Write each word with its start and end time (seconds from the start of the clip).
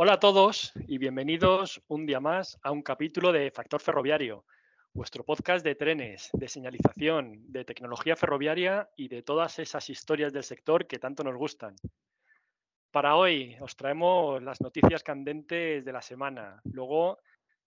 Hola 0.00 0.12
a 0.12 0.20
todos 0.20 0.72
y 0.86 0.96
bienvenidos 0.98 1.82
un 1.88 2.06
día 2.06 2.20
más 2.20 2.56
a 2.62 2.70
un 2.70 2.82
capítulo 2.82 3.32
de 3.32 3.50
Factor 3.50 3.80
Ferroviario, 3.80 4.44
vuestro 4.92 5.24
podcast 5.24 5.64
de 5.64 5.74
trenes, 5.74 6.30
de 6.34 6.46
señalización, 6.46 7.50
de 7.50 7.64
tecnología 7.64 8.14
ferroviaria 8.14 8.88
y 8.96 9.08
de 9.08 9.24
todas 9.24 9.58
esas 9.58 9.90
historias 9.90 10.32
del 10.32 10.44
sector 10.44 10.86
que 10.86 11.00
tanto 11.00 11.24
nos 11.24 11.34
gustan. 11.34 11.74
Para 12.92 13.16
hoy 13.16 13.56
os 13.60 13.74
traemos 13.74 14.40
las 14.40 14.60
noticias 14.60 15.02
candentes 15.02 15.84
de 15.84 15.92
la 15.92 16.00
semana. 16.00 16.60
Luego 16.62 17.18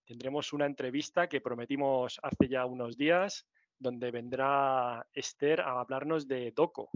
tendremos 0.06 0.54
una 0.54 0.64
entrevista 0.64 1.28
que 1.28 1.42
prometimos 1.42 2.18
hace 2.22 2.48
ya 2.48 2.64
unos 2.64 2.96
días, 2.96 3.46
donde 3.78 4.10
vendrá 4.10 5.06
Esther 5.12 5.60
a 5.60 5.80
hablarnos 5.80 6.26
de 6.26 6.50
DOCO. 6.52 6.88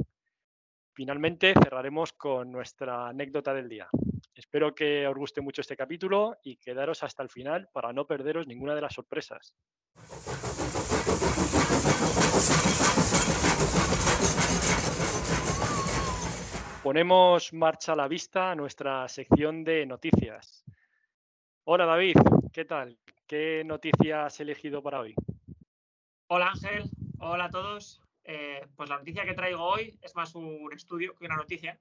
Finalmente 0.94 1.52
cerraremos 1.62 2.14
con 2.14 2.50
nuestra 2.50 3.08
anécdota 3.08 3.52
del 3.52 3.68
día. 3.68 3.90
Espero 4.36 4.74
que 4.74 5.08
os 5.08 5.16
guste 5.16 5.40
mucho 5.40 5.62
este 5.62 5.78
capítulo 5.78 6.36
y 6.44 6.56
quedaros 6.56 7.02
hasta 7.02 7.22
el 7.22 7.30
final 7.30 7.70
para 7.72 7.94
no 7.94 8.06
perderos 8.06 8.46
ninguna 8.46 8.74
de 8.74 8.82
las 8.82 8.92
sorpresas. 8.92 9.56
Ponemos 16.82 17.54
marcha 17.54 17.94
a 17.94 17.96
la 17.96 18.08
vista 18.08 18.50
a 18.50 18.54
nuestra 18.54 19.08
sección 19.08 19.64
de 19.64 19.86
noticias. 19.86 20.64
Hola 21.64 21.86
David, 21.86 22.16
¿qué 22.52 22.66
tal? 22.66 22.98
¿Qué 23.26 23.62
noticia 23.64 24.26
has 24.26 24.38
elegido 24.40 24.82
para 24.82 25.00
hoy? 25.00 25.14
Hola 26.26 26.50
Ángel, 26.50 26.90
hola 27.20 27.46
a 27.46 27.50
todos. 27.50 28.02
Eh, 28.22 28.66
pues 28.76 28.90
la 28.90 28.98
noticia 28.98 29.24
que 29.24 29.32
traigo 29.32 29.64
hoy 29.64 29.98
es 30.02 30.14
más 30.14 30.34
un 30.34 30.70
estudio 30.74 31.14
que 31.14 31.24
una 31.24 31.36
noticia 31.36 31.78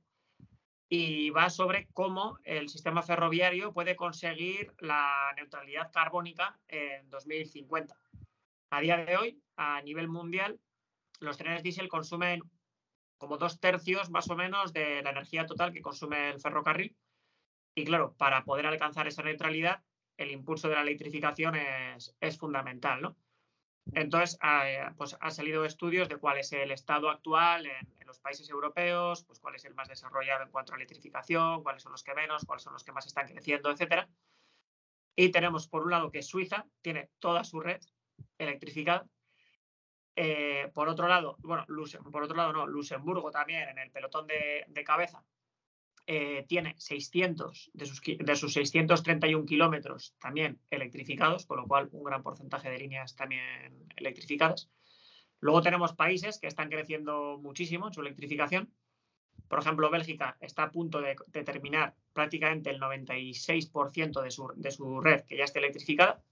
y 0.88 1.32
va 1.32 1.50
sobre 1.50 1.88
cómo 1.94 2.38
el 2.44 2.70
sistema 2.70 3.02
ferroviario 3.02 3.74
puede 3.74 3.96
conseguir 3.96 4.74
la 4.80 5.34
neutralidad 5.36 5.92
carbónica 5.92 6.60
en 6.68 7.10
2050. 7.10 7.96
A 8.70 8.82
día 8.82 8.98
de 8.98 9.18
hoy, 9.18 9.42
a 9.58 9.82
nivel 9.82 10.08
mundial, 10.08 10.60
los 11.20 11.38
trenes 11.38 11.64
diésel 11.64 11.88
consumen 11.88 12.42
como 13.18 13.38
dos 13.38 13.60
tercios 13.60 14.10
más 14.10 14.30
o 14.30 14.36
menos 14.36 14.74
de 14.74 15.02
la 15.02 15.12
energía 15.12 15.46
total 15.46 15.74
que 15.74 15.82
consume 15.82 16.30
el 16.30 16.40
ferrocarril. 16.40 16.96
Y 17.74 17.86
claro, 17.86 18.16
para 18.18 18.44
poder 18.44 18.68
alcanzar 18.68 19.08
esa 19.08 19.24
neutralidad, 19.24 19.84
el 20.18 20.32
impulso 20.32 20.70
de 20.70 20.76
la 20.76 20.82
electrificación 20.82 21.56
es, 21.56 22.16
es 22.20 22.38
fundamental, 22.38 23.02
¿no? 23.02 23.18
Entonces, 23.94 24.38
eh, 24.44 24.84
pues 24.98 25.16
han 25.20 25.32
salido 25.32 25.64
estudios 25.64 26.10
de 26.10 26.18
cuál 26.18 26.38
es 26.40 26.52
el 26.54 26.72
estado 26.72 27.10
actual 27.10 27.66
en, 27.66 27.88
los 28.06 28.20
países 28.20 28.48
europeos, 28.52 29.24
pues 29.24 29.40
cuál 29.40 29.56
es 29.56 29.66
el 29.66 29.74
más 29.74 29.88
desarrollado 29.88 30.44
en 30.44 30.52
cuanto 30.52 30.74
a 30.74 30.76
electrificación, 30.76 31.64
cuáles 31.64 31.82
son 31.82 31.92
los 31.92 32.04
que 32.04 32.14
menos, 32.14 32.46
cuáles 32.46 32.62
son 32.62 32.74
los 32.74 32.84
que 32.84 32.92
más 32.92 33.08
están 33.08 33.28
creciendo, 33.28 33.72
etcétera. 33.72 34.08
Y 35.16 35.30
tenemos, 35.30 35.68
por 35.68 35.82
un 35.82 35.90
lado, 35.90 36.12
que 36.12 36.22
Suiza 36.22 36.68
tiene 36.82 37.10
toda 37.18 37.44
su 37.44 37.60
red 37.60 37.82
electrificada. 38.38 39.08
Eh, 40.16 40.70
por 40.72 40.88
otro 40.88 41.08
lado, 41.08 41.36
bueno, 41.40 41.66
por 42.12 42.22
otro 42.22 42.38
lado, 42.38 42.54
no, 42.54 42.68
Luxemburgo 42.68 43.32
también 43.32 43.70
en 43.70 43.80
el 43.80 43.90
pelotón 43.90 44.28
de 44.28 44.84
cabeza 44.86 45.24
eh, 46.08 46.46
tiene 46.48 46.76
600 46.78 47.72
de 47.74 47.86
sus, 47.88 48.02
de 48.02 48.36
sus 48.36 48.54
631 48.54 49.46
kilómetros 49.46 50.14
también 50.20 50.60
electrificados, 50.70 51.48
con 51.48 51.58
lo 51.58 51.68
cual 51.68 51.90
un 51.92 52.04
gran 52.04 52.22
porcentaje 52.22 52.70
de 52.70 52.78
líneas 52.78 53.16
también 53.16 53.88
electrificadas. 53.96 54.70
Luego 55.40 55.64
tenemos 55.64 55.94
países 55.94 56.40
que 56.40 56.46
están 56.48 56.70
creciendo 56.70 57.40
muchísimo 57.42 57.88
en 57.88 57.94
su 57.94 58.02
electrificación. 58.02 58.72
Por 59.48 59.60
ejemplo, 59.60 59.90
Bélgica 59.90 60.38
está 60.42 60.64
a 60.64 60.72
punto 60.72 61.02
de, 61.02 61.16
terminar 61.44 61.96
prácticamente 62.14 62.70
el 62.70 62.80
96% 62.80 64.22
de 64.22 64.32
su, 64.32 64.52
de 64.56 64.72
su 64.72 65.02
red 65.02 65.24
que 65.26 65.38
ya 65.38 65.44
está 65.44 65.58
electrificada. 65.58 66.24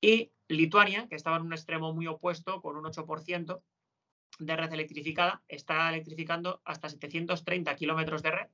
Y 0.00 0.30
Lituania, 0.46 1.08
que 1.08 1.16
estaba 1.16 1.36
en 1.36 1.42
un 1.42 1.52
extremo 1.52 1.92
muy 1.92 2.06
opuesto, 2.06 2.60
con 2.62 2.76
un 2.76 2.84
8% 2.84 3.62
de 4.38 4.56
red 4.56 4.72
electrificada, 4.72 5.42
está 5.48 5.88
electrificando 5.88 6.60
hasta 6.64 6.88
730 6.88 7.74
kilómetros 7.74 8.22
de 8.22 8.30
red 8.30 8.48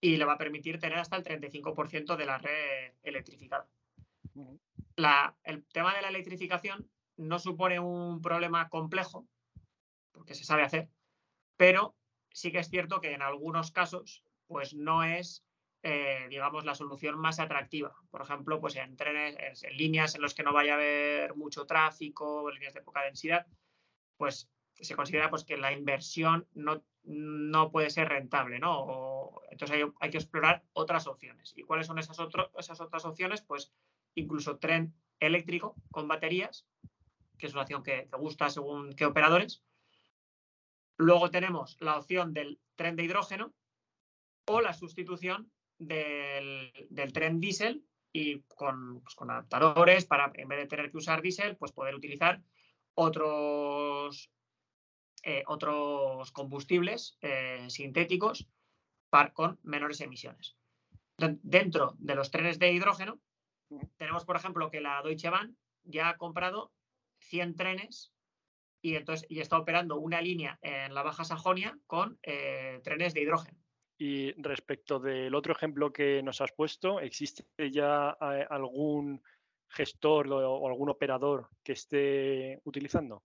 y 0.00 0.16
le 0.16 0.24
va 0.24 0.34
a 0.34 0.38
permitir 0.38 0.78
tener 0.78 0.98
hasta 0.98 1.16
el 1.16 1.24
35% 1.24 2.16
de 2.16 2.26
la 2.26 2.38
red 2.38 2.92
electrificada. 3.02 3.68
el 5.44 5.64
tema 5.66 5.94
de 5.94 6.02
la 6.02 6.08
electrificación 6.08 6.90
no 7.16 7.38
supone 7.38 7.80
un 7.80 8.20
problema 8.20 8.68
complejo, 8.68 9.26
porque 10.12 10.34
se 10.34 10.44
sabe 10.44 10.62
hacer, 10.62 10.88
pero 11.56 11.96
sí 12.32 12.52
que 12.52 12.58
es 12.58 12.68
cierto 12.68 13.00
que 13.00 13.12
en 13.12 13.22
algunos 13.22 13.72
casos 13.72 14.24
pues 14.46 14.74
no 14.74 15.04
es, 15.04 15.44
eh, 15.82 16.26
digamos, 16.30 16.64
la 16.64 16.74
solución 16.74 17.18
más 17.18 17.38
atractiva. 17.38 17.94
Por 18.10 18.22
ejemplo, 18.22 18.60
pues 18.60 18.76
en 18.76 18.96
trenes, 18.96 19.62
en 19.62 19.76
líneas 19.76 20.14
en 20.14 20.22
las 20.22 20.34
que 20.34 20.42
no 20.42 20.52
vaya 20.52 20.72
a 20.72 20.76
haber 20.76 21.34
mucho 21.36 21.66
tráfico, 21.66 22.50
líneas 22.50 22.74
de 22.74 22.80
poca 22.80 23.02
densidad, 23.02 23.46
pues 24.16 24.48
se 24.74 24.96
considera 24.96 25.28
pues, 25.28 25.44
que 25.44 25.56
la 25.56 25.72
inversión 25.72 26.46
no, 26.54 26.82
no 27.08 27.70
puede 27.70 27.88
ser 27.88 28.10
rentable, 28.10 28.58
¿no? 28.58 29.40
entonces 29.50 29.82
hay, 30.00 30.10
que 30.10 30.18
explorar 30.18 30.62
otras 30.74 31.06
opciones. 31.06 31.54
¿Y 31.56 31.62
cuáles 31.62 31.86
son 31.86 31.98
esas, 31.98 32.20
otras 32.20 33.04
opciones? 33.06 33.40
Pues 33.40 33.72
incluso 34.14 34.58
tren 34.58 34.94
eléctrico 35.18 35.74
con 35.90 36.06
baterías, 36.06 36.66
que 37.38 37.46
es 37.46 37.54
una 37.54 37.62
opción 37.62 37.82
que, 37.82 38.08
gusta 38.18 38.50
según 38.50 38.92
qué 38.92 39.06
operadores. 39.06 39.64
Luego 40.98 41.30
tenemos 41.30 41.78
la 41.80 41.96
opción 41.96 42.34
del 42.34 42.60
tren 42.76 42.94
de 42.94 43.04
hidrógeno 43.04 43.54
o 44.44 44.60
la 44.60 44.74
sustitución 44.74 45.50
del, 45.78 46.72
tren 47.14 47.40
diésel 47.40 47.86
y 48.12 48.42
con, 48.42 49.00
pues, 49.00 49.14
con 49.14 49.30
adaptadores 49.30 50.04
para, 50.04 50.30
en 50.34 50.48
vez 50.48 50.58
de 50.58 50.66
tener 50.66 50.90
que 50.90 50.98
usar 50.98 51.22
diésel, 51.22 51.56
pues 51.56 51.72
poder 51.72 51.94
utilizar 51.94 52.42
otros 52.94 54.30
eh, 55.22 55.42
otros 55.46 56.30
combustibles 56.32 57.16
eh, 57.20 57.66
sintéticos 57.68 58.48
con 59.32 59.58
menores 59.62 60.00
emisiones. 60.00 60.56
Dentro 61.16 61.94
de 61.98 62.14
los 62.14 62.30
trenes 62.30 62.58
de 62.58 62.72
hidrógeno, 62.72 63.20
tenemos, 63.96 64.24
por 64.24 64.36
ejemplo, 64.36 64.70
que 64.70 64.80
la 64.80 65.02
Deutsche 65.02 65.30
Bahn 65.30 65.56
ya 65.84 66.10
ha 66.10 66.16
comprado 66.16 66.72
100 67.20 67.56
trenes 67.56 68.12
y, 68.80 68.94
entonces, 68.94 69.26
y 69.28 69.40
está 69.40 69.58
operando 69.58 69.98
una 69.98 70.20
línea 70.20 70.58
en 70.62 70.94
la 70.94 71.02
Baja 71.02 71.24
Sajonia 71.24 71.76
con 71.86 72.18
eh, 72.22 72.80
trenes 72.84 73.14
de 73.14 73.22
hidrógeno. 73.22 73.58
Y 73.98 74.32
respecto 74.40 75.00
del 75.00 75.34
otro 75.34 75.52
ejemplo 75.52 75.92
que 75.92 76.22
nos 76.22 76.40
has 76.40 76.52
puesto, 76.52 77.00
¿existe 77.00 77.44
ya 77.72 78.10
algún 78.10 79.20
gestor 79.68 80.32
o 80.32 80.68
algún 80.68 80.88
operador 80.88 81.48
que 81.64 81.72
esté 81.72 82.60
utilizando? 82.62 83.20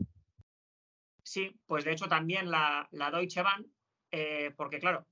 Sí, 1.23 1.57
pues 1.65 1.85
de 1.85 1.93
hecho 1.93 2.07
también 2.07 2.51
la, 2.51 2.87
Deutsche 2.91 3.41
Bahn, 3.41 3.65
eh, 4.11 4.53
porque 4.57 4.79
claro, 4.79 5.07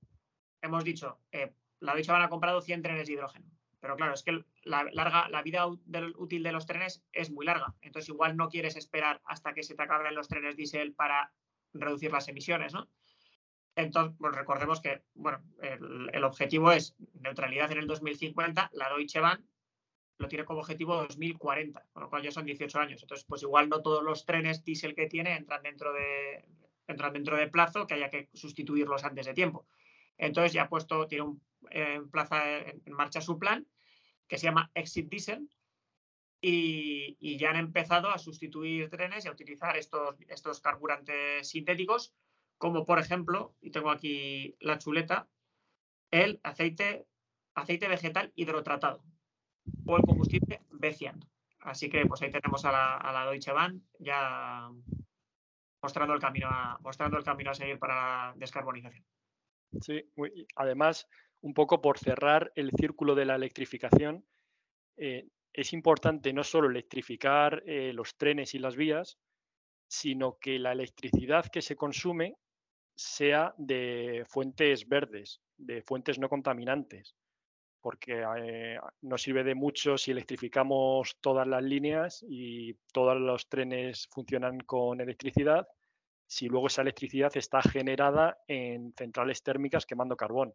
hemos 0.62 0.84
dicho, 0.84 1.20
eh, 1.32 1.54
la 1.80 1.96
Deutsche 1.96 2.12
Bahn 2.12 2.22
ha 2.22 2.30
comprado 2.30 2.62
100 2.62 2.82
trenes 2.82 3.08
de 3.08 3.14
hidrógeno, 3.14 3.50
pero 3.80 3.96
claro, 3.96 4.14
es 4.14 4.22
que 4.22 4.44
la, 4.64 4.84
larga, 4.92 5.30
la 5.30 5.42
vida 5.42 5.66
útil 5.66 6.44
de 6.44 6.52
los 6.52 6.66
trenes 6.66 7.04
es 7.14 7.32
muy 7.32 7.46
larga, 7.46 7.74
entonces 7.82 8.10
igual 8.10 8.36
no 8.36 8.50
quieres 8.50 8.76
esperar 8.76 9.22
hasta 9.26 9.54
que 9.54 9.64
se 9.64 9.74
te 9.74 9.84
acaben 9.84 10.14
los 10.14 10.28
trenes 10.28 10.58
diésel 10.58 10.94
para 10.94 11.34
reducir 11.74 12.12
las 12.12 12.28
emisiones, 12.28 12.74
¿no? 12.74 12.90
Entonces, 13.78 14.18
pues 14.20 14.36
recordemos 14.36 14.82
que, 14.82 15.02
bueno, 15.14 15.42
el, 15.62 16.10
el, 16.12 16.24
objetivo 16.26 16.74
es 16.74 16.94
neutralidad 17.14 17.72
en 17.72 17.78
el 17.78 17.88
2050, 17.88 18.70
la 18.74 18.90
Deutsche 18.90 19.22
Bahn 19.22 19.46
lo 20.22 20.28
tiene 20.28 20.46
como 20.46 20.60
objetivo 20.60 20.96
2040, 20.96 21.84
con 21.92 22.04
lo 22.04 22.10
cual 22.10 22.22
ya 22.22 22.32
son 22.32 22.46
18 22.46 22.80
años. 22.80 23.02
Entonces, 23.02 23.26
pues 23.28 23.42
igual 23.42 23.68
no 23.68 23.82
todos 23.82 24.04
los 24.04 24.26
trenes 24.26 24.64
diésel 24.64 24.96
que 24.96 25.08
tiene 25.08 25.36
entran 25.36 25.64
dentro 25.64 25.92
de, 25.92 26.46
entran 26.88 27.14
dentro 27.14 27.36
de 27.36 27.48
plazo, 27.48 27.88
que 27.88 27.96
haya 27.96 28.10
que 28.10 28.30
sustituirlos 28.34 29.04
antes 29.04 29.26
de 29.26 29.34
tiempo. 29.34 29.68
Entonces 30.18 30.54
ya 30.54 30.64
ha 30.64 30.70
puesto, 30.70 31.08
tiene 31.08 31.24
un, 31.24 31.42
en 31.72 32.10
plaza 32.10 32.60
en 32.60 32.94
marcha 32.94 33.22
su 33.22 33.40
plan, 33.40 33.68
que 34.28 34.38
se 34.38 34.46
llama 34.46 34.72
Exit 34.76 35.10
Diesel, 35.10 35.50
y, 36.44 37.18
y, 37.20 37.38
ya 37.38 37.52
han 37.52 37.58
empezado 37.58 38.10
a 38.10 38.18
sustituir 38.18 38.90
trenes 38.90 39.26
y 39.26 39.28
a 39.28 39.32
utilizar 39.32 39.78
estos, 39.78 40.16
estos 40.28 40.60
carburantes 40.60 41.48
sintéticos, 41.48 42.16
como 42.58 42.84
por 42.84 42.98
ejemplo, 42.98 43.56
y 43.62 43.70
tengo 43.70 43.92
aquí 43.92 44.56
la 44.60 44.80
chuleta, 44.80 45.30
el 46.10 46.40
aceite, 46.42 47.06
aceite 47.54 47.88
vegetal 47.88 48.32
hidrotratado 48.36 49.04
o 49.86 49.98
el 49.98 50.04
combustible 50.04 50.62
Becian. 50.72 51.20
Así 51.62 51.90
que 51.90 52.06
pues 52.06 52.22
ahí 52.22 52.32
tenemos 52.32 52.66
a 52.66 52.72
la, 52.72 53.26
Deutsche 53.30 53.52
Bahn 53.52 53.84
ya 54.00 54.70
mostrando 55.82 56.14
el 56.14 56.20
camino 56.20 56.48
a, 56.50 56.80
mostrando 56.82 57.18
el 57.18 57.24
camino 57.24 57.52
a 57.52 57.56
seguir 57.56 57.78
para 57.78 57.96
la 57.96 58.34
descarbonización. 58.36 59.06
Sí, 59.80 60.04
además, 60.56 61.08
un 61.42 61.54
poco 61.54 61.82
por 61.82 61.98
cerrar 61.98 62.52
el 62.56 62.72
círculo 62.72 63.16
de 63.16 63.26
la 63.26 63.36
electrificación, 63.36 64.26
eh, 64.98 65.28
es 65.54 65.74
importante 65.74 66.34
no 66.34 66.44
solo 66.44 66.70
electrificar 66.70 67.64
eh, 67.66 67.94
los 67.94 68.18
trenes 68.18 68.54
y 68.54 68.60
las 68.60 68.76
vías, 68.76 69.18
sino 69.88 70.38
que 70.40 70.60
la 70.60 70.72
electricidad 70.72 71.46
que 71.46 71.62
se 71.62 71.76
consume 71.76 72.38
sea 72.96 73.54
de 73.58 74.26
fuentes 74.28 74.88
verdes, 74.88 75.42
de 75.58 75.82
fuentes 75.82 76.20
no 76.20 76.30
contaminantes 76.30 77.16
porque 77.82 78.24
eh, 78.38 78.80
no 79.02 79.18
sirve 79.18 79.44
de 79.44 79.56
mucho 79.56 79.98
si 79.98 80.12
electrificamos 80.12 81.18
todas 81.20 81.48
las 81.48 81.64
líneas 81.64 82.24
y 82.28 82.76
todos 82.94 83.20
los 83.20 83.50
trenes 83.50 84.08
funcionan 84.12 84.60
con 84.60 85.02
electricidad, 85.02 85.68
si 86.28 86.48
luego 86.48 86.68
esa 86.68 86.84
electricidad 86.84 87.36
está 87.36 87.62
generada 87.62 88.38
en 88.48 88.94
centrales 88.98 89.44
térmicas 89.44 89.86
quemando 89.86 90.16
carbón. 90.16 90.54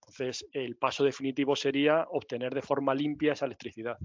Entonces, 0.00 0.46
el 0.52 0.76
paso 0.76 1.04
definitivo 1.04 1.56
sería 1.56 2.06
obtener 2.10 2.54
de 2.54 2.62
forma 2.62 2.94
limpia 2.94 3.32
esa 3.32 3.46
electricidad. 3.46 3.98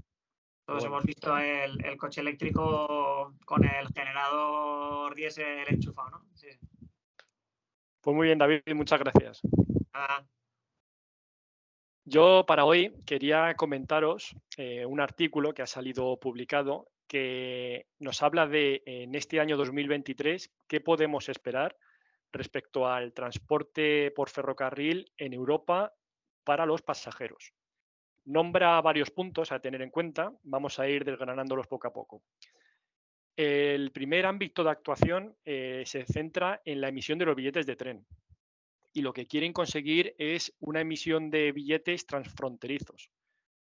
Todos 0.64 0.84
hemos 0.84 1.04
visto 1.04 1.36
el, 1.36 1.96
coche 1.96 2.20
eléctrico 2.20 3.34
con 3.44 3.64
el 3.64 3.88
generador 3.88 5.14
diésel 5.14 5.66
enchufado, 5.68 6.10
¿no? 6.10 6.26
Sí. 6.34 6.48
Pues 8.00 8.16
muy 8.16 8.28
bien, 8.28 8.38
David, 8.38 8.62
muchas 8.74 9.00
gracias. 9.00 9.42
Yo 12.10 12.44
para 12.44 12.64
hoy 12.64 12.92
quería 13.06 13.54
comentaros 13.54 14.34
eh, 14.56 14.84
un 14.84 14.98
artículo 14.98 15.54
que 15.54 15.62
ha 15.62 15.66
salido 15.68 16.18
publicado 16.18 16.88
que 17.06 17.86
nos 18.00 18.24
habla 18.24 18.48
de 18.48 18.82
en 18.84 19.14
este 19.14 19.38
año 19.38 19.56
2023 19.56 20.50
qué 20.66 20.80
podemos 20.80 21.28
esperar 21.28 21.76
respecto 22.32 22.88
al 22.88 23.12
transporte 23.12 24.10
por 24.10 24.28
ferrocarril 24.28 25.12
en 25.18 25.34
Europa 25.34 25.92
para 26.42 26.66
los 26.66 26.82
pasajeros. 26.82 27.52
Nombra 28.24 28.80
varios 28.80 29.12
puntos 29.12 29.52
a 29.52 29.60
tener 29.60 29.80
en 29.80 29.90
cuenta, 29.90 30.32
vamos 30.42 30.80
a 30.80 30.88
ir 30.88 31.04
desgranándolos 31.04 31.68
poco 31.68 31.86
a 31.86 31.92
poco. 31.92 32.24
El 33.36 33.92
primer 33.92 34.26
ámbito 34.26 34.64
de 34.64 34.70
actuación 34.70 35.36
eh, 35.44 35.84
se 35.86 36.04
centra 36.06 36.60
en 36.64 36.80
la 36.80 36.88
emisión 36.88 37.20
de 37.20 37.26
los 37.26 37.36
billetes 37.36 37.66
de 37.66 37.76
tren 37.76 38.04
y 38.92 39.02
lo 39.02 39.12
que 39.12 39.26
quieren 39.26 39.52
conseguir 39.52 40.14
es 40.18 40.52
una 40.60 40.80
emisión 40.80 41.30
de 41.30 41.52
billetes 41.52 42.06
transfronterizos. 42.06 43.10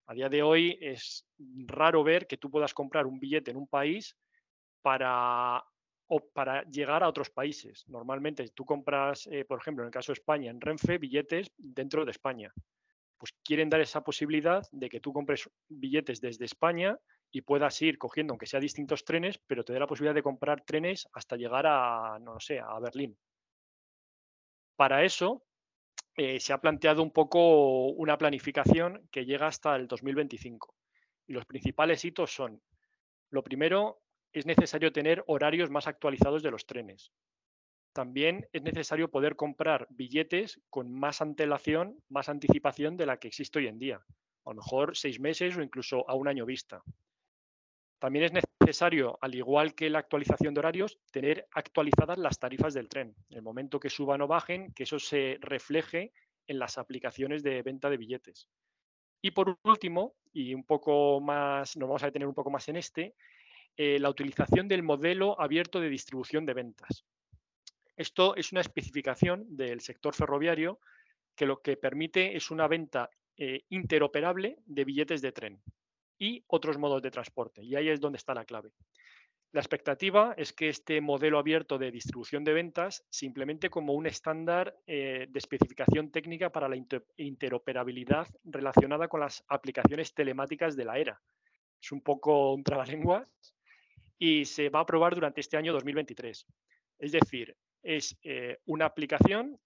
A 0.07 0.15
día 0.15 0.29
de 0.29 0.43
hoy 0.43 0.79
es 0.81 1.27
raro 1.67 2.05
ver 2.05 2.27
que 2.27 2.37
tú 2.37 2.51
puedas 2.51 2.73
comprar 2.75 3.07
un 3.07 3.19
billete 3.19 3.51
en 3.51 3.57
un 3.57 3.67
país 3.67 4.17
para, 4.83 5.65
llegar 6.71 7.03
a 7.03 7.09
otros 7.09 7.31
países. 7.31 7.85
Normalmente 7.89 8.47
tú 8.51 8.65
compras, 8.65 9.27
eh, 9.33 9.45
por 9.45 9.59
ejemplo, 9.59 9.83
en 9.83 9.89
el 9.89 9.93
caso 9.93 10.13
de 10.13 10.21
España, 10.21 10.51
en 10.51 10.61
Renfe, 10.61 10.99
billetes 10.99 11.51
dentro 11.57 12.05
de 12.05 12.13
España. 12.13 12.53
Pues 13.19 13.33
quieren 13.43 13.69
dar 13.69 13.81
esa 13.81 14.03
posibilidad 14.05 14.63
de 14.71 14.89
que 14.89 15.01
tú 15.01 15.13
compres 15.13 15.51
billetes 15.69 16.21
desde 16.21 16.45
España 16.45 16.97
y 17.33 17.41
puedas 17.41 17.83
ir 17.83 17.99
cogiendo, 17.99 18.33
aunque 18.33 18.47
sea 18.47 18.61
distintos 18.61 19.05
trenes, 19.05 19.41
pero 19.45 19.65
te 19.65 19.73
dé 19.73 19.81
la 19.81 19.89
posibilidad 19.89 20.15
de 20.15 20.23
comprar 20.23 20.63
trenes 20.65 21.09
hasta 21.13 21.37
llegar 21.37 21.67
a, 21.67 22.19
no 22.21 22.39
sé, 22.39 22.61
a 22.61 22.79
Berlín. 22.79 23.19
Para 24.77 25.05
eso 25.05 25.43
eh, 26.17 26.39
se 26.41 26.53
ha 26.53 26.61
planteado 26.61 27.03
un 27.03 27.11
poco 27.11 27.89
una 27.89 28.17
planificación 28.17 29.09
que 29.11 29.25
llega 29.25 29.47
hasta 29.47 29.75
el 29.77 29.89
2025. 29.89 30.75
Y 31.27 31.33
los 31.33 31.45
principales 31.47 32.05
hitos 32.05 32.33
son, 32.33 32.63
lo 33.31 33.43
primero, 33.43 34.01
es 34.33 34.47
necesario 34.47 34.93
tener 34.93 35.25
horarios 35.27 35.71
más 35.71 35.87
actualizados 35.87 36.43
de 36.43 36.51
los 36.51 36.67
trenes. 36.67 37.13
También 37.93 38.47
es 38.53 38.63
necesario 38.63 39.11
poder 39.11 39.37
comprar 39.37 39.87
billetes 39.89 40.61
con 40.69 40.93
más 40.93 41.23
antelación, 41.23 42.03
más 42.11 42.29
anticipación 42.29 42.99
de 42.99 43.07
la 43.07 43.19
que 43.19 43.29
existe 43.29 43.59
hoy 43.59 43.69
en 43.69 43.79
día. 43.79 44.05
A 44.45 44.51
lo 44.51 44.57
mejor 44.57 44.97
seis 44.97 45.19
meses 45.19 45.57
o 45.57 45.63
incluso 45.63 46.09
a 46.09 46.15
un 46.15 46.29
año 46.29 46.45
vista. 46.45 46.83
También 47.99 48.27
es 48.27 48.33
necesario, 48.61 49.19
al 49.23 49.35
igual 49.35 49.75
que 49.75 49.89
la 49.89 50.01
actualización 50.01 50.53
de 50.53 50.61
horarios, 50.61 50.99
tener 51.11 51.49
actualizadas 51.53 52.19
las 52.19 52.39
tarifas 52.39 52.75
del 52.75 52.89
tren. 52.89 53.15
En 53.31 53.39
el 53.39 53.43
momento 53.43 53.81
que 53.81 53.89
suban 53.89 54.21
o 54.21 54.27
bajen, 54.27 54.73
que 54.73 54.83
eso 54.83 54.99
se 54.99 55.39
refleje 55.41 56.13
en 56.47 56.59
las 56.59 56.77
aplicaciones 56.77 57.43
de 57.43 57.63
venta 57.63 57.89
de 57.89 57.97
billetes. 57.97 58.49
Y 59.23 59.31
por 59.31 59.59
último, 59.65 60.15
y 60.33 60.53
un 60.53 60.65
poco 60.65 61.21
más, 61.21 61.77
nos 61.77 61.89
vamos 61.89 62.03
a 62.03 62.07
detener 62.07 62.29
un 62.29 62.35
poco 62.35 62.51
más 62.51 62.69
en 62.69 62.77
este, 62.77 63.15
eh, 63.79 63.99
la 63.99 64.11
utilización 64.11 64.69
del 64.69 64.83
modelo 64.83 65.41
abierto 65.41 65.81
de 65.81 65.89
distribución 65.89 66.45
de 66.45 66.55
ventas. 66.55 67.05
Esto 67.97 68.37
es 68.37 68.53
una 68.53 68.61
especificación 68.61 69.57
del 69.57 69.81
sector 69.81 70.15
ferroviario 70.15 70.81
que 71.35 71.47
lo 71.47 71.63
que 71.63 71.79
permite 71.79 72.37
es 72.37 72.51
una 72.51 72.69
venta 72.69 73.09
eh, 73.39 73.63
interoperable 73.71 74.59
de 74.67 74.85
billetes 74.85 75.23
de 75.23 75.33
tren 75.33 75.63
y 76.19 76.45
otros 76.47 76.79
modos 76.79 77.03
de 77.03 77.11
transporte. 77.11 77.63
Y 77.63 77.77
ahí 77.77 77.89
es 77.89 78.01
donde 78.01 78.17
está 78.17 78.35
la 78.35 78.45
clave. 78.45 78.71
La 79.53 79.61
expectativa 79.61 80.35
es 80.37 80.53
que 80.53 80.69
este 80.69 81.01
modelo 81.01 81.39
abierto 81.39 81.79
de 81.79 81.91
distribución 81.91 82.45
de 82.45 82.53
ventas 82.53 83.07
se 83.09 83.27
implemente 83.27 83.71
como 83.71 83.95
un 83.95 84.07
estándar 84.07 84.77
eh, 84.87 85.27
de 85.31 85.39
especificación 85.39 86.11
técnica 86.11 86.51
para 86.51 86.69
la 86.69 86.77
interoperabilidad 87.17 88.27
relacionada 88.45 89.09
con 89.09 89.21
las 89.21 89.45
aplicaciones 89.49 90.13
telemáticas 90.13 90.77
de 90.77 90.85
la 90.85 90.99
era. 90.99 91.23
Es 91.81 91.93
un 91.93 92.03
poco 92.03 92.53
un 92.53 92.65
trabalenguas 92.65 93.33
y 94.19 94.45
se 94.45 94.69
va 94.69 94.81
a 94.81 94.83
aprobar 94.83 95.15
durante 95.15 95.41
este 95.41 95.57
año 95.57 95.73
2023. 95.73 96.47
Es 96.99 97.13
decir, 97.13 97.57
es 97.83 98.19
eh, 98.23 98.59
una 98.67 98.87
aplicación 98.87 99.59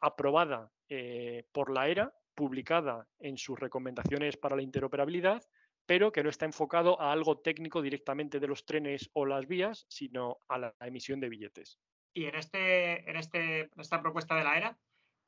aprobada 0.00 0.70
eh, 0.88 1.46
por 1.52 1.72
la 1.72 1.88
ERA, 1.88 2.14
publicada 2.34 3.06
en 3.18 3.36
sus 3.36 3.58
recomendaciones 3.58 4.36
para 4.36 4.56
la 4.56 4.62
interoperabilidad 4.62 5.42
pero 5.86 6.12
que 6.12 6.22
no 6.22 6.30
está 6.30 6.44
enfocado 6.44 7.00
a 7.00 7.12
algo 7.12 7.38
técnico 7.38 7.82
directamente 7.82 8.40
de 8.40 8.48
los 8.48 8.64
trenes 8.64 9.10
o 9.12 9.26
las 9.26 9.46
vías, 9.46 9.86
sino 9.88 10.38
a 10.48 10.58
la 10.58 10.74
emisión 10.80 11.20
de 11.20 11.28
billetes. 11.28 11.78
Y 12.14 12.26
en, 12.26 12.34
este, 12.34 13.08
en 13.08 13.16
este, 13.16 13.70
esta 13.78 14.00
propuesta 14.00 14.34
de 14.34 14.44
la 14.44 14.56
ERA, 14.56 14.78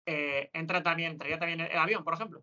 eh, 0.07 0.51
entra 0.53 0.83
también, 0.83 1.13
entraría 1.13 1.39
también 1.39 1.61
el 1.61 1.79
avión, 1.79 2.05
por 2.05 2.15
ejemplo. 2.15 2.41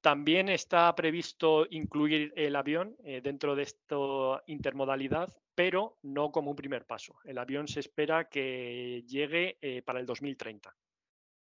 También 0.00 0.48
está 0.48 0.94
previsto 0.94 1.66
incluir 1.70 2.32
el 2.34 2.56
avión 2.56 2.96
eh, 3.04 3.20
dentro 3.22 3.54
de 3.54 3.64
esta 3.64 4.42
intermodalidad, 4.46 5.30
pero 5.54 5.98
no 6.02 6.32
como 6.32 6.50
un 6.50 6.56
primer 6.56 6.86
paso. 6.86 7.18
El 7.24 7.36
avión 7.36 7.68
se 7.68 7.80
espera 7.80 8.28
que 8.28 9.04
llegue 9.06 9.58
eh, 9.60 9.82
para 9.82 10.00
el 10.00 10.06
2030. 10.06 10.74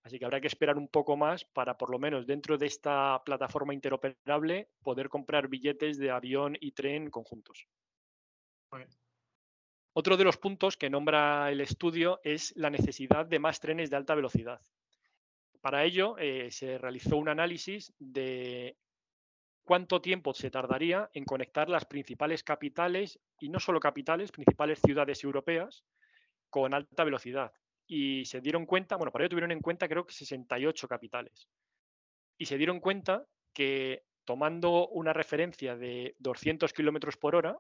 Así 0.03 0.19
que 0.19 0.25
habrá 0.25 0.41
que 0.41 0.47
esperar 0.47 0.79
un 0.79 0.89
poco 0.89 1.17
más 1.17 1.45
para, 1.45 1.77
por 1.77 1.91
lo 1.91 1.99
menos 1.99 2.27
dentro 2.27 2.57
de 2.57 2.67
esta 2.67 3.23
plataforma 3.25 3.75
interoperable, 3.75 4.71
poder 4.83 5.09
comprar 5.09 5.49
billetes 5.49 5.99
de 5.99 6.11
avión 6.11 6.57
y 6.61 6.73
tren 6.73 7.11
conjuntos. 7.11 7.67
Otro 9.93 10.17
de 10.17 10.25
los 10.25 10.37
puntos 10.37 10.77
que 10.77 10.91
nombra 10.91 11.51
el 11.51 11.61
estudio 11.61 12.21
es 12.23 12.55
la 12.57 12.71
necesidad 12.71 13.27
de 13.27 13.39
más 13.39 13.61
trenes 13.61 13.91
de 13.91 13.97
alta 13.97 14.15
velocidad. 14.15 14.61
Para 15.61 15.85
ello, 15.85 16.17
eh, 16.19 16.51
se 16.53 16.79
realizó 16.79 17.17
un 17.17 17.29
análisis 17.29 17.93
de 17.99 18.79
cuánto 19.65 20.01
tiempo 20.01 20.33
se 20.33 20.51
tardaría 20.51 21.11
en 21.13 21.25
conectar 21.25 21.69
las 21.69 21.85
principales 21.85 22.45
capitales, 22.45 23.19
y 23.41 23.49
no 23.49 23.59
solo 23.59 23.81
capitales, 23.81 24.31
principales 24.31 24.81
ciudades 24.81 25.25
europeas, 25.25 25.85
con 26.49 26.73
alta 26.73 27.05
velocidad 27.05 27.53
y 27.89 28.27
se 28.27 28.43
dieron 28.43 28.67
cuenta, 28.67 28.97
bueno, 28.97 29.11
para 29.11 29.25
ello 29.25 29.31
tuvieron 29.31 29.51
en 29.51 29.61
cuenta 29.61 29.89
creo 29.89 30.07
que 30.07 30.13
68 30.13 30.87
capitales. 30.87 31.49
Y 32.37 32.45
se 32.45 32.59
dieron 32.59 32.81
cuenta 32.81 33.27
que 33.53 34.05
tomando 34.25 34.89
una 34.89 35.15
referencia 35.15 35.75
de 35.75 36.15
200 36.19 36.73
kilómetros 36.75 37.17
por 37.17 37.35
hora, 37.35 37.59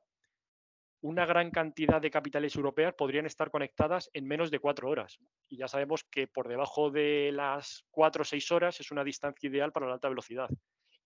una 1.01 1.25
gran 1.25 1.51
cantidad 1.51 2.01
de 2.01 2.11
capitales 2.11 2.55
europeas 2.57 2.95
podrían 2.95 3.25
estar 3.25 3.51
conectadas 3.51 4.11
en 4.13 4.27
menos 4.27 4.51
de 4.51 4.59
cuatro 4.59 4.91
horas. 4.91 5.19
Y 5.49 5.57
ya 5.57 5.67
sabemos 5.67 6.05
que 6.05 6.27
por 6.27 6.47
debajo 6.47 6.91
de 6.91 7.31
las 7.33 7.87
cuatro 7.91 8.23
o 8.23 8.25
seis 8.25 8.51
horas 8.53 8.81
es 8.81 8.91
una 8.91 9.05
distancia 9.05 9.49
ideal 9.49 9.73
para 9.73 9.87
la 9.87 9.95
alta 9.95 10.09
velocidad. 10.11 10.51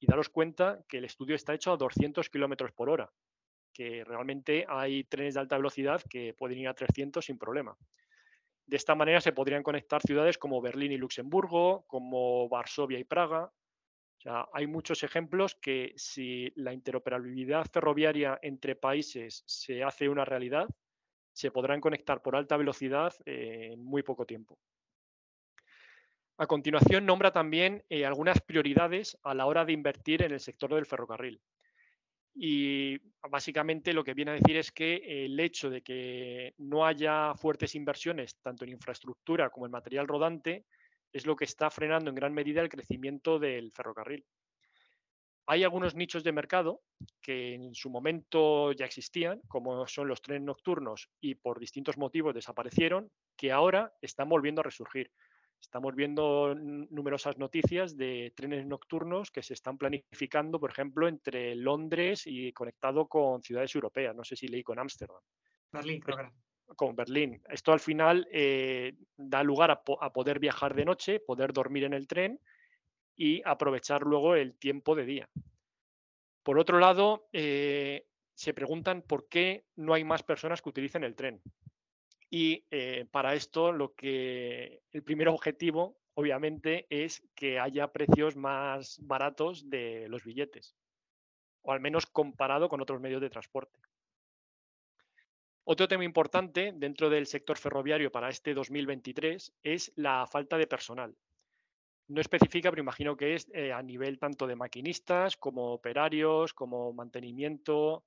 Y 0.01 0.07
daros 0.07 0.31
cuenta 0.31 0.83
que 0.89 0.99
el 0.99 1.05
estudio 1.05 1.37
está 1.37 1.55
hecho 1.55 1.73
a 1.73 1.77
200 1.77 2.29
kilómetros 2.29 2.73
por 2.73 2.91
hora, 2.91 3.13
que 3.73 4.03
realmente 4.03 4.65
hay 4.69 5.05
trenes 5.05 5.35
de 5.35 5.41
alta 5.41 5.59
velocidad 5.59 6.03
que 6.11 6.35
pueden 6.35 6.59
ir 6.59 6.69
a 6.69 6.75
300 6.75 7.25
sin 7.25 7.39
problema. 7.39 7.77
De 8.73 8.77
esta 8.77 8.95
manera 8.95 9.21
se 9.21 9.33
podrían 9.33 9.63
conectar 9.63 10.01
ciudades 10.01 10.39
como 10.39 10.63
Berlín 10.63 10.93
y 10.93 10.97
Luxemburgo, 10.97 11.85
como 11.87 12.49
Varsovia 12.49 12.99
y 12.99 13.05
Praga. 13.05 13.53
hay 14.55 14.67
muchos 14.67 15.03
ejemplos 15.03 15.55
que 15.57 15.93
si 15.97 16.51
la 16.57 16.73
interoperabilidad 16.73 17.67
ferroviaria 17.71 18.39
entre 18.41 18.75
países 18.75 19.45
se 19.45 19.85
hace 19.85 20.09
una 20.09 20.25
realidad, 20.25 20.67
se 21.35 21.51
podrán 21.51 21.83
conectar 21.83 22.23
por 22.23 22.35
alta 22.35 22.57
velocidad 22.57 23.13
en 23.27 23.85
muy 23.85 24.03
poco 24.03 24.25
tiempo. 24.25 24.59
A 26.39 26.47
continuación, 26.47 27.05
nombra 27.05 27.31
también 27.31 27.85
eh, 27.91 28.07
algunas 28.07 28.41
prioridades 28.41 29.19
a 29.23 29.35
la 29.35 29.45
hora 29.45 29.67
de 29.67 29.75
invertir 29.75 30.23
en 30.23 30.33
el 30.33 30.41
sector 30.41 30.73
del 30.75 30.87
ferrocarril. 30.87 31.43
Y 32.35 32.99
básicamente 33.29 33.93
lo 33.93 34.05
que 34.05 34.15
viene 34.15 34.31
a 34.31 34.35
decir 34.35 34.57
es 34.57 34.73
que 34.73 35.25
el 35.25 35.39
hecho 35.39 35.69
de 35.69 35.83
que 35.83 36.55
no 36.59 36.87
haya 36.87 37.35
fuertes 37.35 37.75
inversiones 37.75 38.37
tanto 38.41 38.65
en 38.65 38.71
infraestructura 38.71 39.51
como 39.51 39.67
en 39.67 39.73
material 39.73 40.09
rodante 40.09 40.65
es 41.13 41.27
lo 41.27 41.37
que 41.37 41.45
está 41.45 41.71
frenando 41.71 42.09
en 42.09 42.17
gran 42.17 42.33
medida 42.33 42.63
el 42.63 42.71
crecimiento 42.71 43.39
del 43.39 43.71
ferrocarril. 43.73 44.25
Hay 45.47 45.65
algunos 45.65 45.95
nichos 45.95 46.25
de 46.25 46.33
mercado 46.33 46.83
que 47.21 47.55
en 47.55 47.75
su 47.75 47.91
momento 47.91 48.73
ya 48.73 48.87
existían, 48.87 49.41
como 49.49 49.87
son 49.87 50.09
los 50.09 50.23
trenes 50.23 50.45
nocturnos 50.45 51.11
y 51.21 51.35
por 51.35 51.59
distintos 51.59 51.99
motivos 51.99 52.35
desaparecieron, 52.35 53.11
que 53.37 53.53
ahora 53.53 53.93
están 54.01 54.29
volviendo 54.29 54.61
a 54.61 54.65
resurgir. 54.65 55.11
Estamos 55.63 55.95
viendo 55.95 56.55
numerosas 56.57 57.39
noticias 57.39 57.97
de 57.97 58.33
trenes 58.35 58.67
nocturnos 58.67 59.31
que 59.31 59.43
se 59.43 59.55
están 59.55 59.79
planificando, 59.79 60.59
por 60.59 60.71
ejemplo, 60.71 61.07
entre 61.07 61.55
Londres 61.55 62.25
y 62.27 62.53
conectado 62.53 63.07
con 63.07 63.43
ciudades 63.43 63.75
europeas. 63.75 64.15
No 64.15 64.25
sé 64.25 64.35
si 64.35 64.49
leí 64.49 64.65
con 64.65 64.81
Ámsterdam. 64.81 65.23
Berlín, 65.71 66.01
creo 66.01 66.17
que 66.17 66.75
Con 66.75 66.97
Berlín. 66.97 67.41
Esto 67.49 67.73
al 67.73 67.79
final 67.79 68.29
eh, 68.33 68.97
da 69.17 69.43
lugar 69.45 69.71
a, 69.71 69.83
poder 70.13 70.41
viajar 70.41 70.75
de 70.75 70.85
noche, 70.85 71.21
poder 71.21 71.53
dormir 71.53 71.85
en 71.85 71.95
el 71.95 72.09
tren 72.09 72.41
y 73.17 73.41
aprovechar 73.45 74.03
luego 74.03 74.35
el 74.35 74.57
tiempo 74.57 74.97
de 74.97 75.05
día. 75.05 75.29
Por 76.43 76.59
otro 76.59 76.81
lado, 76.81 77.29
eh, 77.33 78.05
se 78.35 78.53
preguntan 78.53 79.03
por 79.03 79.29
qué 79.29 79.65
no 79.77 79.95
hay 79.95 80.03
más 80.03 80.25
personas 80.25 80.61
que 80.61 80.71
utilicen 80.71 81.05
el 81.05 81.15
tren. 81.15 81.41
Y 82.35 82.65
eh, 82.71 83.05
para 83.11 83.35
esto, 83.35 83.73
lo 83.73 83.95
que 83.95 84.81
el 84.91 85.03
primer 85.03 85.29
objetivo, 85.29 85.99
obviamente, 86.15 86.87
es 86.89 87.23
que 87.35 87.59
haya 87.59 87.93
precios 87.93 88.37
más 88.37 88.99
baratos 89.03 89.69
de 89.69 90.09
los 90.09 90.25
billetes, 90.25 90.75
o 91.61 91.73
al 91.73 91.81
menos 91.81 92.07
comparado 92.07 92.71
con 92.71 92.81
otros 92.81 93.03
medios 93.03 93.21
de 93.21 93.29
transporte. 93.29 93.79
Otro 95.65 95.87
tema 95.87 96.05
importante 96.05 96.73
dentro 96.75 97.11
del 97.11 97.27
sector 97.27 97.59
ferroviario 97.59 98.11
para 98.11 98.31
este 98.31 98.55
2023 98.55 99.53
es 99.63 99.93
la 99.97 100.27
falta 100.27 100.57
de 100.57 100.67
personal. 100.67 101.15
No 102.09 102.23
especifica, 102.23 102.71
pero 102.71 102.81
imagino 102.81 103.15
que 103.15 103.35
es 103.35 103.47
eh, 103.53 103.75
a 103.75 103.83
nivel 103.83 104.19
tanto 104.19 104.47
de 104.47 104.57
maquinistas 104.57 105.37
como 105.37 105.75
operarios, 105.75 106.55
como 106.55 106.95
mantenimiento, 106.95 108.07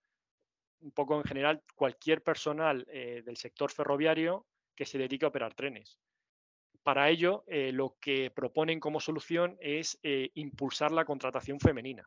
un 0.81 0.91
poco 0.91 1.17
en 1.17 1.23
general 1.23 1.63
cualquier 1.75 2.21
personal 2.21 2.85
eh, 2.89 3.21
del 3.25 3.37
sector 3.37 3.71
ferroviario 3.71 4.45
que 4.75 4.85
se 4.85 4.97
dedique 4.97 5.25
a 5.25 5.29
operar 5.29 5.53
trenes. 5.53 5.99
Para 6.83 7.09
ello, 7.09 7.43
eh, 7.47 7.71
lo 7.71 7.97
que 7.99 8.29
proponen 8.31 8.79
como 8.79 8.99
solución 8.99 9.57
es 9.59 9.97
eh, 10.03 10.29
impulsar 10.35 10.91
la 10.91 11.05
contratación 11.05 11.59
femenina. 11.59 12.05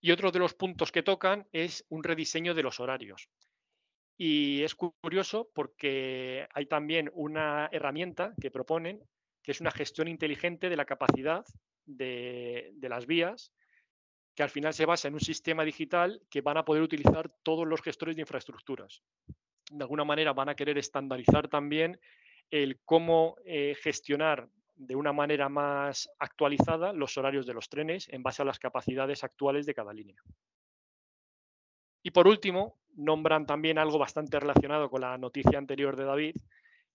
Y 0.00 0.10
otro 0.10 0.30
de 0.30 0.38
los 0.38 0.54
puntos 0.54 0.92
que 0.92 1.02
tocan 1.02 1.46
es 1.52 1.84
un 1.88 2.02
rediseño 2.02 2.54
de 2.54 2.62
los 2.62 2.80
horarios. 2.80 3.28
Y 4.16 4.62
es 4.62 4.74
curioso 4.74 5.50
porque 5.54 6.46
hay 6.54 6.66
también 6.66 7.10
una 7.14 7.68
herramienta 7.72 8.34
que 8.40 8.50
proponen, 8.50 9.02
que 9.42 9.52
es 9.52 9.60
una 9.60 9.70
gestión 9.70 10.08
inteligente 10.08 10.68
de 10.68 10.76
la 10.76 10.84
capacidad 10.84 11.44
de 11.84 12.72
las 12.80 13.06
vías 13.06 13.52
que 14.34 14.42
al 14.42 14.50
final 14.50 14.74
se 14.74 14.86
basa 14.86 15.08
en 15.08 15.14
un 15.14 15.20
sistema 15.20 15.64
digital 15.64 16.20
que 16.30 16.40
van 16.40 16.56
a 16.56 16.64
poder 16.64 16.82
utilizar 16.82 17.30
todos 17.42 17.66
los 17.66 17.82
gestores 17.82 18.16
de 18.16 18.22
infraestructuras. 18.22 19.02
De 19.70 19.84
alguna 19.84 20.04
manera 20.04 20.32
van 20.32 20.48
a 20.48 20.54
querer 20.54 20.76
estandarizar 20.78 21.48
también 21.48 22.00
el 22.50 22.80
cómo 22.84 23.36
eh, 23.44 23.76
gestionar 23.80 24.48
de 24.76 24.96
una 24.96 25.12
manera 25.12 25.48
más 25.48 26.10
actualizada 26.18 26.92
los 26.92 27.16
horarios 27.16 27.46
de 27.46 27.54
los 27.54 27.68
trenes 27.68 28.08
en 28.10 28.22
base 28.22 28.42
a 28.42 28.44
las 28.44 28.58
capacidades 28.58 29.22
actuales 29.22 29.66
de 29.66 29.74
cada 29.74 29.92
línea. 29.92 30.20
Y 32.02 32.10
por 32.10 32.26
último, 32.26 32.78
nombran 32.96 33.46
también 33.46 33.78
algo 33.78 33.98
bastante 33.98 34.38
relacionado 34.38 34.90
con 34.90 35.00
la 35.00 35.16
noticia 35.16 35.58
anterior 35.58 35.96
de 35.96 36.04
David, 36.04 36.36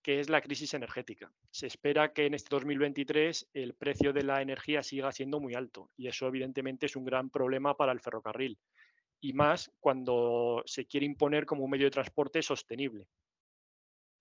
que 0.02 0.20
es 0.20 0.28
la 0.28 0.40
crisis 0.40 0.74
energética. 0.74 1.32
Se 1.50 1.66
espera 1.66 2.12
que 2.12 2.26
en 2.26 2.34
este 2.34 2.48
2023 2.50 3.50
el 3.54 3.74
precio 3.74 4.12
de 4.12 4.22
la 4.22 4.42
energía 4.42 4.82
siga 4.82 5.12
siendo 5.12 5.40
muy 5.40 5.54
alto 5.54 5.90
y 5.96 6.08
eso 6.08 6.26
evidentemente 6.26 6.86
es 6.86 6.96
un 6.96 7.04
gran 7.04 7.30
problema 7.30 7.76
para 7.76 7.92
el 7.92 8.00
ferrocarril 8.00 8.58
y 9.20 9.32
más 9.34 9.70
cuando 9.80 10.62
se 10.64 10.86
quiere 10.86 11.06
imponer 11.06 11.44
como 11.44 11.64
un 11.64 11.70
medio 11.70 11.86
de 11.86 11.90
transporte 11.90 12.42
sostenible, 12.42 13.08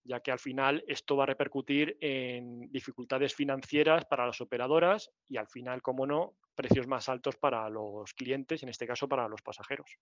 ya 0.04 0.20
que 0.20 0.32
al 0.32 0.40
final 0.40 0.84
esto 0.88 1.16
va 1.16 1.24
a 1.24 1.28
repercutir 1.28 1.98
en 2.02 2.70
dificultades 2.72 3.34
financieras 3.34 4.06
para 4.06 4.26
las 4.26 4.42
operadoras 4.42 5.12
y 5.28 5.38
al 5.38 5.48
final, 5.48 5.82
como 5.82 6.06
no, 6.06 6.36
precios 6.54 6.88
más 6.88 7.08
altos 7.08 7.38
para 7.38 7.70
los 7.70 8.14
clientes, 8.14 8.62
en 8.64 8.70
este 8.70 8.86
caso 8.86 9.08
para 9.08 9.30
los 9.30 9.42
pasajeros. 9.42 9.98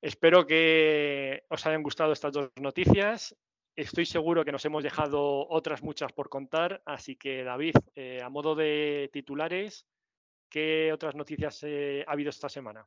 Espero 0.00 0.46
que 0.46 1.44
os 1.48 1.66
hayan 1.66 1.82
gustado 1.82 2.12
estas 2.12 2.32
dos 2.32 2.50
noticias 2.60 3.34
Estoy 3.76 4.06
seguro 4.06 4.42
que 4.42 4.52
nos 4.52 4.64
hemos 4.64 4.82
dejado 4.82 5.46
otras 5.50 5.82
muchas 5.82 6.10
por 6.10 6.30
contar, 6.30 6.82
así 6.86 7.14
que 7.14 7.44
David, 7.44 7.74
eh, 7.94 8.22
a 8.22 8.30
modo 8.30 8.54
de 8.54 9.10
titulares, 9.12 9.86
¿qué 10.48 10.94
otras 10.94 11.14
noticias 11.14 11.62
eh, 11.62 12.02
ha 12.08 12.12
habido 12.12 12.30
esta 12.30 12.48
semana? 12.48 12.84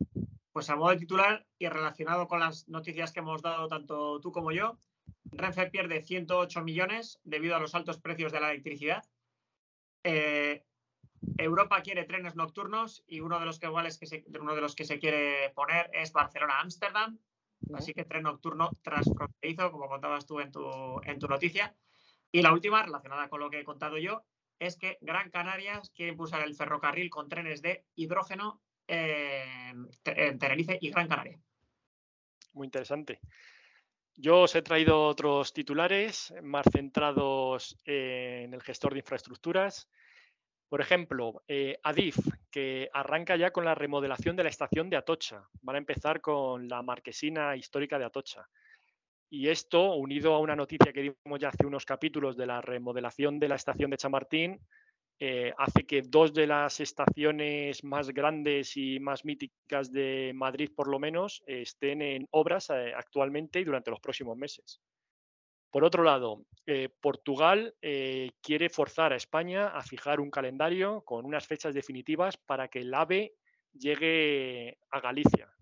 Pues 0.52 0.68
a 0.72 0.76
modo 0.76 0.90
de 0.90 0.98
titular 0.98 1.46
y 1.60 1.70
relacionado 1.70 2.28
con 2.28 2.40
las 2.40 2.68
noticias 2.68 3.14
que 3.14 3.20
hemos 3.20 3.44
dado 3.44 3.68
tanto 3.68 4.20
tú 4.20 4.32
como 4.32 4.52
yo, 4.52 4.80
Renfe 5.26 5.68
pierde 5.68 6.02
108 6.02 6.64
millones 6.64 7.20
debido 7.24 7.56
a 7.56 7.60
los 7.60 7.76
altos 7.76 8.00
precios 8.00 8.32
de 8.32 8.40
la 8.40 8.50
electricidad. 8.50 9.04
Eh, 10.04 10.66
Europa 11.38 11.84
quiere 11.84 12.06
trenes 12.06 12.36
nocturnos 12.36 13.04
y 13.06 13.20
uno 13.20 13.40
de 13.40 13.46
los 13.46 13.60
que 13.60 13.68
que 13.68 14.40
uno 14.40 14.56
de 14.56 14.62
los 14.62 14.74
que 14.74 14.86
se 14.86 14.98
quiere 14.98 15.52
poner 15.52 15.92
es 15.94 16.12
Barcelona-Ámsterdam 16.14 17.20
Así 17.74 17.94
que 17.94 18.06
tren 18.06 18.24
nocturno 18.24 18.70
transfronterizo, 18.82 19.72
como 19.72 19.88
contabas 19.88 20.26
tú 20.26 20.40
en 20.40 20.52
tu, 20.52 21.02
en 21.04 21.20
tu 21.20 21.28
noticia. 21.28 21.76
Y 22.32 22.42
la 22.42 22.54
última, 22.54 22.84
relacionada 22.84 23.30
con 23.30 23.40
lo 23.40 23.50
que 23.50 23.60
he 23.60 23.64
contado 23.64 23.98
yo, 23.98 24.24
es 24.60 24.78
que 24.78 24.98
Gran 25.02 25.32
Canaria 25.32 25.82
quiere 25.96 26.12
impulsar 26.12 26.42
el 26.42 26.56
ferrocarril 26.56 27.10
con 27.10 27.30
trenes 27.30 27.62
de 27.62 27.86
hidrógeno 27.96 28.62
en, 28.88 29.90
Tenerife 30.04 30.78
y 30.82 30.90
Gran 30.90 31.08
Canaria. 31.08 31.40
Muy 32.54 32.66
interesante. 32.66 33.20
Yo 34.16 34.42
os 34.42 34.56
he 34.56 34.62
traído 34.62 35.06
otros 35.06 35.54
titulares 35.54 36.34
más 36.44 36.66
centrados 36.72 37.78
en 37.86 38.54
el 38.54 38.62
gestor 38.62 38.94
de 38.94 39.00
infraestructuras. 39.00 39.88
Por 40.70 40.82
ejemplo, 40.82 41.42
eh, 41.48 41.80
Adif, 41.84 42.16
que 42.52 42.90
arranca 42.94 43.36
ya 43.36 43.52
con 43.52 43.66
la 43.66 43.74
remodelación 43.74 44.36
de 44.36 44.44
la 44.44 44.50
estación 44.50 44.88
de 44.90 44.98
Atocha. 44.98 45.44
Van 45.64 45.76
a 45.76 45.80
empezar 45.80 46.22
con 46.22 46.70
la 46.70 46.84
marquesina 46.84 47.56
histórica 47.56 47.98
de 47.98 48.06
Atocha. 48.06 48.48
Y 49.32 49.48
esto, 49.48 49.96
unido 49.96 50.36
a 50.36 50.40
una 50.40 50.56
noticia 50.56 50.94
que 50.94 51.02
dimos 51.02 51.40
ya 51.40 51.50
hace 51.50 51.66
unos 51.66 51.86
capítulos 51.86 52.38
de 52.38 52.46
la 52.46 52.62
remodelación 52.62 53.40
de 53.40 53.48
la 53.48 53.56
estación 53.56 53.90
de 53.90 53.98
Chamartín, 53.98 54.60
eh, 55.20 55.54
hace 55.58 55.86
que 55.86 56.04
dos 56.04 56.34
de 56.34 56.48
las 56.48 56.80
estaciones 56.80 57.84
más 57.84 58.12
grandes 58.12 58.78
y 58.78 59.00
más 59.00 59.26
míticas 59.26 59.92
de 59.92 60.32
Madrid, 60.36 60.72
por 60.76 60.88
lo 60.88 61.00
menos, 61.00 61.44
estén 61.46 62.02
en 62.02 62.28
obras 62.32 62.70
eh, 62.70 62.94
actualmente 62.96 63.60
y 63.60 63.64
durante 63.64 63.92
los 63.92 64.00
próximos 64.00 64.38
meses. 64.38 64.80
Por 65.72 65.84
otro 65.84 66.04
lado, 66.04 66.46
eh, 66.66 66.90
Portugal 67.02 67.76
eh, 67.82 68.32
quiere 68.42 68.70
forzar 68.70 69.14
a 69.14 69.18
España 69.18 69.68
a 69.68 69.84
fijar 69.84 70.20
un 70.20 70.32
calendario 70.32 71.02
con 71.02 71.26
unas 71.26 71.46
fechas 71.46 71.74
definitivas 71.74 72.38
para 72.38 72.68
que 72.68 72.80
el 72.80 72.94
AVE 72.94 73.36
llegue 73.74 74.80
a 74.90 75.00
Galicia. 75.00 75.54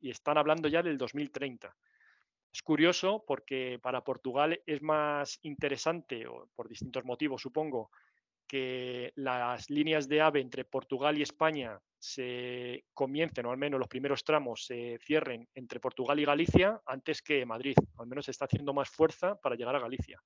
Y 0.00 0.10
están 0.10 0.36
hablando 0.36 0.68
ya 0.68 0.82
del 0.82 0.98
2030. 0.98 1.74
Es 2.52 2.62
curioso 2.62 3.24
porque 3.26 3.80
para 3.82 4.04
Portugal 4.04 4.60
es 4.66 4.82
más 4.82 5.38
interesante, 5.42 6.26
por 6.54 6.68
distintos 6.68 7.04
motivos 7.04 7.40
supongo, 7.40 7.90
que 8.46 9.12
las 9.16 9.70
líneas 9.70 10.08
de 10.08 10.20
AVE 10.20 10.40
entre 10.40 10.64
Portugal 10.64 11.18
y 11.18 11.22
España 11.22 11.80
se 12.04 12.84
comiencen, 12.92 13.46
o 13.46 13.50
al 13.50 13.56
menos 13.56 13.78
los 13.80 13.88
primeros 13.88 14.24
tramos 14.24 14.66
se 14.66 14.98
cierren 14.98 15.48
entre 15.54 15.80
Portugal 15.80 16.20
y 16.20 16.26
Galicia 16.26 16.82
antes 16.84 17.22
que 17.22 17.46
Madrid. 17.46 17.74
Al 17.98 18.06
menos 18.06 18.26
se 18.26 18.30
está 18.30 18.44
haciendo 18.44 18.74
más 18.74 18.90
fuerza 18.90 19.40
para 19.40 19.56
llegar 19.56 19.74
a 19.74 19.80
Galicia. 19.80 20.20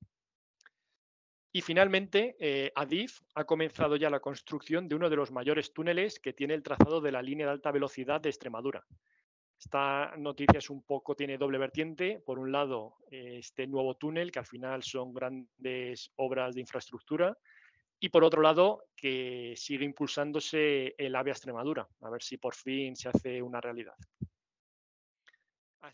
Y 1.53 1.61
finalmente, 1.63 2.37
eh, 2.41 2.73
Adif 2.75 3.21
ha 3.35 3.45
comenzado 3.45 3.95
ya 3.95 4.11
la 4.11 4.19
construcción 4.19 4.89
de 4.89 4.97
uno 4.97 5.09
de 5.09 5.17
los 5.17 5.31
mayores 5.31 5.73
túneles 5.73 6.19
que 6.19 6.33
tiene 6.33 6.55
el 6.55 6.65
trazado 6.65 7.01
de 7.01 7.13
la 7.13 7.23
línea 7.23 7.47
de 7.47 7.53
alta 7.53 7.71
velocidad 7.71 8.21
de 8.21 8.31
Extremadura. 8.31 8.85
Esta 9.57 10.15
noticia 10.17 10.59
es 10.59 10.71
un 10.71 10.83
poco, 10.83 11.15
tiene 11.15 11.39
doble 11.39 11.59
vertiente. 11.59 12.21
Por 12.27 12.41
un 12.41 12.51
lado, 12.51 12.97
este 13.11 13.67
nuevo 13.69 13.97
túnel, 13.97 14.33
que 14.33 14.41
al 14.41 14.47
final 14.47 14.83
son 14.83 15.15
grandes 15.15 16.13
obras 16.17 16.55
de 16.55 16.61
infraestructura, 16.61 17.37
y 18.01 18.11
por 18.11 18.25
otro 18.25 18.43
lado, 18.43 18.85
que 18.95 19.55
sigue 19.57 19.85
impulsándose 19.85 20.95
el 20.99 21.15
AVE 21.17 21.31
Extremadura, 21.31 21.89
a 22.01 22.11
ver 22.11 22.23
si 22.23 22.37
por 22.37 22.55
fin 22.55 22.97
se 22.97 23.09
hace 23.09 23.43
una 23.43 23.61
realidad. 23.61 23.95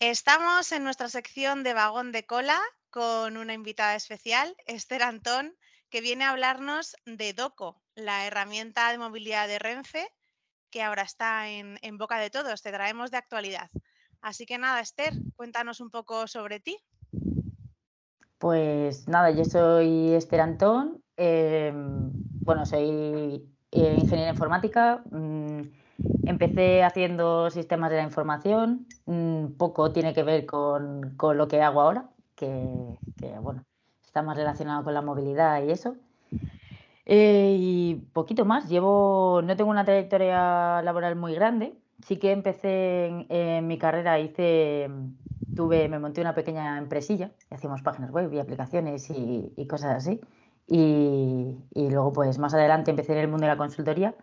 Estamos 0.00 0.72
en 0.72 0.84
nuestra 0.84 1.08
sección 1.08 1.62
de 1.62 1.74
vagón 1.74 2.12
de 2.12 2.26
cola 2.26 2.60
con 2.90 3.36
una 3.36 3.54
invitada 3.54 3.94
especial, 3.94 4.56
Esther 4.66 5.02
Antón, 5.02 5.56
que 5.90 6.00
viene 6.00 6.24
a 6.24 6.30
hablarnos 6.30 6.96
de 7.04 7.32
DOCO, 7.32 7.80
la 7.94 8.26
herramienta 8.26 8.90
de 8.90 8.98
movilidad 8.98 9.46
de 9.46 9.58
Renfe, 9.58 10.08
que 10.70 10.82
ahora 10.82 11.02
está 11.02 11.48
en, 11.48 11.78
en 11.82 11.98
boca 11.98 12.18
de 12.18 12.30
todos. 12.30 12.62
Te 12.62 12.72
traemos 12.72 13.10
de 13.10 13.18
actualidad. 13.18 13.70
Así 14.20 14.46
que 14.46 14.58
nada, 14.58 14.80
Esther, 14.80 15.12
cuéntanos 15.36 15.80
un 15.80 15.90
poco 15.90 16.26
sobre 16.26 16.58
ti. 16.58 16.78
Pues 18.38 19.06
nada, 19.06 19.30
yo 19.30 19.44
soy 19.44 20.14
Esther 20.14 20.40
Antón, 20.40 21.03
em, 21.16 22.10
bueno, 22.44 22.66
soy 22.66 23.44
eh, 23.72 23.96
ingeniera 23.98 24.30
informática, 24.30 25.02
mm, 25.10 25.60
empecé 26.26 26.82
haciendo 26.82 27.50
sistemas 27.50 27.90
de 27.90 27.96
la 27.96 28.02
información, 28.02 28.86
mm, 29.06 29.56
poco 29.56 29.92
tiene 29.92 30.14
que 30.14 30.22
ver 30.22 30.46
con, 30.46 31.16
lo 31.36 31.48
que 31.48 31.62
hago 31.62 31.80
ahora, 31.80 32.08
que, 32.36 32.48
bueno, 33.42 33.64
está 34.04 34.22
más 34.22 34.36
relacionado 34.36 34.84
con 34.84 34.94
la 34.94 35.02
movilidad 35.02 35.62
y 35.62 35.70
eso. 35.70 35.96
Eh, 37.06 37.56
y 37.58 37.94
poquito 38.12 38.44
más. 38.44 38.68
Llevo, 38.68 39.42
no 39.44 39.56
tengo 39.56 39.70
una 39.70 39.84
trayectoria 39.84 40.82
laboral 40.82 41.16
muy 41.16 41.34
grande. 41.34 41.74
Sí 42.06 42.16
que 42.18 42.32
empecé 42.32 43.26
en, 43.28 43.66
mi 43.66 43.78
carrera, 43.78 44.18
hice, 44.20 44.90
tuve, 45.56 45.88
me 45.88 45.98
monté 45.98 46.20
una 46.20 46.34
pequeña 46.34 46.78
empresilla, 46.78 47.32
hacíamos 47.50 47.82
páginas 47.82 48.10
web 48.10 48.32
y 48.32 48.38
aplicaciones 48.38 49.08
y, 49.10 49.66
cosas 49.66 49.96
así. 49.96 50.20
Y, 50.66 51.56
luego, 51.74 52.12
pues 52.12 52.38
más 52.38 52.54
adelante 52.54 52.90
empecé 52.90 53.12
en 53.12 53.18
el 53.18 53.28
mundo 53.28 53.46
de 53.46 53.52
la 53.52 53.58
consultoría 53.58 54.14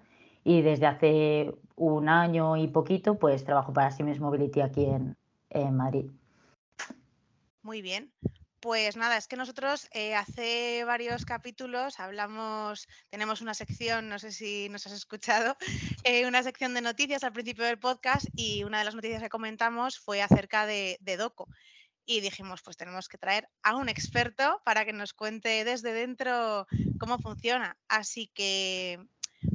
y 0.43 0.61
desde 0.61 0.87
hace 0.87 1.53
un 1.75 2.09
año 2.09 2.57
y 2.57 2.67
poquito, 2.67 3.19
pues 3.19 3.43
trabajo 3.43 3.73
para 3.73 3.91
Siemens 3.91 4.19
Mobility 4.19 4.61
aquí 4.61 4.85
en, 4.85 5.15
en 5.49 5.75
Madrid. 5.75 6.09
Muy 7.61 7.81
bien. 7.81 8.11
Pues 8.61 8.95
nada, 8.95 9.17
es 9.17 9.27
que 9.27 9.37
nosotros 9.37 9.87
eh, 9.91 10.13
hace 10.13 10.83
varios 10.85 11.25
capítulos 11.25 11.99
hablamos, 11.99 12.87
tenemos 13.09 13.41
una 13.41 13.55
sección, 13.55 14.07
no 14.07 14.19
sé 14.19 14.31
si 14.31 14.69
nos 14.69 14.85
has 14.85 14.93
escuchado, 14.93 15.57
eh, 16.03 16.27
una 16.27 16.43
sección 16.43 16.75
de 16.75 16.81
noticias 16.81 17.23
al 17.23 17.33
principio 17.33 17.65
del 17.65 17.79
podcast 17.79 18.27
y 18.35 18.63
una 18.63 18.77
de 18.77 18.85
las 18.85 18.93
noticias 18.93 19.19
que 19.19 19.29
comentamos 19.29 19.97
fue 19.97 20.21
acerca 20.21 20.67
de, 20.67 20.99
de 21.01 21.17
Doco. 21.17 21.47
Y 22.05 22.21
dijimos, 22.21 22.61
pues 22.63 22.77
tenemos 22.77 23.07
que 23.07 23.17
traer 23.17 23.47
a 23.63 23.75
un 23.75 23.89
experto 23.89 24.61
para 24.65 24.85
que 24.85 24.93
nos 24.93 25.13
cuente 25.13 25.63
desde 25.63 25.93
dentro 25.93 26.67
cómo 26.99 27.19
funciona. 27.19 27.77
Así 27.87 28.31
que, 28.33 28.99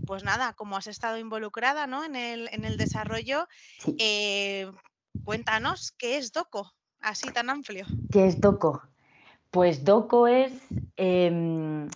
pues 0.06 0.24
nada, 0.24 0.52
como 0.54 0.76
has 0.76 0.86
estado 0.86 1.18
involucrada 1.18 1.86
¿no? 1.86 2.04
en, 2.04 2.16
el, 2.16 2.48
en 2.52 2.64
el 2.64 2.76
desarrollo, 2.76 3.48
eh, 3.98 4.70
cuéntanos 5.24 5.92
qué 5.92 6.18
es 6.18 6.32
Doco, 6.32 6.72
así 7.00 7.30
tan 7.30 7.50
amplio. 7.50 7.86
¿Qué 8.10 8.26
es 8.26 8.40
Doco? 8.40 8.82
Pues 9.50 9.84
Doco 9.84 10.26
es, 10.26 10.52
em, 10.96 11.88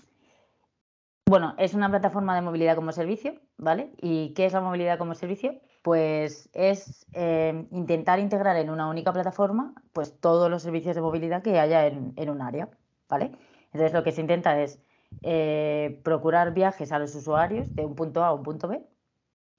bueno, 1.27 1.55
es 1.59 1.75
una 1.75 1.91
plataforma 1.91 2.35
de 2.35 2.43
movilidad 2.43 2.77
como 2.77 2.93
servicio, 2.93 3.41
¿vale? 3.57 3.93
¿Y 4.01 4.33
qué 4.35 4.47
es 4.47 4.53
la 4.53 4.61
movilidad 4.61 4.99
como 4.99 5.15
servicio? 5.15 5.61
Pues 5.83 6.51
es 6.53 7.07
em, 7.13 7.67
intentar 7.71 8.19
integrar 8.19 8.57
en 8.57 8.71
una 8.71 8.89
única 8.89 9.13
plataforma 9.13 9.75
pues 9.93 10.19
todos 10.21 10.51
los 10.51 10.63
servicios 10.63 10.95
de 10.95 11.03
movilidad 11.03 11.43
que 11.43 11.59
haya 11.59 11.87
en, 11.87 12.31
un 12.31 12.43
área, 12.43 12.69
¿vale? 13.09 13.33
Entonces 13.73 13.93
lo 13.93 14.05
que 14.05 14.13
se 14.13 14.21
intenta 14.21 14.61
es 14.61 14.81
eh, 15.23 16.01
procurar 16.05 16.53
viajes 16.53 16.93
a 16.93 16.99
los 16.99 17.15
usuarios 17.15 17.75
de 17.75 17.85
un 17.85 17.95
punto 17.95 18.23
A 18.23 18.29
a 18.29 18.35
un 18.35 18.43
punto 18.43 18.69
B 18.69 18.87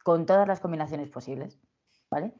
con 0.03 0.25
todas 0.25 0.47
las 0.47 0.59
combinaciones 0.59 1.09
posibles, 1.09 1.59
¿vale? 2.09 2.33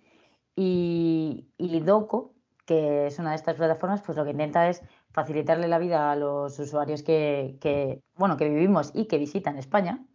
Y, 0.55 1.50
y 1.57 1.79
Doco, 1.79 2.35
que 2.65 3.07
es 3.07 3.19
una 3.19 3.31
de 3.31 3.35
estas 3.35 3.55
plataformas, 3.55 4.01
pues 4.01 4.17
lo 4.17 4.23
que 4.23 4.31
intenta 4.31 4.69
es 4.69 4.83
facilitarle 5.11 5.67
la 5.67 5.79
vida 5.79 6.11
a 6.11 6.15
los 6.15 6.57
usuarios 6.59 7.03
que, 7.03 8.01
bueno, 8.15 8.38
que 8.38 8.50
vivimos 8.50 8.91
y 8.93 9.05
que 9.05 9.17
visitan 9.17 9.57
España, 9.57 10.05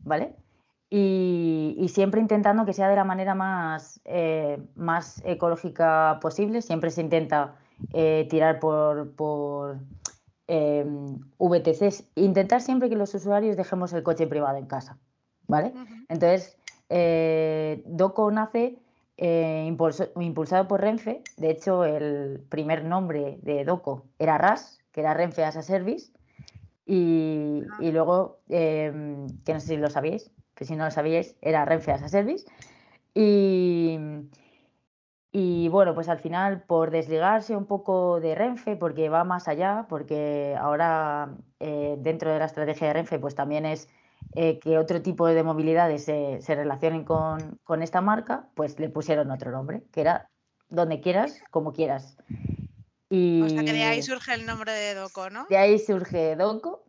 ¿vale? 0.00 0.36
Y, 0.88 1.86
siempre 1.88 2.20
intentando 2.20 2.64
que 2.64 2.72
sea 2.72 2.88
de 2.88 2.96
la 2.96 3.04
manera 3.04 3.34
más, 3.34 4.00
eh, 4.04 4.62
más 4.76 5.22
ecológica 5.24 6.18
posible. 6.20 6.62
Siempre 6.62 6.90
se 6.90 7.00
intenta 7.00 7.56
eh, 7.92 8.26
tirar 8.30 8.60
por, 8.60 9.12
por 9.14 9.78
em, 10.46 11.18
VTCs. 11.38 12.04
Intentar 12.14 12.60
siempre 12.60 12.88
que 12.88 12.96
los 12.96 13.14
usuarios 13.14 13.56
dejemos 13.56 13.92
el 13.92 14.02
coche 14.02 14.26
privado 14.26 14.58
en 14.58 14.66
casa, 14.66 14.98
¿vale? 15.46 15.72
Entonces, 16.08 16.56
eh, 16.88 17.82
Doco 17.86 18.30
nace 18.30 18.78
eh, 19.16 19.66
impulsado 20.16 20.68
por 20.68 20.80
Renfe. 20.80 21.22
De 21.36 21.50
hecho, 21.50 21.84
el 21.84 22.44
primer 22.48 22.84
nombre 22.84 23.38
de 23.42 23.64
Doco 23.64 24.06
era 24.18 24.38
RAS, 24.38 24.78
que 24.92 25.00
era 25.00 25.14
Renfe 25.14 25.44
as 25.44 25.56
a 25.56 25.62
Service. 25.62 26.12
Y, 26.84 27.62
ah. 27.72 27.78
luego, 27.80 28.40
em, 28.48 29.26
que 29.44 29.54
no 29.54 29.60
sé 29.60 29.66
si 29.66 29.76
lo 29.76 29.90
sabíais, 29.90 30.30
que 30.56 30.64
si 30.64 30.74
no 30.74 30.86
lo 30.86 30.90
sabíais, 30.90 31.36
era 31.40 31.64
Renfe 31.64 31.92
as 31.92 32.02
a 32.02 32.08
Service. 32.08 32.44
Y, 33.14 33.98
y 35.30 35.68
bueno, 35.68 35.94
pues 35.94 36.08
al 36.08 36.18
final, 36.18 36.62
por 36.62 36.90
desligarse 36.90 37.54
un 37.54 37.66
poco 37.66 38.20
de 38.20 38.34
Renfe, 38.34 38.74
porque 38.74 39.10
va 39.10 39.22
más 39.22 39.48
allá, 39.48 39.86
porque 39.88 40.56
ahora 40.58 41.36
eh, 41.60 41.96
dentro 41.98 42.32
de 42.32 42.38
la 42.38 42.46
estrategia 42.46 42.88
de 42.88 42.92
Renfe, 42.94 43.18
pues 43.18 43.34
también 43.34 43.66
es 43.66 43.88
eh, 44.34 44.58
que 44.58 44.78
otro 44.78 45.02
tipo 45.02 45.26
de 45.26 45.42
movilidades 45.42 46.04
se, 46.04 46.40
se 46.40 46.54
relacionen 46.54 47.04
con, 47.04 47.82
esta 47.82 48.00
marca, 48.00 48.48
pues 48.54 48.80
le 48.80 48.88
pusieron 48.88 49.30
otro 49.30 49.50
nombre, 49.50 49.82
que 49.92 50.00
era 50.00 50.30
donde 50.70 51.00
quieras, 51.00 51.42
como 51.50 51.72
quieras. 51.72 52.16
Y 53.10 53.42
o 53.42 53.48
sea 53.50 53.62
que 53.62 53.72
de 53.74 53.84
ahí 53.84 54.02
surge 54.02 54.32
el 54.32 54.46
nombre 54.46 54.72
de 54.72 54.94
Doco, 54.94 55.28
¿no? 55.28 55.46
De 55.50 55.58
ahí 55.58 55.78
surge 55.78 56.34
Doco, 56.34 56.84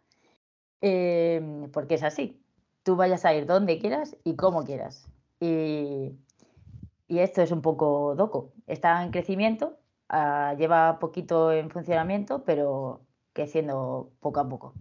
eh, 0.81 1.67
porque 1.73 1.95
es 1.95 2.03
así. 2.03 2.41
Tú 2.87 2.95
vayas 2.95 3.25
a 3.25 3.33
ir 3.33 3.45
donde 3.45 3.79
quieras 3.79 4.15
y 4.23 4.37
como 4.37 4.63
quieras. 4.63 5.11
Y, 5.41 6.13
esto 7.09 7.41
es 7.41 7.51
un 7.51 7.61
poco 7.61 8.15
Doco. 8.15 8.53
Está 8.65 9.03
en 9.03 9.11
crecimiento, 9.11 9.77
ah, 10.07 10.55
lleva 10.57 10.97
poquito 10.97 11.51
en 11.51 11.69
funcionamiento, 11.69 12.45
pero 12.45 13.05
creciendo 13.33 14.13
poco 14.21 14.39
a 14.39 14.47
poco. 14.47 14.73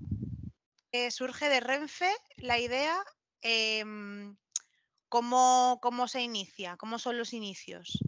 Eh, 0.92 1.10
surge 1.10 1.48
de 1.48 1.58
Renfe 1.58 2.08
la 2.36 2.60
idea, 2.60 2.94
em, 3.42 4.36
¿cómo, 5.08 5.80
se 6.06 6.22
inicia? 6.22 6.76
¿Cómo 6.76 7.00
son 7.00 7.18
los 7.18 7.32
inicios? 7.32 7.98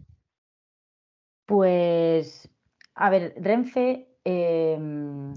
Pues, 1.45 2.47
a 2.95 3.09
ver, 3.09 3.33
Renfe, 3.35 4.07
em, 4.23 5.33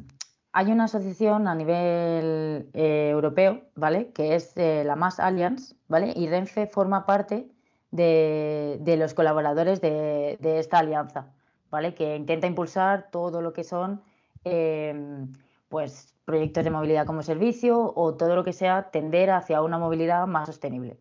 hay 0.53 0.71
una 0.71 0.85
asociación 0.85 1.49
a 1.49 1.55
nivel 1.55 2.69
eh, 2.75 3.09
europeo, 3.11 3.63
¿vale? 3.75 4.13
Que 4.13 4.35
es 4.35 4.57
eh, 4.57 4.85
la 4.85 4.97
Mass 4.97 5.19
Alliance, 5.19 5.75
¿vale? 5.89 6.13
Y 6.15 6.29
Renfe 6.29 6.67
forma 6.67 7.07
parte 7.07 7.49
de, 7.91 8.79
los 8.99 9.15
colaboradores 9.15 9.81
de, 9.81 10.39
de, 10.41 10.59
esta 10.59 10.79
alianza, 10.79 11.27
¿vale? 11.71 11.95
Que 11.95 12.17
intenta 12.17 12.47
impulsar 12.47 13.09
todo 13.11 13.41
lo 13.41 13.53
que 13.53 13.65
son, 13.65 14.03
em, 14.45 15.33
pues, 15.69 16.15
proyectos 16.25 16.65
de 16.65 16.71
movilidad 16.71 17.07
como 17.07 17.23
servicio 17.23 17.93
o 17.97 18.15
todo 18.15 18.37
lo 18.37 18.45
que 18.45 18.53
sea 18.53 18.91
tender 18.91 19.31
hacia 19.31 19.63
una 19.63 19.79
movilidad 19.79 20.27
más 20.27 20.47
sostenible. 20.47 20.99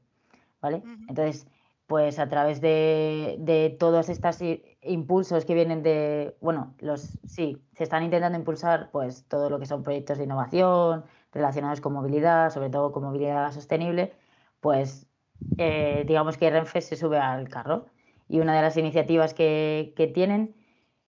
¿Vale? 0.61 0.83
Entonces, 1.09 1.47
pues 1.87 2.19
a 2.19 2.29
través 2.29 2.61
de, 2.61 3.75
todos 3.79 4.07
estos 4.07 4.37
impulsos 4.81 5.45
que 5.45 5.53
vienen 5.53 5.83
de, 5.83 6.35
bueno, 6.41 6.75
los 6.79 7.19
sí, 7.25 7.61
se 7.75 7.83
están 7.83 8.03
intentando 8.03 8.37
impulsar 8.37 8.89
pues 8.91 9.25
todo 9.27 9.49
lo 9.49 9.59
que 9.59 9.65
son 9.65 9.83
proyectos 9.83 10.17
de 10.17 10.25
innovación 10.25 11.05
relacionados 11.31 11.81
con 11.81 11.93
movilidad, 11.93 12.49
sobre 12.51 12.69
todo 12.69 12.91
con 12.91 13.03
movilidad 13.03 13.51
sostenible, 13.51 14.13
pues 14.59 15.07
eh, 15.57 16.03
digamos 16.07 16.37
que 16.37 16.49
Renfe 16.49 16.81
se 16.81 16.95
sube 16.95 17.17
al 17.17 17.49
carro. 17.49 17.85
Y 18.27 18.39
una 18.39 18.55
de 18.55 18.61
las 18.61 18.77
iniciativas 18.77 19.33
que, 19.33 19.93
que 19.95 20.07
tienen, 20.07 20.55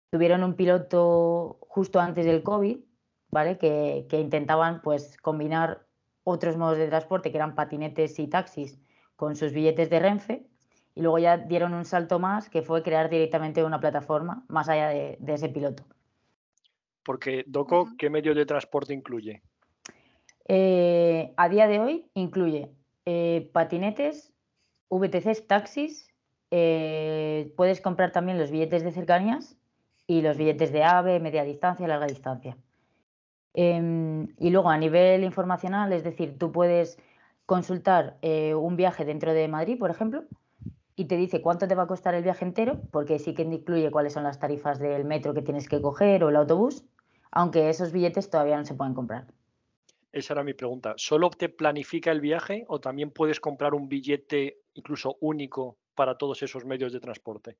tuvieron 0.09 0.43
un 0.43 0.55
piloto 0.55 1.57
justo 1.61 1.99
antes 1.99 2.25
del 2.25 2.43
COVID, 2.43 2.77
que, 3.59 4.19
intentaban 4.19 4.81
pues 4.81 5.17
combinar 5.17 5.85
otros 6.23 6.57
modos 6.57 6.77
de 6.77 6.87
transporte 6.87 7.31
que 7.31 7.37
eran 7.37 7.55
patinetes 7.55 8.19
y 8.19 8.27
taxis 8.27 8.79
con 9.15 9.35
sus 9.35 9.53
billetes 9.53 9.89
de 9.89 9.99
Renfe 9.99 10.47
y 10.95 11.01
luego 11.01 11.19
ya 11.19 11.37
dieron 11.37 11.73
un 11.73 11.85
salto 11.85 12.19
más 12.19 12.49
que 12.49 12.61
fue 12.61 12.83
crear 12.83 13.09
directamente 13.09 13.63
una 13.63 13.79
plataforma 13.79 14.45
más 14.47 14.69
allá 14.69 14.89
de, 14.89 15.17
ese 15.27 15.49
piloto. 15.49 15.83
Porque 17.03 17.43
Doco, 17.47 17.89
¿qué 17.97 18.09
medio 18.09 18.33
de 18.33 18.45
transporte 18.45 18.93
incluye? 18.93 19.41
Eh, 20.47 21.33
a 21.35 21.49
día 21.49 21.67
de 21.67 21.79
hoy 21.79 22.05
incluye 22.13 22.71
eh, 23.05 23.49
patinetes, 23.53 24.33
VTCs, 24.89 25.47
taxis, 25.47 26.13
eh, 26.51 27.51
puedes 27.57 27.81
comprar 27.81 28.11
también 28.11 28.37
los 28.37 28.51
billetes 28.51 28.83
de 28.83 28.91
cercanías 28.91 29.57
y 30.05 30.21
los 30.21 30.37
billetes 30.37 30.71
de 30.71 30.83
AVE, 30.83 31.19
media 31.19 31.43
distancia 31.43 31.85
y 31.85 31.87
larga 31.87 32.05
distancia. 32.05 32.57
Em, 33.53 34.27
y 34.37 34.49
luego 34.49 34.69
a 34.69 34.77
nivel 34.77 35.23
informacional, 35.23 35.93
es 35.93 36.03
decir, 36.03 36.37
tú 36.37 36.51
puedes 36.51 36.97
consultar 37.45 38.17
eh, 38.21 38.55
un 38.55 38.75
viaje 38.75 39.05
dentro 39.05 39.33
de 39.33 39.47
Madrid, 39.47 39.77
por 39.77 39.91
ejemplo, 39.91 40.25
y 40.95 41.05
te 41.05 41.17
dice 41.17 41.41
cuánto 41.41 41.67
te 41.67 41.75
va 41.75 41.83
a 41.83 41.87
costar 41.87 42.13
el 42.15 42.23
viaje 42.23 42.45
entero, 42.45 42.81
porque 42.91 43.19
sí 43.19 43.33
que 43.33 43.43
incluye 43.43 43.91
cuáles 43.91 44.13
son 44.13 44.23
las 44.23 44.39
tarifas 44.39 44.79
del 44.79 45.05
metro 45.05 45.33
que 45.33 45.41
tienes 45.41 45.67
que 45.67 45.81
coger 45.81 46.23
o 46.23 46.29
el 46.29 46.35
autobús, 46.35 46.85
aunque 47.31 47.69
esos 47.69 47.91
billetes 47.91 48.29
todavía 48.29 48.57
no 48.57 48.65
se 48.65 48.75
pueden 48.75 48.93
comprar. 48.93 49.27
Esa 50.11 50.33
era 50.33 50.43
mi 50.43 50.53
pregunta. 50.53 50.93
¿Solo 50.97 51.31
te 51.31 51.49
planifica 51.49 52.11
el 52.11 52.21
viaje 52.21 52.65
o 52.67 52.79
también 52.79 53.09
puedes 53.09 53.39
comprar 53.39 53.73
un 53.73 53.89
billete 53.89 54.59
incluso 54.75 55.17
único 55.21 55.77
para 55.95 56.17
todos 56.17 56.43
esos 56.43 56.65
medios 56.65 56.93
de 56.93 56.99
transporte? 56.99 57.57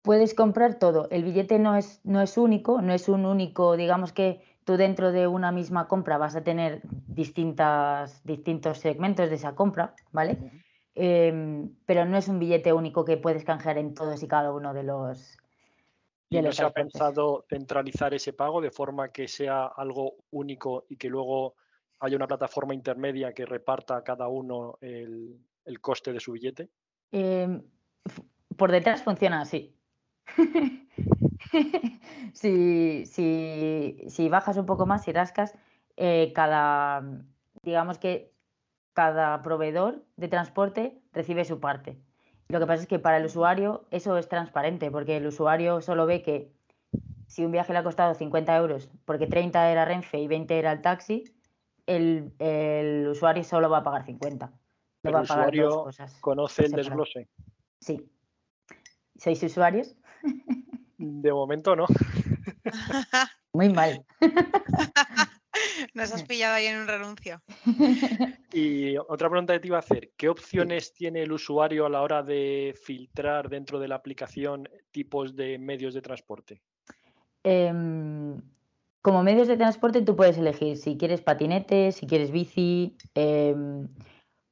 Puedes 0.00 0.34
comprar 0.34 0.78
todo. 0.78 1.08
El 1.10 1.22
billete 1.22 1.58
no 1.58 1.76
es, 1.76 2.00
no 2.04 2.22
es 2.22 2.38
único, 2.38 2.80
no 2.80 2.94
es 2.94 3.08
un 3.08 3.26
único, 3.26 3.76
digamos 3.76 4.12
que 4.12 4.40
tú 4.64 4.76
dentro 4.76 5.12
de 5.12 5.26
una 5.26 5.52
misma 5.52 5.86
compra 5.86 6.18
vas 6.18 6.34
a 6.34 6.42
tener 6.42 6.80
distintas, 7.08 8.24
distintos 8.24 8.78
segmentos 8.78 9.28
de 9.28 9.36
esa 9.36 9.54
compra, 9.54 9.94
¿vale? 10.12 10.38
Em, 10.94 11.74
pero 11.86 12.04
no 12.04 12.18
es 12.18 12.28
un 12.28 12.38
billete 12.38 12.72
único 12.72 13.04
que 13.04 13.16
puedes 13.16 13.44
canjear 13.44 13.78
en 13.78 13.94
todos 13.94 14.22
y 14.22 14.28
cada 14.28 14.52
uno 14.52 14.74
de 14.74 14.82
los... 14.82 15.38
¿Y 16.28 16.40
no 16.40 16.52
se 16.52 16.64
ha 16.64 16.70
pensado 16.70 17.44
centralizar 17.48 18.14
ese 18.14 18.32
pago 18.32 18.62
de 18.62 18.70
forma 18.70 19.10
que 19.10 19.28
sea 19.28 19.66
algo 19.66 20.14
único 20.30 20.86
y 20.88 20.96
que 20.96 21.08
luego 21.08 21.56
haya 22.00 22.16
una 22.16 22.26
plataforma 22.26 22.74
intermedia 22.74 23.34
que 23.34 23.44
reparta 23.44 23.96
a 23.96 24.04
cada 24.04 24.28
uno 24.28 24.78
el, 24.80 25.38
coste 25.80 26.12
de 26.12 26.20
su 26.20 26.32
billete? 26.32 26.70
Em, 27.10 27.62
por 28.56 28.72
detrás 28.72 29.02
funciona 29.02 29.42
así. 29.42 29.76
si, 32.32 33.04
si, 33.04 34.28
bajas 34.30 34.56
un 34.56 34.64
poco 34.64 34.86
más 34.86 35.06
y 35.08 35.12
rascas, 35.12 35.54
eh, 35.96 36.32
cada, 36.34 37.02
digamos 37.62 37.98
que 37.98 38.31
cada 38.94 39.42
proveedor 39.42 40.02
de 40.16 40.28
transporte 40.28 40.98
recibe 41.12 41.44
su 41.44 41.60
parte. 41.60 41.98
Lo 42.48 42.60
que 42.60 42.66
pasa 42.66 42.82
es 42.82 42.88
que 42.88 42.98
para 42.98 43.16
el 43.16 43.24
usuario 43.24 43.86
eso 43.90 44.16
es 44.18 44.28
transparente, 44.28 44.90
porque 44.90 45.16
el 45.16 45.26
usuario 45.26 45.80
solo 45.80 46.06
ve 46.06 46.22
que 46.22 46.52
si 47.26 47.44
un 47.44 47.52
viaje 47.52 47.72
le 47.72 47.78
ha 47.78 47.82
costado 47.82 48.14
50 48.14 48.54
euros, 48.56 48.90
porque 49.06 49.26
30 49.26 49.70
era 49.70 49.86
Renfe 49.86 50.18
y 50.18 50.28
20 50.28 50.58
era 50.58 50.72
el 50.72 50.82
taxi, 50.82 51.24
el, 51.86 53.08
usuario 53.10 53.42
solo 53.44 53.70
va 53.70 53.78
a 53.78 53.82
pagar 53.82 54.04
50. 54.04 54.52
el 55.04 55.14
usuario 55.14 55.86
conoce 56.20 56.66
el 56.66 56.72
desglose. 56.72 57.28
Sí. 57.80 58.06
¿Sois 59.16 59.42
usuarios? 59.42 59.96
De 60.98 61.32
momento 61.32 61.74
no. 61.74 61.86
Muy 63.54 63.70
mal. 63.70 64.04
Nos 65.94 66.12
has 66.12 66.22
pillado 66.24 66.54
ahí 66.54 66.66
en 66.66 66.78
un 66.78 66.86
renuncio. 66.86 67.42
Y 68.54 68.98
otra 68.98 69.30
pregunta 69.30 69.54
que 69.54 69.60
te 69.60 69.68
iba 69.68 69.78
a 69.78 69.80
hacer, 69.80 70.10
¿qué 70.18 70.28
opciones 70.28 70.92
tiene 70.92 71.22
el 71.22 71.32
usuario 71.32 71.86
a 71.86 71.88
la 71.88 72.02
hora 72.02 72.22
de 72.22 72.74
filtrar 72.84 73.48
dentro 73.48 73.78
de 73.78 73.88
la 73.88 73.94
aplicación 73.94 74.68
tipos 74.90 75.34
de 75.34 75.58
medios 75.58 75.94
de 75.94 76.02
transporte? 76.02 76.60
Em, 77.44 78.42
como 79.00 79.22
medios 79.22 79.48
de 79.48 79.56
transporte 79.56 80.02
tú 80.02 80.16
puedes 80.16 80.36
elegir 80.36 80.76
si 80.76 80.98
quieres 80.98 81.22
patinete, 81.22 81.92
si 81.92 82.06
quieres 82.06 82.30
bici, 82.30 82.98
em, 83.14 83.88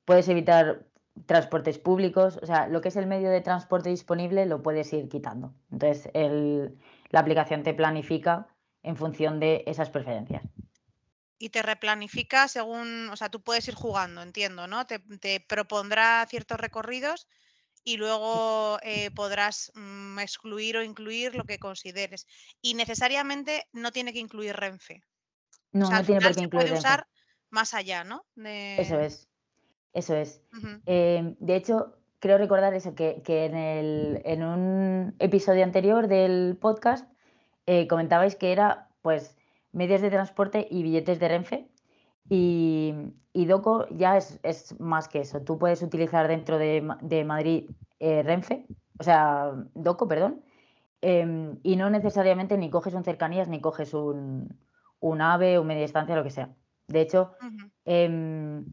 puedes 0.06 0.26
evitar 0.30 0.86
transportes 1.26 1.78
públicos, 1.78 2.38
o 2.42 2.46
sea, 2.46 2.68
lo 2.68 2.80
que 2.80 2.88
es 2.88 2.96
el 2.96 3.06
medio 3.06 3.28
de 3.28 3.42
transporte 3.42 3.90
disponible 3.90 4.46
lo 4.46 4.62
puedes 4.62 4.90
ir 4.94 5.10
quitando. 5.10 5.52
Entonces, 5.70 6.08
la 7.10 7.20
aplicación 7.20 7.62
te 7.64 7.74
planifica 7.74 8.48
en 8.82 8.96
función 8.96 9.40
de 9.40 9.62
esas 9.66 9.90
preferencias 9.90 10.48
y 11.40 11.48
te 11.48 11.62
replanifica 11.62 12.48
según, 12.48 13.09
o 13.09 13.16
sea, 13.16 13.31
tú 13.31 13.40
puedes 13.40 13.66
ir 13.66 13.74
jugando, 13.74 14.20
entiendo, 14.20 14.66
¿no? 14.66 14.87
Te, 14.87 15.00
propondrá 15.40 16.24
ciertos 16.29 16.61
recorridos 16.61 17.26
y 17.83 17.96
luego 17.96 18.79
eh, 18.83 19.11
podrás 19.12 19.72
mm, 19.74 20.18
excluir 20.18 20.76
o 20.76 20.83
incluir 20.83 21.35
lo 21.35 21.44
que 21.44 21.59
consideres. 21.59 22.26
Y 22.61 22.74
necesariamente 22.74 23.66
no 23.72 23.90
tiene 23.90 24.12
que 24.12 24.18
incluir 24.18 24.55
Renfe. 24.55 25.03
No, 25.72 25.88
no 25.88 26.05
tiene 26.05 26.20
por 26.20 26.35
qué 26.35 26.42
incluir 26.42 26.66
puede 26.66 26.79
usar 26.79 27.07
más 27.48 27.72
allá, 27.72 28.05
¿no? 28.05 28.26
Eso 28.44 29.00
es, 29.00 29.26
eso 29.94 30.14
es. 30.14 30.42
Em, 30.85 31.37
de 31.40 31.57
hecho, 31.57 31.96
creo 32.18 32.37
recordar 32.37 32.74
eso, 32.74 32.94
que, 32.94 33.22
en, 33.26 33.57
el, 33.57 34.20
en, 34.26 34.42
un 34.42 35.16
episodio 35.18 35.64
anterior 35.64 36.07
del 36.07 36.59
podcast 36.61 37.11
eh, 37.64 37.87
comentabais 37.88 38.37
que 38.37 38.53
era, 38.53 38.90
pues, 39.00 39.39
medios 39.72 40.00
de 40.00 40.11
transporte 40.11 40.66
y 40.70 40.83
billetes 40.83 41.18
de 41.20 41.28
Renfe. 41.28 41.68
Y, 42.28 42.94
Doco 43.35 43.87
ya 43.90 44.16
es, 44.16 44.78
más 44.78 45.09
que 45.09 45.20
eso. 45.20 45.40
Tú 45.42 45.59
puedes 45.59 45.83
utilizar 45.83 46.28
dentro 46.28 46.59
de, 46.59 47.24
Madrid 47.26 47.70
eh, 47.98 48.22
Renfe, 48.22 48.66
o 48.98 49.02
sea, 49.02 49.52
Doco, 49.74 50.06
perdón, 50.06 50.42
em, 51.00 51.59
y 51.62 51.76
no 51.76 51.90
necesariamente 51.90 52.56
ni 52.56 52.70
coges 52.70 52.94
un 52.94 53.04
cercanías 53.04 53.48
ni 53.48 53.61
coges 53.61 53.94
un, 53.94 54.56
un 55.00 55.20
AVE 55.20 55.59
o 55.59 55.64
media 55.64 55.83
distancia, 55.83 56.14
lo 56.14 56.22
que 56.22 56.30
sea. 56.30 56.50
De 56.87 57.00
hecho, 57.00 57.33
em, 57.85 58.64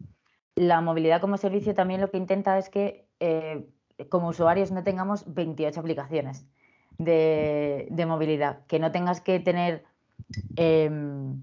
la 0.56 0.82
movilidad 0.82 1.22
como 1.22 1.38
servicio 1.38 1.74
también 1.74 2.02
lo 2.02 2.10
que 2.10 2.18
intenta 2.18 2.58
es 2.58 2.70
que 2.70 3.08
eh, 3.20 3.68
como 4.10 4.30
usuarios 4.30 4.72
no 4.72 4.84
tengamos 4.84 5.24
28 5.34 5.80
aplicaciones 5.80 6.46
de, 6.98 7.88
de 7.92 8.06
movilidad, 8.06 8.66
que 8.68 8.80
no 8.80 8.92
tengas 8.92 9.22
que 9.22 9.40
tener 9.40 9.86
Em, 10.56 11.42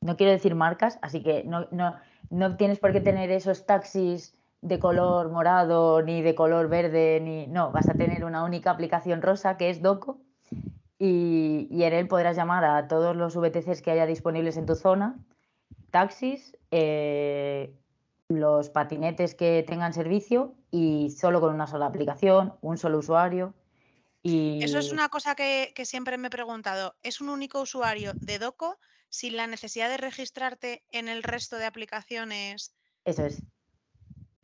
no 0.00 0.16
quiero 0.16 0.32
decir 0.32 0.54
marcas, 0.54 0.98
así 1.02 1.22
que 1.22 1.44
no, 1.44 1.66
no, 1.70 2.56
tienes 2.56 2.78
por 2.78 2.92
qué 2.92 3.00
tener 3.00 3.30
esos 3.30 3.66
taxis 3.66 4.36
de 4.62 4.78
color 4.78 5.30
morado 5.30 6.02
ni 6.02 6.22
de 6.22 6.34
color 6.34 6.68
verde, 6.68 7.20
ni 7.22 7.46
no, 7.46 7.70
vas 7.70 7.88
a 7.88 7.94
tener 7.94 8.24
una 8.24 8.44
única 8.44 8.70
aplicación 8.70 9.22
rosa 9.22 9.56
que 9.56 9.70
es 9.70 9.82
Doco 9.82 10.20
y, 10.98 11.68
en 11.70 11.92
él 11.92 12.08
podrás 12.08 12.36
llamar 12.36 12.64
a 12.64 12.88
todos 12.88 13.14
los 13.14 13.36
VTCs 13.36 13.82
que 13.82 13.92
haya 13.92 14.06
disponibles 14.06 14.56
en 14.56 14.66
tu 14.66 14.74
zona, 14.74 15.18
taxis, 15.90 16.56
eh, 16.70 17.72
los 18.28 18.68
patinetes 18.70 19.34
que 19.34 19.64
tengan 19.66 19.92
servicio 19.92 20.54
y 20.70 21.10
solo 21.10 21.40
con 21.40 21.54
una 21.54 21.66
sola 21.66 21.86
aplicación, 21.86 22.54
un 22.60 22.76
solo 22.76 22.98
usuario. 22.98 23.54
Eso 24.22 24.78
es 24.78 24.92
una 24.92 25.08
cosa 25.08 25.34
que, 25.34 25.72
siempre 25.84 26.18
me 26.18 26.28
he 26.28 26.30
preguntado. 26.30 26.96
¿Es 27.02 27.20
un 27.20 27.28
único 27.28 27.60
usuario 27.60 28.12
de 28.14 28.38
Doco 28.38 28.78
sin 29.08 29.36
la 29.36 29.46
necesidad 29.46 29.88
de 29.88 29.96
registrarte 29.96 30.84
en 30.90 31.08
el 31.08 31.22
resto 31.22 31.56
de 31.56 31.66
aplicaciones? 31.66 32.74
Eso 33.04 33.24
es. 33.26 33.42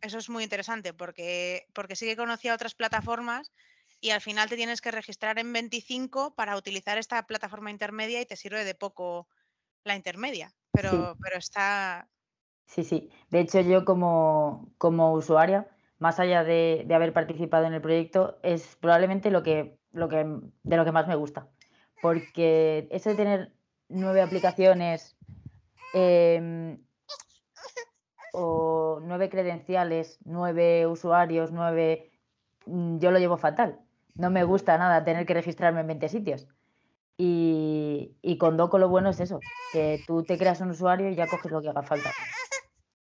Eso 0.01 0.17
es 0.17 0.29
muy 0.29 0.43
interesante 0.43 0.93
porque, 0.93 1.67
porque 1.73 1.95
sí 1.95 2.05
que 2.05 2.15
conocía 2.15 2.53
otras 2.53 2.75
plataformas 2.75 3.51
y 3.99 4.11
al 4.11 4.21
final 4.21 4.49
te 4.49 4.55
tienes 4.55 4.81
que 4.81 4.91
registrar 4.91 5.39
en 5.39 5.51
25 5.51 6.35
para 6.35 6.57
utilizar 6.57 6.97
esta 6.97 7.25
plataforma 7.25 7.71
intermedia 7.71 8.21
y 8.21 8.25
te 8.25 8.35
sirve 8.35 8.63
de 8.63 8.75
poco 8.75 9.27
la 9.83 9.95
intermedia. 9.95 10.53
Pero, 10.71 11.17
pero 11.21 11.37
está. 11.37 12.09
Sí, 12.67 12.83
sí. 12.83 13.09
De 13.29 13.39
hecho, 13.39 13.61
yo 13.61 13.85
como, 13.85 14.73
como 14.77 15.13
usuaria 15.13 15.74
más 15.99 16.19
allá 16.19 16.43
de, 16.43 16.87
haber 16.93 17.13
participado 17.13 17.65
en 17.65 17.73
el 17.73 17.81
proyecto, 17.81 18.37
es 18.43 18.75
probablemente 18.79 19.31
lo 19.31 19.43
que, 19.43 19.77
lo 19.91 20.09
que, 20.09 20.25
de 20.63 20.77
lo 20.77 20.85
que 20.85 20.91
más 20.91 21.07
me 21.07 21.15
gusta. 21.15 21.47
Porque 22.01 22.87
eso 22.91 23.09
de 23.09 23.15
tener 23.15 23.53
nueve 23.87 24.21
aplicaciones 24.21 25.17
em, 25.93 26.77
o 28.33 28.99
nueve 29.01 29.29
credenciales, 29.29 30.19
nueve 30.25 30.87
usuarios, 30.87 31.51
nueve... 31.51 32.11
Mm, 32.65 32.99
yo 32.99 33.11
lo 33.11 33.19
llevo 33.19 33.37
fatal. 33.37 33.79
No 34.15 34.29
me 34.29 34.43
gusta 34.43 34.77
nada 34.77 35.03
tener 35.03 35.25
que 35.25 35.33
registrarme 35.33 35.81
en 35.81 35.87
20 35.87 36.09
sitios. 36.09 36.47
Y, 37.17 38.17
y 38.21 38.37
con 38.37 38.57
Doco 38.57 38.77
lo 38.77 38.89
bueno 38.89 39.09
es 39.09 39.21
eso, 39.21 39.39
que 39.71 40.01
tú 40.05 40.23
te 40.23 40.37
creas 40.37 40.59
un 40.59 40.71
usuario 40.71 41.09
y 41.09 41.15
ya 41.15 41.27
coges 41.27 41.49
lo 41.49 41.61
que 41.61 41.69
haga 41.69 41.81
falta. 41.81 42.11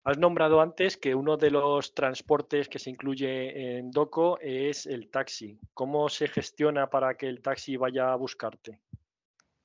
Has 0.04 0.18
nombrado 0.18 0.62
antes 0.62 0.98
que 0.98 1.14
uno 1.14 1.38
de 1.38 1.52
los 1.52 1.94
transportes 1.94 2.68
que 2.68 2.80
se 2.80 2.90
incluye 2.90 3.78
en 3.78 3.92
Doco 3.92 4.40
es 4.42 4.88
el 4.88 5.12
taxi. 5.12 5.60
¿Cómo 5.76 6.10
se 6.10 6.28
gestiona 6.28 6.90
para 6.90 7.14
que 7.16 7.28
el 7.28 7.42
taxi 7.42 7.78
vaya 7.78 8.12
a 8.12 8.16
buscarte? 8.16 8.80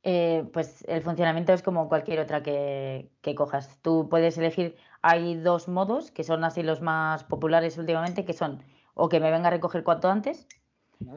Eh, 0.03 0.45
pues 0.53 0.85
el 0.89 1.03
funcionamiento 1.03 1.55
es 1.55 1.63
como 1.63 1.89
cualquier 1.89 2.21
otra 2.21 2.43
que, 2.43 3.11
cojas. 3.35 3.81
Tú 3.81 4.09
puedes 4.11 4.37
elegir, 4.37 4.77
hay 5.01 5.37
dos 5.37 5.69
modos 5.69 6.11
que 6.11 6.23
son 6.23 6.45
así 6.45 6.63
los 6.63 6.83
más 6.83 7.25
populares 7.25 7.79
últimamente, 7.79 8.27
que 8.27 8.35
son 8.35 8.63
o 8.93 9.09
que 9.09 9.21
me 9.21 9.31
venga 9.31 9.49
a 9.49 9.53
recoger 9.53 9.85
cuanto 9.85 10.11
antes, 10.11 10.47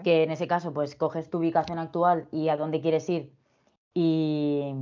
que 0.03 0.23
en 0.23 0.31
ese 0.31 0.47
caso 0.47 0.73
pues 0.73 0.95
coges 0.95 1.29
tu 1.29 1.39
ubicación 1.39 1.77
actual 1.77 2.27
y 2.31 2.49
a 2.49 2.57
dónde 2.57 2.81
quieres 2.81 3.09
ir 3.09 3.33
y, 3.93 4.73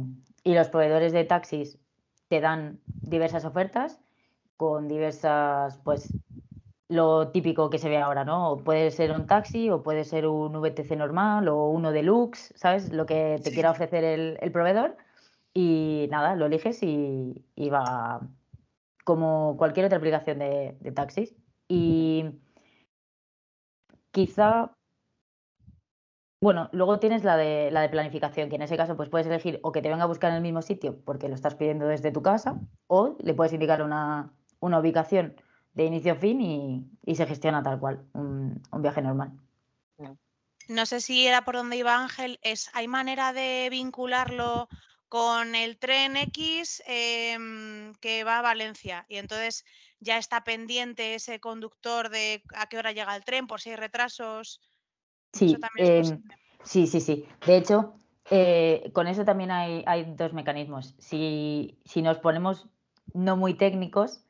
y 0.43 0.53
los 0.53 0.69
proveedores 0.69 1.11
de 1.11 1.23
taxis 1.23 1.79
te 2.27 2.39
dan 2.39 2.79
diversas 2.85 3.45
ofertas 3.45 3.99
con 4.57 4.87
diversas, 4.87 5.77
pues 5.83 6.11
lo 6.89 7.29
típico 7.29 7.69
que 7.69 7.79
se 7.79 7.89
ve 7.89 7.97
ahora, 7.97 8.23
¿no? 8.25 8.57
puede 8.63 8.91
ser 8.91 9.11
un 9.11 9.27
taxi 9.27 9.69
o 9.69 9.83
puede 9.83 10.03
ser 10.03 10.25
un 10.27 10.53
VTC 10.61 10.91
normal 10.97 11.47
o 11.49 11.67
uno 11.69 11.91
deluxe, 11.91 12.53
¿sabes? 12.55 12.91
Lo 12.93 13.05
que 13.05 13.39
te 13.43 13.51
quiera 13.51 13.71
ofrecer 13.71 14.03
el, 14.03 14.51
proveedor 14.51 14.97
y 15.53 16.07
nada, 16.11 16.35
lo 16.35 16.45
eliges 16.45 16.81
y, 16.83 17.43
va 17.69 18.21
como 19.03 19.55
cualquier 19.57 19.85
otra 19.85 19.97
aplicación 19.97 20.39
de, 20.39 20.77
de 20.79 20.91
taxis. 20.91 21.35
Y 21.69 22.25
quizá 24.11 24.71
bueno, 26.39 26.69
luego 26.71 26.99
tienes 26.99 27.23
la 27.23 27.35
de, 27.35 27.71
la 27.71 27.81
de 27.81 27.89
planificación, 27.89 28.49
que 28.49 28.57
en 28.57 28.61
ese 28.61 28.77
caso 28.77 28.95
pues 28.95 29.09
puedes 29.09 29.25
elegir 29.25 29.59
o 29.63 29.71
que 29.71 29.81
te 29.81 29.89
venga 29.89 30.03
a 30.03 30.07
buscar 30.07 30.29
en 30.29 30.37
el 30.37 30.43
mismo 30.43 30.61
sitio 30.61 30.99
porque 31.03 31.29
lo 31.29 31.35
estás 31.35 31.55
pidiendo 31.55 31.87
desde 31.87 32.11
tu 32.11 32.21
casa 32.21 32.59
o 32.87 33.17
le 33.19 33.33
puedes 33.33 33.53
indicar 33.53 33.81
una, 33.81 34.31
una 34.59 34.79
ubicación 34.79 35.35
de 35.73 35.85
inicio 35.85 36.13
a 36.13 36.15
fin 36.15 36.41
y, 36.41 37.15
se 37.15 37.27
gestiona 37.27 37.61
tal 37.63 37.79
cual, 37.79 38.03
un, 38.13 38.61
viaje 38.79 39.01
normal. 39.01 39.31
No 40.67 40.85
sé 40.85 40.99
si 40.99 41.25
era 41.25 41.45
por 41.45 41.55
donde 41.55 41.77
iba 41.77 41.95
Ángel, 41.95 42.39
es, 42.41 42.69
¿hay 42.73 42.87
manera 42.87 43.31
de 43.31 43.67
vincularlo 43.71 44.67
con 45.07 45.55
el 45.55 45.77
tren 45.77 46.17
X 46.17 46.83
em, 46.85 47.93
que 47.95 48.23
va 48.23 48.39
a 48.39 48.41
Valencia? 48.41 49.05
Y 49.07 49.17
entonces 49.17 49.63
ya 49.99 50.17
está 50.17 50.43
pendiente 50.43 51.15
ese 51.15 51.39
conductor 51.39 52.09
de 52.09 52.43
a 52.55 52.67
qué 52.67 52.77
hora 52.77 52.91
llega 52.91 53.15
el 53.15 53.23
tren, 53.23 53.47
por 53.47 53.61
si 53.61 53.69
hay 53.69 53.77
retrasos. 53.77 54.59
Sí, 55.31 55.55
em, 55.77 56.21
sí, 56.63 56.87
sí, 56.87 56.99
sí. 56.99 57.25
De 57.45 57.57
hecho, 57.57 57.93
eh, 58.29 58.91
con 58.93 59.07
eso 59.07 59.23
también 59.23 59.51
hay, 59.51 59.83
hay 59.85 60.03
dos 60.15 60.33
mecanismos. 60.33 60.95
Si, 60.97 61.77
si, 61.85 62.01
nos 62.01 62.17
ponemos 62.17 62.67
no 63.13 63.37
muy 63.37 63.53
técnicos, 63.53 64.21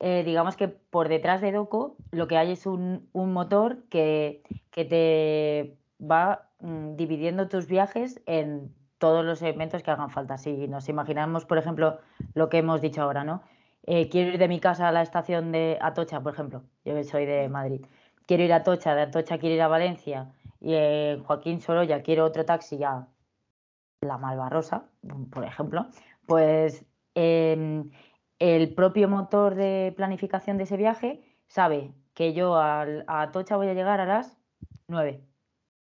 eh, 0.00 0.22
digamos 0.24 0.56
que 0.56 0.68
por 0.68 1.08
detrás 1.08 1.42
de 1.42 1.52
Doco 1.52 1.96
lo 2.10 2.26
que 2.26 2.38
hay 2.38 2.52
es 2.52 2.66
un, 2.66 3.08
motor 3.12 3.84
que, 3.90 4.42
te 4.72 5.76
va 6.00 6.48
mm, 6.60 6.96
dividiendo 6.96 7.48
tus 7.48 7.66
viajes 7.66 8.22
en 8.24 8.74
todos 8.96 9.24
los 9.24 9.42
elementos 9.42 9.82
que 9.82 9.90
hagan 9.90 10.10
falta. 10.10 10.38
Si 10.38 10.68
nos 10.68 10.88
imaginamos, 10.88 11.44
por 11.44 11.58
ejemplo, 11.58 11.98
lo 12.34 12.48
que 12.48 12.58
hemos 12.58 12.80
dicho 12.80 13.02
ahora, 13.02 13.24
¿no? 13.24 13.42
Eh, 13.86 14.08
quiero 14.08 14.30
ir 14.30 14.38
de 14.38 14.48
mi 14.48 14.58
casa 14.58 14.88
a 14.88 14.92
la 14.92 15.02
estación 15.02 15.52
de 15.52 15.78
Atocha, 15.80 16.20
por 16.22 16.32
ejemplo, 16.32 16.62
yo 16.84 17.02
soy 17.04 17.26
de 17.26 17.48
Madrid, 17.48 17.84
quiero 18.26 18.42
ir 18.42 18.52
a 18.52 18.56
Atocha, 18.56 18.94
de 18.94 19.02
Atocha 19.02 19.38
quiero 19.38 19.54
ir 19.54 19.62
a 19.62 19.68
Valencia 19.68 20.32
y 20.60 20.74
eh, 20.74 21.22
Joaquín 21.26 21.60
Sorolla 21.60 22.02
quiero 22.02 22.24
otro 22.24 22.44
taxi 22.44 22.82
a 22.84 23.08
La 24.02 24.18
Malvarrosa, 24.18 24.84
por 25.30 25.44
ejemplo, 25.44 25.86
pues 26.26 26.84
em, 27.14 27.90
el 28.40 28.74
propio 28.74 29.08
motor 29.08 29.54
de 29.54 29.92
planificación 29.96 30.56
de 30.56 30.64
ese 30.64 30.76
viaje 30.76 31.22
sabe 31.46 31.92
que 32.14 32.32
yo 32.32 32.56
a 32.56 32.84
Atocha 33.06 33.56
voy 33.56 33.68
a 33.68 33.74
llegar 33.74 34.00
a 34.00 34.06
las 34.06 34.36
9. 34.88 35.22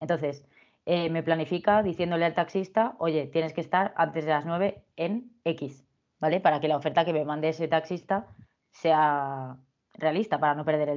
Entonces, 0.00 0.44
eh, 0.86 1.10
me 1.10 1.22
planifica 1.22 1.82
diciéndole 1.82 2.24
al 2.24 2.34
taxista, 2.34 2.96
oye, 2.98 3.26
tienes 3.26 3.52
que 3.52 3.60
estar 3.60 3.92
antes 3.96 4.24
de 4.24 4.30
las 4.30 4.46
9 4.46 4.84
en 4.96 5.32
X, 5.44 5.84
¿vale? 6.18 6.40
Para 6.40 6.60
que 6.60 6.68
la 6.68 6.76
oferta 6.76 7.04
que 7.04 7.12
me 7.12 7.24
mande 7.24 7.50
ese 7.50 7.68
taxista 7.68 8.26
sea 8.70 9.56
realista, 9.94 10.38
para 10.38 10.54
no 10.54 10.64
perder 10.64 10.90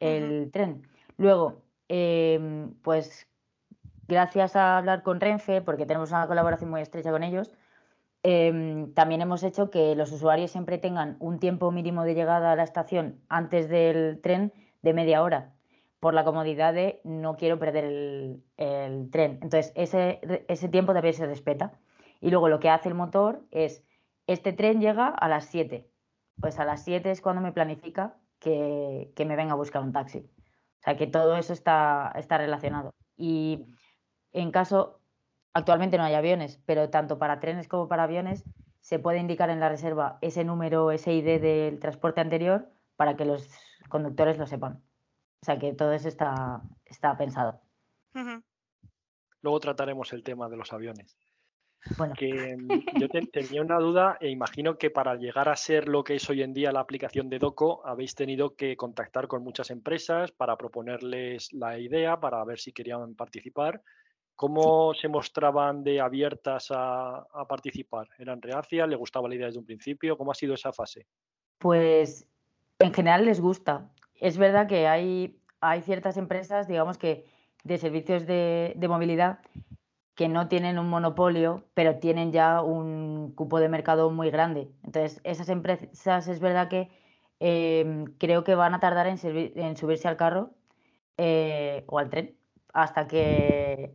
el, 0.00 0.50
tren. 0.52 0.82
Luego, 1.16 1.62
em, 1.88 2.74
pues 2.82 3.28
gracias 4.08 4.56
a 4.56 4.78
hablar 4.78 5.02
con 5.02 5.20
Renfe, 5.20 5.62
porque 5.62 5.86
tenemos 5.86 6.10
una 6.10 6.26
colaboración 6.26 6.70
muy 6.70 6.80
estrecha 6.80 7.10
con 7.10 7.22
ellos, 7.24 7.52
Em, 8.28 8.92
también 8.92 9.20
hemos 9.20 9.44
hecho 9.44 9.70
que 9.70 9.94
los 9.94 10.10
usuarios 10.10 10.50
siempre 10.50 10.78
tengan 10.78 11.16
un 11.20 11.38
tiempo 11.38 11.70
mínimo 11.70 12.02
de 12.02 12.16
llegada 12.16 12.50
a 12.50 12.56
la 12.56 12.64
estación 12.64 13.20
antes 13.28 13.68
del 13.68 14.20
tren 14.20 14.52
de 14.82 14.92
media 14.94 15.22
hora, 15.22 15.54
por 16.00 16.12
la 16.12 16.24
comodidad 16.24 16.74
de 16.74 17.00
no 17.04 17.36
quiero 17.36 17.60
perder 17.60 17.84
el, 17.84 19.10
tren. 19.12 19.38
Entonces, 19.42 19.72
ese, 19.76 20.68
tiempo 20.70 20.92
también 20.92 21.14
se 21.14 21.24
respeta. 21.24 21.78
Y 22.20 22.30
luego 22.30 22.48
lo 22.48 22.58
que 22.58 22.68
hace 22.68 22.88
el 22.88 22.96
motor 22.96 23.46
es, 23.52 23.84
este 24.26 24.52
tren 24.52 24.80
llega 24.80 25.06
a 25.06 25.28
las 25.28 25.44
7. 25.44 25.88
Pues 26.40 26.58
a 26.58 26.64
las 26.64 26.82
7 26.82 27.08
es 27.12 27.20
cuando 27.20 27.40
me 27.40 27.52
planifica 27.52 28.16
que, 28.40 29.12
me 29.16 29.36
venga 29.36 29.52
a 29.52 29.56
buscar 29.56 29.82
un 29.82 29.92
taxi. 29.92 30.18
O 30.18 30.82
sea, 30.82 30.96
que 30.96 31.06
todo 31.06 31.36
eso 31.36 31.52
está 31.52 32.12
relacionado. 32.28 32.92
Y 33.16 33.66
en 34.32 34.50
caso, 34.50 35.00
Actualmente 35.56 35.96
no 35.96 36.04
hay 36.04 36.12
aviones, 36.12 36.60
pero 36.66 36.90
tanto 36.90 37.18
para 37.18 37.40
trenes 37.40 37.66
como 37.66 37.88
para 37.88 38.02
aviones 38.02 38.44
se 38.82 38.98
puede 38.98 39.20
indicar 39.20 39.48
en 39.48 39.58
la 39.58 39.70
reserva 39.70 40.18
ese 40.20 40.44
número, 40.44 40.90
ese 40.90 41.14
ID 41.14 41.40
del 41.40 41.80
transporte 41.80 42.20
anterior 42.20 42.68
para 42.96 43.16
que 43.16 43.24
los 43.24 43.48
conductores 43.88 44.36
lo 44.36 44.46
sepan. 44.46 44.82
O 45.40 45.46
sea 45.46 45.58
que 45.58 45.72
todo 45.72 45.92
eso 45.92 46.08
está, 46.08 46.60
está 46.84 47.16
pensado. 47.16 47.58
Luego 49.40 49.58
trataremos 49.60 50.12
el 50.12 50.22
tema 50.22 50.50
de 50.50 50.58
los 50.58 50.74
aviones. 50.74 51.16
Bueno. 51.96 52.12
Mm, 52.20 53.00
yo 53.00 53.08
tenía 53.08 53.62
una 53.62 53.78
duda 53.78 54.18
e 54.20 54.28
imagino 54.28 54.76
que 54.76 54.90
para 54.90 55.14
llegar 55.14 55.48
a 55.48 55.56
ser 55.56 55.88
lo 55.88 56.04
que 56.04 56.16
es 56.16 56.28
hoy 56.28 56.42
en 56.42 56.52
día 56.52 56.70
la 56.70 56.80
aplicación 56.80 57.30
de 57.30 57.38
Doco 57.38 57.80
habéis 57.86 58.14
tenido 58.14 58.56
que 58.56 58.76
contactar 58.76 59.26
con 59.26 59.42
muchas 59.42 59.70
empresas 59.70 60.32
para 60.32 60.58
proponerles 60.58 61.50
la 61.54 61.78
idea, 61.78 62.20
para 62.20 62.44
ver 62.44 62.58
si 62.58 62.72
querían 62.74 63.14
participar 63.14 63.80
¿Cómo 64.36 64.92
se 64.92 65.08
mostraban 65.08 65.82
de 65.82 65.98
abiertas 65.98 66.68
a, 66.70 67.26
participar? 67.48 68.06
¿Eran 68.18 68.42
reacias? 68.42 68.86
¿Le 68.86 68.94
gustaba 68.94 69.28
la 69.28 69.34
idea 69.34 69.46
desde 69.46 69.58
un 69.58 69.64
principio? 69.64 70.18
¿Cómo 70.18 70.30
ha 70.30 70.34
sido 70.34 70.54
esa 70.54 70.72
fase? 70.72 71.06
Pues 71.58 72.28
en 72.78 72.92
general 72.92 73.24
les 73.24 73.40
gusta. 73.40 73.90
Es 74.14 74.36
verdad 74.36 74.66
que 74.68 74.86
hay, 74.86 75.40
ciertas 75.82 76.18
empresas, 76.18 76.68
digamos 76.68 76.98
que 76.98 77.24
de 77.64 77.78
servicios 77.78 78.26
de, 78.26 78.76
movilidad 78.88 79.40
que 80.14 80.28
no 80.28 80.48
tienen 80.48 80.78
un 80.78 80.88
monopolio, 80.88 81.64
pero 81.74 81.96
tienen 81.96 82.30
ya 82.30 82.62
un 82.62 83.32
cupo 83.34 83.58
de 83.58 83.70
mercado 83.70 84.10
muy 84.10 84.30
grande. 84.30 84.68
Entonces, 84.84 85.20
esas 85.24 85.48
empresas 85.48 86.28
es 86.28 86.40
verdad 86.40 86.68
que 86.68 86.90
em, 87.40 88.04
creo 88.18 88.44
que 88.44 88.54
van 88.54 88.74
a 88.74 88.80
tardar 88.80 89.06
en, 89.06 89.18
en 89.24 89.76
subirse 89.76 90.08
al 90.08 90.16
carro 90.16 90.50
eh, 91.16 91.84
o 91.86 91.98
al 91.98 92.10
tren 92.10 92.36
hasta 92.76 93.08
que 93.08 93.94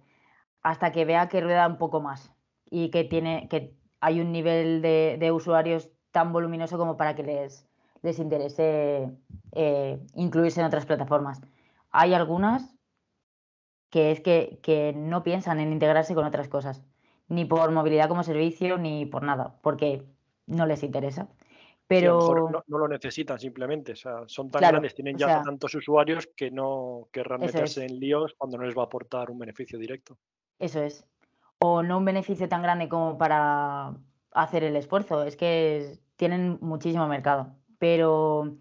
hasta 0.63 0.91
que 0.91 1.05
vea 1.05 1.29
que 1.29 1.41
rueda 1.41 1.67
un 1.67 1.77
poco 1.77 2.01
más 2.01 2.31
y 2.69 2.89
que 2.89 3.03
tiene 3.03 3.47
que 3.49 3.75
hay 4.01 4.19
un 4.19 4.31
nivel 4.31 4.81
de, 4.81 5.31
usuarios 5.31 5.89
tan 6.11 6.33
voluminoso 6.33 6.77
como 6.77 6.97
para 6.97 7.15
que 7.15 7.23
les, 7.23 7.67
les 8.01 8.19
interese 8.19 9.11
eh, 9.51 9.99
incluirse 10.15 10.59
en 10.59 10.65
otras 10.65 10.85
plataformas. 10.85 11.39
Hay 11.91 12.13
algunas 12.13 12.75
que 13.91 14.11
es 14.11 14.21
que, 14.21 14.93
no 14.95 15.21
piensan 15.21 15.59
en 15.59 15.71
integrarse 15.71 16.15
con 16.15 16.25
otras 16.25 16.47
cosas, 16.47 16.81
ni 17.27 17.45
por 17.45 17.69
movilidad 17.71 18.07
como 18.07 18.23
servicio, 18.23 18.77
ni 18.77 19.05
por 19.05 19.21
nada, 19.21 19.59
porque 19.61 20.03
no 20.47 20.65
les 20.65 20.81
interesa. 20.81 21.27
Pero 21.87 22.49
no, 22.67 22.77
lo 22.77 22.87
necesitan 22.87 23.37
simplemente, 23.37 23.91
o 23.91 23.95
sea, 23.97 24.23
son 24.25 24.49
tan 24.49 24.61
grandes, 24.61 24.95
tienen 24.95 25.17
ya 25.17 25.43
tantos 25.43 25.75
usuarios 25.75 26.29
que 26.37 26.49
no 26.49 27.09
querrán 27.11 27.41
meterse 27.41 27.85
en 27.85 27.99
líos 27.99 28.33
cuando 28.37 28.57
no 28.57 28.63
les 28.63 28.75
va 28.75 28.83
a 28.83 28.85
aportar 28.85 29.29
un 29.29 29.37
beneficio 29.37 29.77
directo. 29.77 30.17
Eso 30.61 30.81
es. 30.83 31.05
O 31.59 31.83
no 31.83 31.97
un 31.97 32.05
beneficio 32.05 32.47
tan 32.47 32.61
grande 32.61 32.87
como 32.87 33.17
para 33.17 33.95
hacer 34.31 34.63
el 34.63 34.75
esfuerzo. 34.75 35.23
Es 35.23 35.35
que 35.35 35.99
tienen 36.15 36.59
muchísimo 36.61 37.07
mercado. 37.07 37.55
Pero 37.79 38.57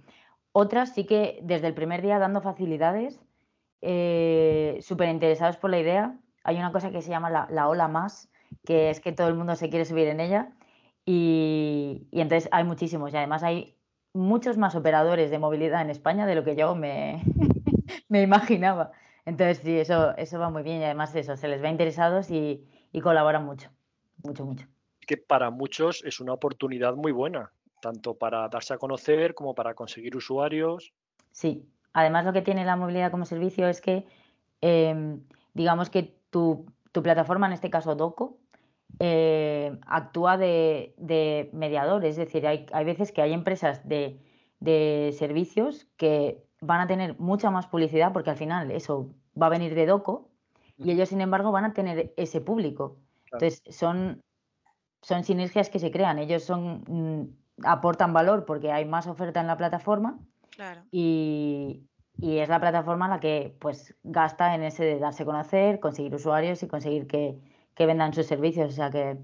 otras 0.53 0.95
sí 0.95 1.05
que 1.05 1.39
desde 1.43 1.69
el 1.69 1.75
primer 1.75 2.01
día 2.03 2.19
dando 2.19 2.41
facilidades, 2.41 3.21
eh, 3.83 4.79
súper 4.81 5.11
interesados 5.11 5.59
por 5.59 5.71
la 5.71 5.79
idea. 5.79 6.19
Hay 6.43 6.57
una 6.57 6.73
cosa 6.73 6.91
que 6.91 7.03
se 7.03 7.11
llama 7.11 7.31
la, 7.31 7.69
ola 7.69 7.87
más, 7.87 8.31
que 8.65 8.89
es 8.89 9.01
que 9.01 9.13
todo 9.13 9.29
el 9.29 9.35
mundo 9.35 9.55
se 9.57 9.69
quiere 9.69 9.85
subir 9.85 10.09
en 10.09 10.21
ella. 10.21 10.53
Y, 11.05 12.09
entonces 12.13 12.49
hay 12.51 12.65
muchísimos. 12.65 13.13
Y 13.13 13.17
además 13.19 13.43
hay 13.43 13.77
muchos 14.15 14.57
más 14.57 14.75
operadores 14.75 15.31
de 15.31 15.39
movilidad 15.39 15.83
en 15.83 15.91
España 15.91 16.27
de 16.27 16.35
lo 16.35 16.45
que 16.45 16.57
yo 16.57 16.75
me, 16.75 17.23
me 18.09 18.23
imaginaba. 18.23 18.93
Entonces, 19.31 19.59
sí, 19.59 19.79
eso, 19.79 20.17
eso 20.17 20.41
va 20.41 20.51
muy 20.51 20.65
bien 20.65 20.81
y 20.81 20.85
además 20.85 21.15
eso, 21.15 21.37
se 21.37 21.47
les 21.47 21.63
ve 21.63 21.71
interesados 21.71 22.33
y, 22.33 22.67
colaboran 23.01 23.45
mucho, 23.45 23.71
mucho, 24.25 24.45
mucho. 24.45 24.67
Que 25.07 25.17
para 25.17 25.51
muchos 25.51 26.03
es 26.05 26.19
una 26.19 26.33
oportunidad 26.33 26.97
muy 26.97 27.13
buena, 27.13 27.53
tanto 27.81 28.15
para 28.15 28.49
darse 28.49 28.75
a 28.75 28.79
conocer 28.79 29.37
como 29.37 29.55
para 29.55 29.75
conseguir 29.75 30.17
usuarios. 30.17 30.93
Sí, 31.31 31.65
además 31.93 32.25
lo 32.25 32.33
que 32.33 32.43
tiene 32.43 32.65
la 32.65 32.75
movilidad 32.75 33.13
como 33.13 33.25
servicio 33.25 33.69
es 33.69 33.81
que, 33.81 34.05
em, 34.63 35.21
digamos 35.55 35.91
que 35.91 36.13
tu, 36.31 36.67
plataforma, 36.93 37.47
en 37.47 37.53
este 37.53 37.71
caso 37.71 37.95
Doco, 37.95 38.37
eh, 38.99 39.79
actúa 39.87 40.39
de, 40.39 41.51
mediador, 41.53 42.05
es 42.05 42.17
decir, 42.17 42.49
hay, 42.49 42.67
hay 42.73 42.85
veces 42.85 43.13
que 43.13 43.23
hay 43.23 43.33
empresas 43.33 43.89
de, 43.89 44.19
de 44.59 45.15
servicios 45.17 45.87
que 45.97 46.43
van 46.61 46.81
a 46.81 46.89
tener 46.89 47.17
mucha 47.21 47.53
más 47.53 47.69
publicidad 47.69 48.13
porque 48.13 48.31
al 48.31 48.37
final 48.37 48.73
eso 48.73 49.15
va 49.41 49.47
a 49.47 49.51
venir 49.51 49.75
de 49.75 49.87
Doco 49.87 50.31
y 50.77 50.91
ellos, 50.93 51.11
sin 51.11 51.21
embargo, 51.21 51.53
van 51.53 51.67
a 51.67 51.75
tener 51.75 52.15
ese 52.17 52.41
público. 52.41 52.97
Entonces, 53.25 53.63
son, 53.69 54.23
son 55.03 55.25
sinergias 55.25 55.69
que 55.69 55.79
se 55.79 55.91
crean. 55.91 56.19
Ellos 56.19 56.43
son 56.43 56.85
mm, 56.89 57.67
aportan 57.67 58.13
valor 58.13 58.45
porque 58.45 58.73
hay 58.73 58.85
más 58.85 59.07
oferta 59.07 59.41
en 59.41 59.47
la 59.47 59.57
plataforma 59.57 60.19
y, 60.91 61.83
es 62.23 62.49
la 62.49 62.61
plataforma 62.61 63.09
la 63.09 63.19
que 63.19 63.57
pues 63.61 63.95
gasta 64.03 64.55
en 64.55 64.63
ese 64.63 64.85
de 64.85 64.99
darse 64.99 65.23
a 65.23 65.27
conocer, 65.27 65.81
conseguir 65.81 66.15
usuarios 66.15 66.63
y 66.63 66.69
conseguir 66.69 67.07
que, 67.07 67.39
vendan 67.79 68.13
sus 68.13 68.27
servicios. 68.27 68.73
O 68.73 68.77
sea 68.77 68.91
que 68.91 69.17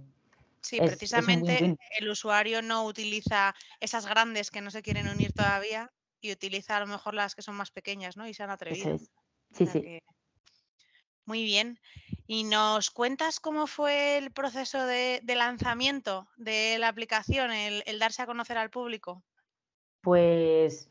Sí, 0.62 0.78
precisamente 0.78 1.76
el 2.00 2.08
usuario 2.08 2.60
no 2.60 2.86
utiliza 2.86 3.54
esas 3.78 4.06
grandes 4.06 4.50
que 4.50 4.62
no 4.62 4.70
se 4.70 4.82
quieren 4.82 5.06
unir 5.06 5.32
todavía 5.32 5.92
y 6.20 6.32
utiliza 6.32 6.76
a 6.76 6.80
lo 6.80 6.86
mejor 6.86 7.14
las 7.14 7.36
que 7.36 7.42
son 7.42 7.54
más 7.54 7.70
pequeñas, 7.70 8.16
¿no? 8.16 8.26
Y 8.26 8.34
se 8.34 8.42
han 8.42 8.50
atrevido. 8.50 8.98
Sí, 9.52 9.66
sí. 9.66 10.00
Muy 11.26 11.42
bien. 11.42 11.78
¿Y 12.28 12.44
nos 12.44 12.90
cuentas 12.90 13.40
cómo 13.40 13.66
fue 13.66 14.18
el 14.18 14.30
proceso 14.30 14.86
de, 14.86 15.20
lanzamiento 15.26 16.28
de 16.36 16.78
la 16.78 16.88
aplicación, 16.88 17.50
el, 17.52 17.98
darse 17.98 18.22
a 18.22 18.26
conocer 18.26 18.58
al 18.58 18.70
público? 18.70 19.22
Pues 20.02 20.88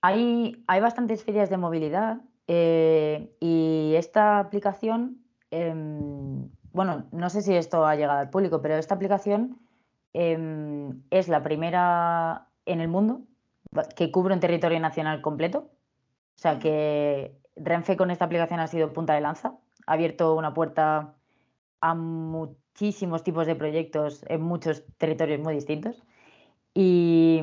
hay, 0.00 0.62
hay 0.66 0.80
bastantes 0.80 1.24
ferias 1.24 1.50
de 1.50 1.56
movilidad 1.56 2.18
eh, 2.48 3.32
y 3.38 3.94
esta 3.96 4.40
aplicación, 4.40 5.24
em, 5.52 6.50
bueno, 6.72 7.08
no 7.12 7.30
sé 7.30 7.42
si 7.42 7.54
esto 7.54 7.86
ha 7.86 7.94
llegado 7.94 8.18
al 8.18 8.30
público, 8.30 8.60
pero 8.60 8.76
esta 8.76 8.96
aplicación 8.96 9.60
em, 10.12 11.00
es 11.10 11.28
la 11.28 11.44
primera 11.44 12.48
en 12.66 12.80
el 12.80 12.88
mundo 12.88 13.22
que 13.94 14.10
cubre 14.10 14.34
un 14.34 14.40
territorio 14.40 14.80
nacional 14.80 15.20
completo. 15.22 15.70
O 16.36 16.42
sea 16.42 16.58
que 16.58 17.39
Renfe 17.56 17.96
con 17.96 18.10
esta 18.10 18.24
aplicación 18.24 18.60
ha 18.60 18.66
sido 18.66 18.92
punta 18.92 19.14
de 19.14 19.20
lanza, 19.20 19.54
ha 19.86 19.92
abierto 19.92 20.34
una 20.34 20.54
puerta 20.54 21.14
a 21.80 21.94
muchísimos 21.94 23.22
tipos 23.22 23.46
de 23.46 23.56
proyectos 23.56 24.24
en 24.28 24.42
muchos 24.42 24.84
territorios 24.98 25.40
muy 25.40 25.54
distintos. 25.54 26.02
Y, 26.74 27.42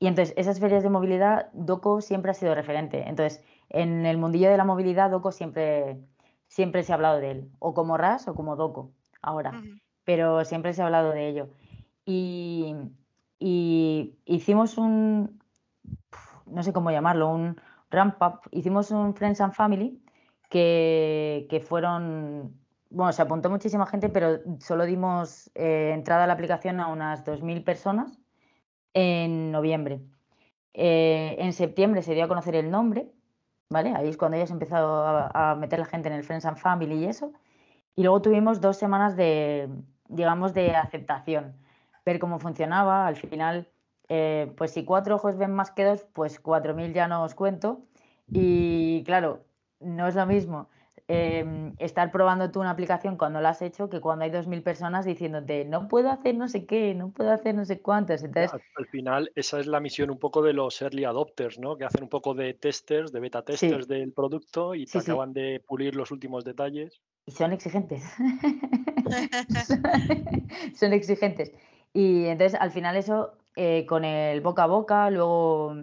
y 0.00 0.06
entonces, 0.06 0.34
esas 0.36 0.60
ferias 0.60 0.82
de 0.82 0.90
movilidad, 0.90 1.50
DOCO 1.52 2.00
siempre 2.00 2.30
ha 2.30 2.34
sido 2.34 2.54
referente. 2.54 3.08
Entonces, 3.08 3.42
en 3.68 4.06
el 4.06 4.16
mundillo 4.16 4.50
de 4.50 4.56
la 4.56 4.64
movilidad, 4.64 5.10
DOCO 5.10 5.32
siempre, 5.32 5.98
siempre 6.46 6.82
se 6.82 6.92
ha 6.92 6.94
hablado 6.94 7.18
de 7.18 7.30
él, 7.32 7.50
o 7.58 7.74
como 7.74 7.96
RAS 7.96 8.28
o 8.28 8.34
como 8.34 8.56
DOCO, 8.56 8.92
ahora, 9.22 9.60
pero 10.04 10.44
siempre 10.44 10.72
se 10.72 10.82
ha 10.82 10.86
hablado 10.86 11.10
de 11.10 11.28
ello. 11.28 11.48
Y, 12.04 12.74
hicimos 14.24 14.78
un, 14.78 15.40
no 16.46 16.62
sé 16.62 16.72
cómo 16.72 16.90
llamarlo, 16.90 17.28
un 17.28 17.60
ramp 17.90 18.20
up, 18.22 18.40
hicimos 18.50 18.90
un 18.90 19.14
Friends 19.14 19.40
and 19.40 19.52
Family 19.54 20.02
que, 20.50 21.46
que 21.50 21.60
fueron, 21.60 22.58
bueno, 22.90 23.12
se 23.12 23.22
apuntó 23.22 23.50
muchísima 23.50 23.86
gente, 23.86 24.08
pero 24.08 24.40
solo 24.60 24.84
dimos 24.84 25.50
eh, 25.54 25.92
entrada 25.94 26.24
a 26.24 26.26
la 26.26 26.32
aplicación 26.34 26.80
a 26.80 26.88
unas 26.88 27.24
2.000 27.24 27.64
personas 27.64 28.18
en 28.94 29.52
noviembre. 29.52 30.00
Eh, 30.74 31.36
en 31.38 31.52
septiembre 31.52 32.02
se 32.02 32.14
dio 32.14 32.24
a 32.24 32.28
conocer 32.28 32.54
el 32.54 32.70
nombre, 32.70 33.10
¿vale? 33.68 33.94
Ahí 33.94 34.08
es 34.08 34.16
cuando 34.16 34.38
ya 34.38 34.46
se 34.46 34.52
empezó 34.52 34.76
a, 34.76 35.56
meter 35.56 35.78
la 35.78 35.86
gente 35.86 36.08
en 36.08 36.14
el 36.14 36.24
Friends 36.24 36.44
and 36.44 36.56
Family 36.56 36.96
y 36.96 37.04
eso. 37.06 37.32
Y 37.96 38.02
luego 38.02 38.22
tuvimos 38.22 38.60
dos 38.60 38.76
semanas 38.76 39.16
de, 39.16 39.68
digamos, 40.08 40.54
de 40.54 40.76
aceptación, 40.76 41.56
ver 42.06 42.18
cómo 42.18 42.38
funcionaba. 42.38 43.06
Al 43.06 43.16
final, 43.16 43.68
eh, 44.08 44.52
pues 44.56 44.72
si 44.72 44.84
cuatro 44.84 45.16
ojos 45.16 45.36
ven 45.36 45.52
más 45.52 45.70
que 45.70 45.84
dos, 45.84 46.06
pues 46.12 46.40
cuatro 46.40 46.74
mil 46.74 46.92
ya 46.92 47.08
no 47.08 47.22
os 47.22 47.34
cuento. 47.34 47.82
Y 48.30 49.04
claro, 49.04 49.44
no 49.80 50.06
es 50.06 50.14
lo 50.14 50.26
mismo 50.26 50.68
Em, 51.10 51.72
estar 51.78 52.12
probando 52.12 52.50
tú 52.50 52.60
una 52.60 52.68
aplicación 52.68 53.16
cuando 53.16 53.40
la 53.40 53.48
has 53.48 53.62
hecho 53.62 53.88
que 53.88 53.98
cuando 53.98 54.26
hay 54.26 54.30
2.000 54.30 54.62
personas 54.62 55.06
diciéndote 55.06 55.64
no 55.64 55.88
puedo 55.88 56.10
hacer 56.10 56.34
no 56.34 56.48
sé 56.48 56.66
qué, 56.66 56.94
no 56.94 57.12
puedo 57.12 57.32
hacer 57.32 57.54
no 57.54 57.64
sé 57.64 57.80
cuántos. 57.80 58.22
Entonces, 58.22 58.60
al, 58.76 58.86
final, 58.88 59.32
esa 59.34 59.58
es 59.58 59.66
la 59.66 59.80
misión 59.80 60.10
un 60.10 60.18
poco 60.18 60.42
de 60.42 60.52
los 60.52 60.82
early 60.82 61.04
adopters, 61.04 61.58
¿no? 61.58 61.78
Que 61.78 61.86
hacen 61.86 62.02
un 62.02 62.10
poco 62.10 62.34
de 62.34 62.52
testers, 62.52 63.10
de 63.10 63.20
beta 63.20 63.40
testers 63.40 63.88
del 63.88 64.12
producto 64.12 64.74
y 64.74 64.84
te 64.84 64.98
acaban 64.98 65.32
de 65.32 65.62
pulir 65.66 65.96
los 65.96 66.10
últimos 66.10 66.44
detalles. 66.44 67.00
Y 67.24 67.30
son 67.30 67.54
exigentes. 67.54 68.04
son 70.78 70.92
exigentes. 70.92 71.54
Y 71.94 72.26
entonces, 72.26 72.60
al 72.60 72.70
final, 72.70 72.96
eso 72.96 73.37
eh, 73.60 73.86
con 73.86 74.04
el 74.04 74.40
boca 74.40 74.62
a 74.62 74.66
boca, 74.66 75.10
luego 75.10 75.74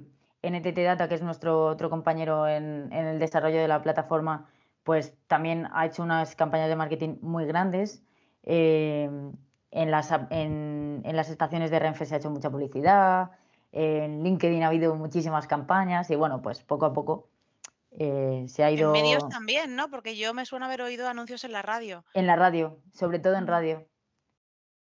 NTT 0.42 0.78
Data, 0.78 1.10
que 1.10 1.16
es 1.16 1.22
nuestro 1.22 1.66
otro 1.66 1.90
compañero 1.90 2.48
en 2.48 2.94
el 2.94 3.20
desarrollo 3.20 3.60
de 3.60 3.68
la 3.68 3.82
plataforma, 3.82 4.48
pues 4.86 5.14
también 5.28 5.68
ha 5.74 5.86
hecho 5.86 6.02
unas 6.02 6.38
campañas 6.38 6.70
de 6.70 6.78
marketing 6.78 7.18
muy 7.22 7.46
grandes. 7.46 8.02
Eh, 8.44 9.10
en, 9.72 9.92
las, 9.92 10.10
en, 10.30 11.02
las 11.04 11.30
estaciones 11.30 11.70
de 11.70 11.80
Renfe 11.80 12.06
se 12.06 12.16
ha 12.16 12.18
hecho 12.20 12.30
mucha 12.30 12.50
publicidad, 12.50 13.32
en 13.74 14.24
LinkedIn 14.24 14.64
ha 14.64 14.68
habido 14.68 14.96
muchísimas 14.96 15.46
campañas 15.46 16.10
y 16.12 16.16
bueno, 16.16 16.42
pues 16.42 16.64
poco 16.64 16.86
a 16.86 16.94
poco 16.94 17.28
eh, 17.92 18.46
se 18.48 18.64
ha 18.64 18.72
ido... 18.72 18.96
En 18.96 19.02
medios 19.02 19.28
también, 19.28 19.76
¿no? 19.76 19.90
Porque 19.90 20.16
yo 20.16 20.34
me 20.34 20.46
suena 20.46 20.68
haber 20.68 20.82
oído 20.82 21.10
anuncios 21.10 21.44
en 21.44 21.52
la 21.52 21.62
radio. 21.62 22.06
En 22.14 22.26
la 22.26 22.38
radio, 22.38 22.78
sobre 22.94 23.20
todo 23.20 23.36
en 23.36 23.48
radio. 23.48 23.86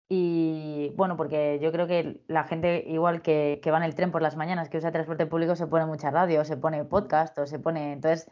Y 0.08 0.92
bueno, 0.96 1.16
porque 1.16 1.58
yo 1.60 1.72
creo 1.72 1.86
que 1.86 2.20
la 2.28 2.44
gente, 2.44 2.84
igual 2.86 3.22
que, 3.22 3.60
que 3.62 3.70
va 3.70 3.78
en 3.78 3.84
el 3.84 3.94
tren 3.94 4.12
por 4.12 4.22
las 4.22 4.36
mañanas, 4.36 4.68
que 4.68 4.78
usa 4.78 4.92
transporte 4.92 5.26
público, 5.26 5.56
se 5.56 5.66
pone 5.66 5.86
mucha 5.86 6.10
radio, 6.10 6.44
se 6.44 6.56
pone 6.56 6.84
podcast 6.84 7.36
o 7.38 7.46
se 7.46 7.58
pone... 7.58 7.92
Entonces, 7.92 8.30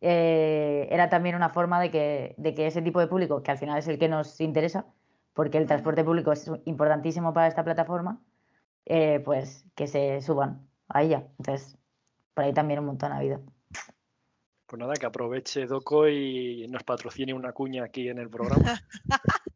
eh, 0.00 0.86
era 0.90 1.08
también 1.08 1.34
una 1.34 1.48
forma 1.48 1.80
de 1.80 1.90
que, 1.90 2.34
de 2.38 2.54
que 2.54 2.66
ese 2.66 2.82
tipo 2.82 3.00
de 3.00 3.08
público, 3.08 3.42
que 3.42 3.50
al 3.50 3.58
final 3.58 3.78
es 3.78 3.88
el 3.88 3.98
que 3.98 4.08
nos 4.08 4.40
interesa, 4.40 4.86
porque 5.34 5.58
el 5.58 5.66
transporte 5.66 6.04
público 6.04 6.32
es 6.32 6.50
importantísimo 6.64 7.32
para 7.32 7.48
esta 7.48 7.64
plataforma, 7.64 8.20
eh, 8.84 9.20
pues 9.24 9.64
que 9.74 9.88
se 9.88 10.20
suban 10.20 10.68
a 10.88 11.02
ella. 11.02 11.26
Entonces, 11.38 11.76
por 12.34 12.44
ahí 12.44 12.52
también 12.52 12.80
un 12.80 12.86
montón 12.86 13.12
ha 13.12 13.18
habido. 13.18 13.42
Pues 14.66 14.80
nada, 14.80 14.94
que 14.94 15.06
aproveche 15.06 15.66
Doco 15.66 16.08
y 16.08 16.66
nos 16.68 16.82
patrocine 16.84 17.34
una 17.34 17.52
cuña 17.52 17.84
aquí 17.84 18.08
en 18.08 18.18
el 18.18 18.30
programa. 18.30 18.80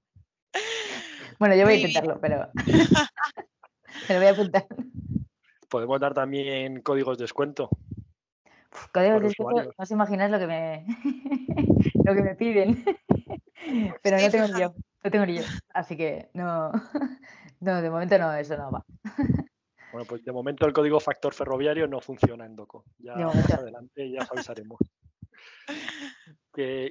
bueno, 1.40 1.55
yo 1.55 1.64
voy 1.64 1.72
a 1.72 1.76
intentarlo, 1.76 2.20
pero 2.20 2.48
me 4.09 4.14
lo 4.14 4.20
voy 4.20 4.26
a 4.26 4.31
apuntar. 4.31 4.66
Podemos 5.70 5.98
dar 5.98 6.12
también 6.12 6.83
códigos 6.83 7.16
de 7.16 7.24
descuento. 7.24 7.70
Códigos 8.92 9.22
de 9.22 9.29
descuento, 9.29 9.64
no 9.64 9.70
os 9.79 9.90
imagináis 9.90 10.31
lo 10.31 10.38
que 10.38 10.46
me, 10.46 10.87
lo 12.05 12.14
que 12.14 12.22
me 12.22 12.35
piden. 12.35 12.85
Pero 14.03 14.18
no 14.18 14.31
tengo 14.31 14.48
ni 14.48 14.61
yo, 14.61 14.74
no 15.03 15.11
tengo 15.11 15.26
ni 15.26 15.38
yo. 15.38 15.44
Así 15.72 15.96
que 15.96 16.29
no, 16.35 16.72
no, 17.61 17.83
de 17.83 17.90
momento 17.90 18.18
no, 18.18 18.35
eso 18.35 18.57
no 18.57 18.70
va. 18.70 18.85
Bueno, 19.92 20.07
pues 20.09 20.24
de 20.24 20.33
momento 20.33 20.66
el 20.66 20.72
código 20.72 21.00
factor 21.00 21.33
ferroviario 21.33 21.87
no 21.87 22.00
funciona 22.00 22.44
en 22.46 22.57
Doco. 22.57 22.85
Ya 22.98 23.14
más 23.16 23.50
adelante 23.50 24.11
ya 24.11 24.22
os 24.22 24.33
avisaremos. 24.33 24.79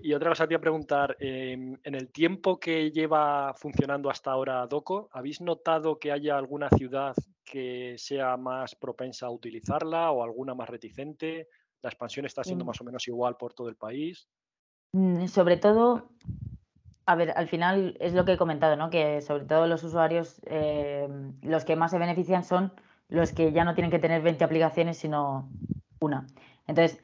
Y 0.03 0.13
otra 0.13 0.29
cosa 0.29 0.47
te 0.47 0.53
iba 0.53 0.59
a 0.59 0.61
preguntar, 0.61 1.17
em, 1.19 1.77
en 1.83 1.95
el 1.95 2.11
tiempo 2.11 2.59
que 2.59 2.91
lleva 2.91 3.53
funcionando 3.55 4.09
hasta 4.09 4.31
ahora 4.31 4.65
Doco, 4.67 5.09
¿habéis 5.11 5.41
notado 5.41 5.99
que 5.99 6.11
haya 6.11 6.37
alguna 6.37 6.69
ciudad 6.69 7.15
que 7.43 7.95
sea 7.97 8.37
más 8.37 8.75
propensa 8.75 9.25
a 9.25 9.31
utilizarla 9.31 10.11
o 10.11 10.23
alguna 10.23 10.53
más 10.53 10.69
reticente? 10.69 11.47
¿La 11.81 11.89
expansión 11.89 12.25
está 12.25 12.43
siendo 12.43 12.65
más 12.65 12.79
o 12.81 12.83
menos 12.83 13.07
igual 13.07 13.37
por 13.37 13.53
todo 13.53 13.69
el 13.69 13.75
país? 13.75 14.27
Mm, 14.93 15.27
sobre 15.27 15.57
todo, 15.57 16.09
a 17.05 17.15
ver, 17.15 17.31
al 17.35 17.47
final 17.47 17.97
es 17.99 18.13
lo 18.13 18.25
que 18.25 18.33
he 18.33 18.37
comentado, 18.37 18.75
¿no? 18.75 18.89
Que 18.89 19.21
sobre 19.21 19.45
todo 19.45 19.67
los 19.67 19.83
usuarios, 19.83 20.41
eh, 20.45 21.07
los 21.41 21.65
que 21.65 21.75
más 21.75 21.91
se 21.91 21.99
benefician 21.99 22.43
son 22.43 22.73
los 23.07 23.31
que 23.31 23.51
ya 23.51 23.65
no 23.65 23.73
tienen 23.73 23.91
que 23.91 23.99
tener 23.99 24.21
20 24.21 24.43
aplicaciones, 24.43 24.97
sino 24.97 25.49
una. 25.99 26.27
Entonces, 26.67 27.03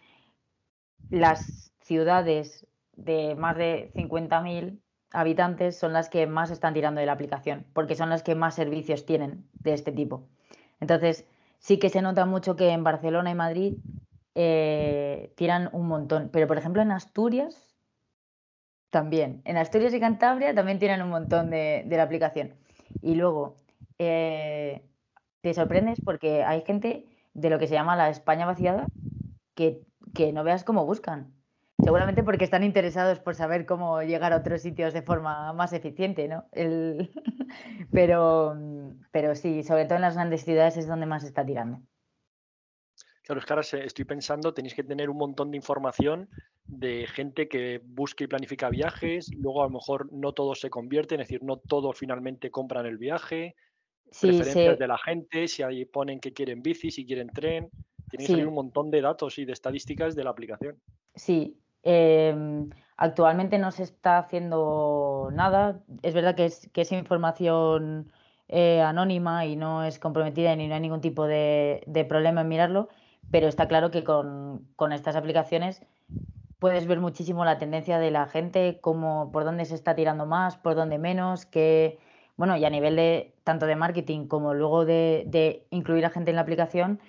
las 1.09 1.74
ciudades 1.85 2.67
de 2.95 3.35
más 3.35 3.55
de 3.57 3.91
50.000 3.95 4.81
habitantes 5.11 5.77
son 5.77 5.93
las 5.93 6.09
que 6.09 6.27
más 6.27 6.49
están 6.49 6.73
tirando 6.73 6.99
de 6.99 7.05
la 7.05 7.13
aplicación, 7.13 7.65
porque 7.73 7.95
son 7.95 8.09
las 8.09 8.23
que 8.23 8.35
más 8.35 8.55
servicios 8.55 9.05
tienen 9.05 9.47
de 9.63 9.73
este 9.73 9.91
tipo. 9.91 10.27
Entonces, 10.79 11.27
sí 11.59 11.77
que 11.77 11.89
se 11.89 12.01
nota 12.01 12.25
mucho 12.25 12.55
que 12.55 12.69
en 12.69 12.83
Barcelona 12.83 13.31
y 13.31 13.35
Madrid 13.35 13.73
eh, 14.33 15.31
tiran 15.35 15.69
un 15.73 15.87
montón. 15.87 16.29
Pero, 16.33 16.47
por 16.47 16.57
ejemplo, 16.57 16.81
en 16.81 16.91
Asturias 16.91 17.75
también. 18.89 19.41
En 19.45 19.57
Asturias 19.57 19.93
y 19.93 19.99
Cantabria 19.99 20.55
también 20.55 20.79
tienen 20.79 21.01
un 21.01 21.09
montón 21.09 21.49
de, 21.51 21.85
la 21.87 22.03
aplicación. 22.03 22.55
Y 23.01 23.15
luego, 23.15 23.57
eh, 23.99 24.81
te 25.41 25.53
sorprendes 25.53 25.99
porque 26.01 26.43
hay 26.43 26.61
gente 26.61 27.05
de 27.33 27.49
lo 27.49 27.59
que 27.59 27.67
se 27.67 27.75
llama 27.75 27.95
la 27.95 28.09
España 28.09 28.45
vaciada 28.45 28.87
que, 29.55 29.81
que 30.13 30.33
no 30.33 30.43
veas 30.43 30.63
cómo 30.63 30.85
buscan. 30.85 31.34
Seguramente 31.83 32.23
porque 32.23 32.45
están 32.45 32.63
interesados 32.63 33.19
por 33.19 33.35
saber 33.35 33.65
cómo 33.65 34.01
llegar 34.01 34.33
a 34.33 34.37
otros 34.37 34.61
sitios 34.61 34.93
de 34.93 35.01
forma 35.01 35.51
más 35.53 35.73
eficiente, 35.73 36.27
¿no? 36.27 36.45
El... 36.51 37.11
pero, 37.91 38.55
pero 39.11 39.35
sí, 39.35 39.63
sobre 39.63 39.85
todo 39.85 39.97
en 39.97 40.01
las 40.01 40.15
grandes 40.15 40.43
ciudades 40.43 40.77
es 40.77 40.87
donde 40.87 41.05
más 41.05 41.23
se 41.23 41.27
está 41.27 41.45
tirando. 41.45 41.81
Claro, 43.23 43.39
es 43.39 43.45
que 43.45 43.53
ahora 43.53 43.65
estoy 43.85 44.05
pensando, 44.05 44.53
tenéis 44.53 44.75
que 44.75 44.83
tener 44.83 45.09
un 45.09 45.17
montón 45.17 45.51
de 45.51 45.57
información 45.57 46.29
de 46.65 47.07
gente 47.07 47.47
que 47.47 47.81
busca 47.83 48.23
y 48.23 48.27
planifica 48.27 48.69
viajes, 48.69 49.31
luego 49.35 49.61
a 49.61 49.65
lo 49.65 49.71
mejor 49.71 50.11
no 50.13 50.33
todos 50.33 50.59
se 50.59 50.69
convierten, 50.69 51.19
es 51.19 51.27
decir, 51.27 51.43
no 51.43 51.57
todos 51.57 51.97
finalmente 51.97 52.51
compran 52.51 52.85
el 52.85 52.97
viaje, 52.97 53.55
preferencias 54.21 54.77
de 54.77 54.87
la 54.87 54.97
gente, 54.97 55.47
si 55.47 55.63
ahí 55.63 55.85
ponen 55.85 56.19
que 56.19 56.33
quieren 56.33 56.61
bici, 56.61 56.91
si 56.91 57.05
quieren 57.05 57.29
tren, 57.29 57.69
tenéis 58.09 58.29
que 58.29 58.33
tener 58.35 58.47
un 58.47 58.53
montón 58.53 58.91
de 58.91 59.01
datos 59.01 59.37
y 59.39 59.45
de 59.45 59.53
estadísticas 59.53 60.15
de 60.15 60.23
la 60.23 60.29
aplicación. 60.29 60.79
Sí, 61.15 61.57
em, 61.85 62.69
actualmente 62.97 63.57
no 63.57 63.71
se 63.71 63.83
está 63.83 64.17
haciendo 64.17 65.29
nada, 65.33 65.79
es 66.03 66.13
verdad 66.13 66.35
que 66.35 66.45
es, 66.45 66.69
que 66.73 66.81
es 66.81 66.91
información 66.91 68.11
eh, 68.49 68.81
anónima 68.81 69.45
y 69.45 69.55
no 69.55 69.83
es 69.83 69.99
comprometida 69.99 70.55
ni 70.55 70.67
no 70.67 70.75
hay 70.75 70.81
ningún 70.81 71.01
tipo 71.01 71.25
de 71.25 72.05
problema 72.09 72.41
en 72.41 72.49
mirarlo 72.49 72.89
pero 73.31 73.47
está 73.47 73.67
claro 73.67 73.91
que 73.91 74.03
con, 74.03 74.91
estas 74.91 75.15
aplicaciones 75.15 75.81
puedes 76.59 76.87
ver 76.87 76.99
muchísimo 76.99 77.45
la 77.45 77.57
tendencia 77.57 77.99
de 77.99 78.11
la 78.11 78.27
gente, 78.27 78.79
cómo, 78.81 79.31
por 79.31 79.43
dónde 79.43 79.65
se 79.65 79.75
está 79.75 79.95
tirando 79.95 80.25
más, 80.25 80.57
por 80.57 80.75
dónde 80.75 80.97
menos, 80.97 81.45
que, 81.45 81.99
bueno, 82.37 82.55
y 82.57 82.65
a 82.65 82.69
nivel 82.69 82.95
de 82.95 83.35
tanto 83.43 83.65
de 83.65 83.75
marketing 83.75 84.27
como 84.27 84.53
luego 84.53 84.85
de, 84.85 85.65
incluir 85.69 86.05
a 86.05 86.09
gente 86.09 86.31
en 86.31 86.35
la 86.35 86.43
aplicación, 86.43 86.99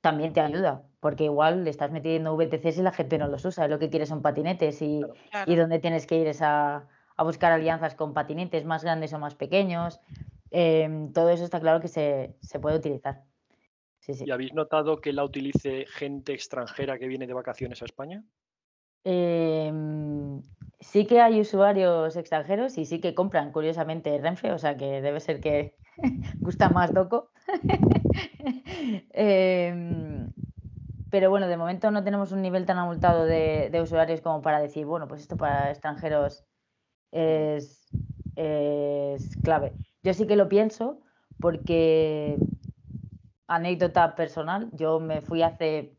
también 0.00 0.32
te 0.32 0.40
ayuda, 0.40 0.82
porque 1.02 1.24
igual 1.24 1.64
le 1.64 1.70
estás 1.70 1.90
metiendo 1.90 2.36
VTCs 2.36 2.78
y 2.78 2.82
la 2.82 2.92
gente 2.92 3.18
no 3.18 3.26
los 3.26 3.44
usa, 3.44 3.66
lo 3.66 3.80
que 3.80 3.90
quieres 3.90 4.08
son 4.08 4.22
patinetes 4.22 4.80
y, 4.82 5.02
y 5.46 5.56
donde 5.56 5.80
tienes 5.80 6.06
que 6.06 6.16
ir 6.16 6.28
es 6.28 6.40
a, 6.42 6.88
buscar 7.18 7.50
alianzas 7.50 7.96
con 7.96 8.14
patinetes 8.14 8.64
más 8.64 8.84
grandes 8.84 9.12
o 9.12 9.18
más 9.18 9.34
pequeños. 9.34 10.00
Em, 10.50 11.12
todo 11.12 11.30
eso 11.30 11.44
está 11.44 11.60
claro 11.60 11.80
que 11.80 11.88
se 11.88 12.60
puede 12.60 12.76
utilizar. 12.76 13.24
¿Y 14.06 14.30
habéis 14.30 14.54
notado 14.54 15.00
que 15.00 15.12
la 15.12 15.24
utilice 15.24 15.86
gente 15.86 16.32
extranjera 16.32 16.98
que 16.98 17.08
viene 17.08 17.26
de 17.26 17.34
vacaciones 17.34 17.82
a 17.82 17.84
España? 17.84 18.24
Em, 19.04 20.40
sí 20.80 21.06
que 21.06 21.20
hay 21.20 21.40
usuarios 21.40 22.16
extranjeros 22.16 22.78
y 22.78 22.84
sí 22.84 23.00
que 23.00 23.14
compran, 23.14 23.50
curiosamente, 23.50 24.16
Renfe, 24.18 24.52
o 24.52 24.58
sea 24.58 24.76
que 24.76 25.00
debe 25.00 25.18
ser 25.20 25.40
que 25.40 25.74
gusta 26.40 26.68
más 26.68 26.94
Doco. 26.94 27.30
Em, 29.14 30.21
pero 31.12 31.28
bueno, 31.28 31.46
de 31.46 31.58
momento 31.58 31.90
no 31.90 32.02
tenemos 32.02 32.32
un 32.32 32.40
nivel 32.40 32.64
tan 32.64 32.78
abultado 32.78 33.26
de, 33.26 33.70
usuarios 33.82 34.22
como 34.22 34.40
para 34.40 34.60
decir, 34.60 34.86
bueno, 34.86 35.06
pues 35.06 35.20
esto 35.20 35.36
para 35.36 35.70
extranjeros 35.70 36.42
es, 37.10 37.86
es 38.34 39.36
clave. 39.44 39.74
Yo 40.02 40.14
sí 40.14 40.26
que 40.26 40.36
lo 40.36 40.48
pienso 40.48 41.02
porque, 41.38 42.38
anécdota 43.46 44.14
personal, 44.14 44.70
yo 44.72 45.00
me 45.00 45.20
fui 45.20 45.42
hace 45.42 45.92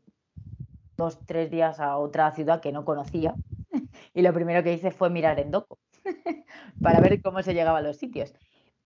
dos, 0.96 1.24
tres 1.26 1.48
días 1.48 1.78
a 1.78 1.96
otra 1.96 2.32
ciudad 2.32 2.60
que 2.60 2.72
no 2.72 2.84
conocía 2.84 3.36
y 4.14 4.22
lo 4.22 4.32
primero 4.32 4.64
que 4.64 4.72
hice 4.72 4.90
fue 4.90 5.10
mirar 5.10 5.38
en 5.38 5.52
Doco 5.52 5.78
para 6.82 6.98
ver 6.98 7.22
cómo 7.22 7.40
se 7.44 7.54
llegaba 7.54 7.78
a 7.78 7.82
los 7.82 7.98
sitios. 7.98 8.34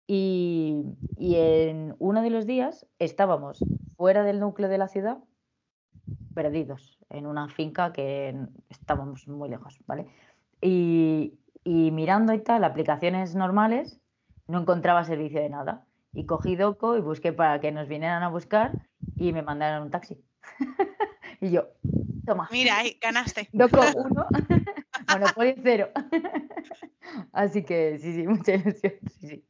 Y, 0.06 0.84
en 1.18 1.96
uno 1.98 2.22
de 2.22 2.30
los 2.30 2.46
días 2.46 2.86
estábamos 2.98 3.62
fuera 3.94 4.22
del 4.22 4.40
núcleo 4.40 4.70
de 4.70 4.78
la 4.78 4.88
ciudad, 4.88 5.18
perdidos, 6.34 6.98
en 7.10 7.26
una 7.26 7.48
finca 7.48 7.92
que 7.92 8.34
estábamos 8.68 9.26
muy 9.28 9.48
lejos, 9.48 9.78
¿vale? 9.86 10.06
Y, 10.60 11.38
y 11.64 11.90
mirando 11.90 12.32
y 12.32 12.40
tal, 12.40 12.64
aplicaciones 12.64 13.34
normales, 13.34 14.00
no 14.46 14.60
encontraba 14.60 15.04
servicio 15.04 15.40
de 15.40 15.48
nada. 15.48 15.86
Y 16.12 16.26
cogí 16.26 16.54
Doco 16.56 16.96
y 16.96 17.00
busqué 17.00 17.32
para 17.32 17.60
que 17.60 17.72
nos 17.72 17.88
vinieran 17.88 18.22
a 18.22 18.28
buscar 18.28 18.72
y 19.16 19.32
me 19.32 19.42
mandaron 19.42 19.84
un 19.84 19.90
taxi. 19.90 20.22
y 21.40 21.50
yo, 21.50 21.68
toma. 22.24 22.48
Mira, 22.52 22.78
ahí 22.78 22.98
ganaste. 23.00 23.48
Doco 23.52 23.80
1, 23.80 24.26
Monopoly 25.10 25.54
0. 25.62 25.88
Así 27.32 27.64
que 27.64 27.98
sí, 27.98 28.14
sí, 28.14 28.26
mucha 28.26 28.54
ilusión. 28.54 28.94
Sí, 29.18 29.28
sí. 29.28 29.44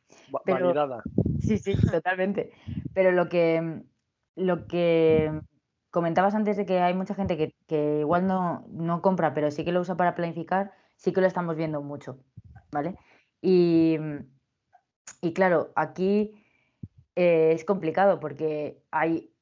Validada. 0.46 1.02
Sí, 1.40 1.58
sí, 1.58 1.76
totalmente. 1.90 2.52
Pero 2.94 3.12
lo 3.12 3.28
que, 3.28 3.82
lo 4.36 4.66
que 4.66 5.40
comentabas 5.94 6.34
antes 6.34 6.56
de 6.56 6.66
que 6.66 6.80
hay 6.80 6.92
mucha 6.92 7.14
gente 7.14 7.36
que, 7.36 7.54
que 7.68 8.00
igual 8.00 8.26
no, 8.26 8.66
no 8.68 9.00
compra, 9.00 9.32
pero 9.32 9.52
sí 9.52 9.64
que 9.64 9.70
lo 9.70 9.80
usa 9.80 9.96
para 9.96 10.16
planificar, 10.16 10.72
sí 10.96 11.12
que 11.12 11.20
lo 11.20 11.28
estamos 11.28 11.54
viendo 11.54 11.82
mucho, 11.82 12.18
¿vale? 12.72 12.96
Y, 13.40 13.96
y 15.20 15.32
claro, 15.34 15.72
aquí 15.76 16.32
eh, 17.14 17.52
es 17.52 17.64
complicado 17.64 18.18
porque 18.18 18.82
hay 18.90 19.32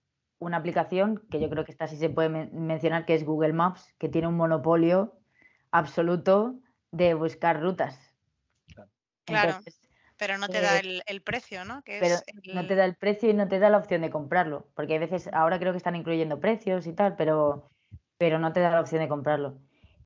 una 0.41 0.59
aplicación 0.59 1.23
que 1.31 1.41
yo 1.41 1.49
creo 1.49 1.65
que 1.65 1.73
esta 1.73 1.87
sí 1.87 1.97
se 1.97 2.11
puede 2.11 2.29
mencionar, 2.29 3.07
que 3.07 3.15
es 3.15 3.25
Google 3.25 3.55
Maps, 3.55 3.95
que 3.99 4.11
tiene 4.11 4.29
un 4.29 4.37
monopolio 4.37 5.15
absoluto 5.71 6.61
de 6.91 7.15
buscar 7.15 7.63
rutas. 7.63 7.99
Claro, 9.25 9.59
pero 10.23 10.39
no 10.39 10.49
te 10.49 10.61
da 10.61 10.79
eh, 10.79 11.03
el, 11.05 11.21
precio, 11.21 11.65
¿no? 11.65 11.83
pero 11.85 12.15
no 12.55 12.65
te 12.69 12.77
da 12.77 12.85
el 12.85 12.95
precio 12.95 13.29
y 13.29 13.35
no 13.35 13.49
te 13.49 13.59
da 13.59 13.71
la 13.71 13.79
opción 13.79 14.03
de 14.03 14.11
comprarlo, 14.11 14.69
porque 14.77 14.95
a 14.95 15.01
veces, 15.01 15.29
ahora 15.33 15.59
creo 15.59 15.73
que 15.73 15.79
están 15.79 15.97
incluyendo 15.97 16.39
precios 16.39 16.87
y 16.87 16.93
tal, 16.93 17.17
pero, 17.17 17.69
pero 18.19 18.39
no 18.39 18.53
te 18.53 18.61
da 18.61 18.71
la 18.71 18.81
opción 18.81 19.03
de 19.03 19.09
comprarlo 19.09 19.59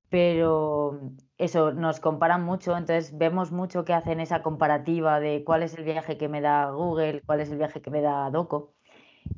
pero 0.09 1.01
eso, 1.37 1.73
nos 1.73 2.01
comparan 2.01 2.43
mucho, 2.43 2.77
entonces 2.77 3.19
vemos 3.19 3.53
mucho 3.53 3.85
que 3.85 3.93
hacen 3.93 4.21
esa 4.21 4.43
comparativa 4.43 5.21
de 5.21 5.45
cuál 5.45 5.63
es 5.63 5.77
el 5.77 5.85
viaje 5.85 6.17
que 6.17 6.29
me 6.29 6.41
da 6.41 6.71
Google, 6.71 7.23
cuál 7.27 7.41
es 7.41 7.51
el 7.51 7.59
viaje 7.59 7.83
que 7.83 7.91
me 7.91 8.01
da 8.01 8.31
Doco. 8.31 8.73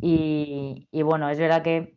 Y, 0.00 0.86
bueno, 1.02 1.30
es 1.30 1.38
verdad 1.38 1.62
que 1.62 1.96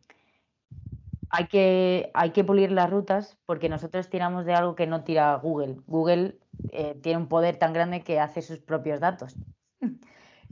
hay, 1.32 1.46
que 1.46 2.10
hay 2.12 2.30
que 2.30 2.44
pulir 2.44 2.70
las 2.70 2.90
rutas 2.90 3.38
porque 3.46 3.70
nosotros 3.70 4.08
tiramos 4.10 4.44
de 4.44 4.54
algo 4.54 4.74
que 4.74 4.86
no 4.86 5.02
tira 5.02 5.34
Google. 5.36 5.76
Google 5.86 6.38
eh, 6.70 6.94
tiene 7.02 7.18
un 7.18 7.28
poder 7.28 7.56
tan 7.56 7.72
grande 7.72 8.02
que 8.02 8.20
hace 8.20 8.42
sus 8.42 8.58
propios 8.58 9.00
datos. 9.00 9.34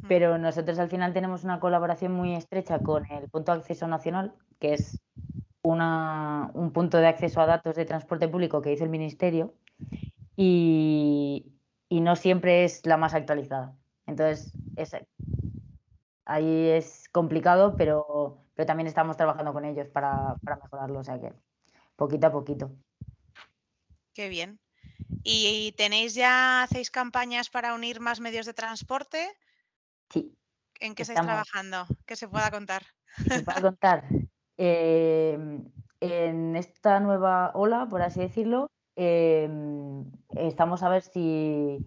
Pero 0.09 0.39
nosotros 0.39 0.79
al 0.79 0.89
final 0.89 1.13
tenemos 1.13 1.45
una 1.45 1.61
colaboración 1.61 2.13
muy 2.13 2.35
estrecha 2.35 2.79
con 2.79 3.05
el 3.13 3.29
punto 3.29 3.53
de 3.53 3.59
acceso 3.59 3.87
nacional, 3.87 4.33
que 4.59 4.73
es 4.73 5.03
un 5.63 6.71
punto 6.73 6.97
de 6.97 7.07
acceso 7.07 7.43
a 7.43 7.47
datos 7.47 7.77
de 7.77 7.85
transporte 7.85 8.27
público 8.27 8.63
que 8.63 8.71
dice 8.71 8.85
el 8.85 8.91
Ministerio 8.91 9.53
y, 10.35 11.53
no 11.91 12.17
siempre 12.17 12.65
es 12.65 12.87
la 12.87 12.97
más 12.97 13.13
actualizada. 13.13 13.75
Entonces, 14.07 14.55
ahí 16.25 16.69
es 16.69 17.09
complicado, 17.13 17.77
pero, 17.77 18.39
pero 18.61 18.67
también 18.67 18.89
estamos 18.89 19.17
trabajando 19.17 19.55
con 19.55 19.65
ellos 19.65 19.89
para, 19.89 20.37
mejorarlo, 20.45 20.99
o 20.99 21.03
sea 21.03 21.19
que 21.19 21.33
poquito 21.97 22.27
a 22.27 22.31
poquito. 22.31 22.71
Qué 24.13 24.29
bien. 24.29 24.61
¿Y 25.25 25.73
tenéis 25.79 26.15
ya, 26.15 26.63
hacéis 26.63 26.91
campañas 26.91 27.49
para 27.49 27.73
unir 27.73 28.01
más 28.01 28.21
medios 28.21 28.45
de 28.45 28.53
transporte? 28.53 29.31
Sí. 30.11 30.37
¿En 30.79 30.95
qué 30.95 31.05
estáis 31.05 31.23
trabajando? 31.23 31.87
Que 32.05 32.17
se 32.17 32.29
pueda 32.29 32.51
contar. 32.51 32.83
se 33.27 33.43
pueda 33.43 33.63
contar. 33.63 34.05
Em, 34.59 35.65
en 36.01 36.55
esta 36.55 37.01
nueva 37.01 37.53
ola, 37.55 37.87
por 37.89 38.03
así 38.03 38.21
decirlo, 38.21 38.71
em, 38.95 40.05
estamos 40.37 40.83
a 40.83 40.91
ver 40.91 41.01
si, 41.01 41.79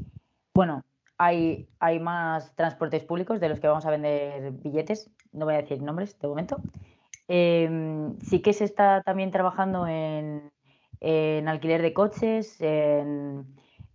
bueno, 0.56 0.84
hay, 1.20 1.70
hay 1.80 2.00
más 2.00 2.56
transportes 2.56 3.04
públicos 3.04 3.40
de 3.40 3.50
los 3.50 3.60
que 3.60 3.68
vamos 3.68 3.86
a 3.86 3.92
vender 3.92 4.54
billetes, 4.54 5.12
no 5.34 5.46
voy 5.46 5.56
a 5.56 5.62
decir 5.62 5.82
nombres 5.82 6.18
de 6.20 6.28
momento. 6.28 6.58
Em, 7.28 8.18
sí 8.20 8.42
que 8.42 8.54
se 8.54 8.66
está 8.66 9.02
también 9.02 9.32
trabajando 9.32 9.88
en, 9.88 10.52
alquiler 11.48 11.82
de 11.82 11.94
coches, 11.94 12.60
en, 12.62 13.46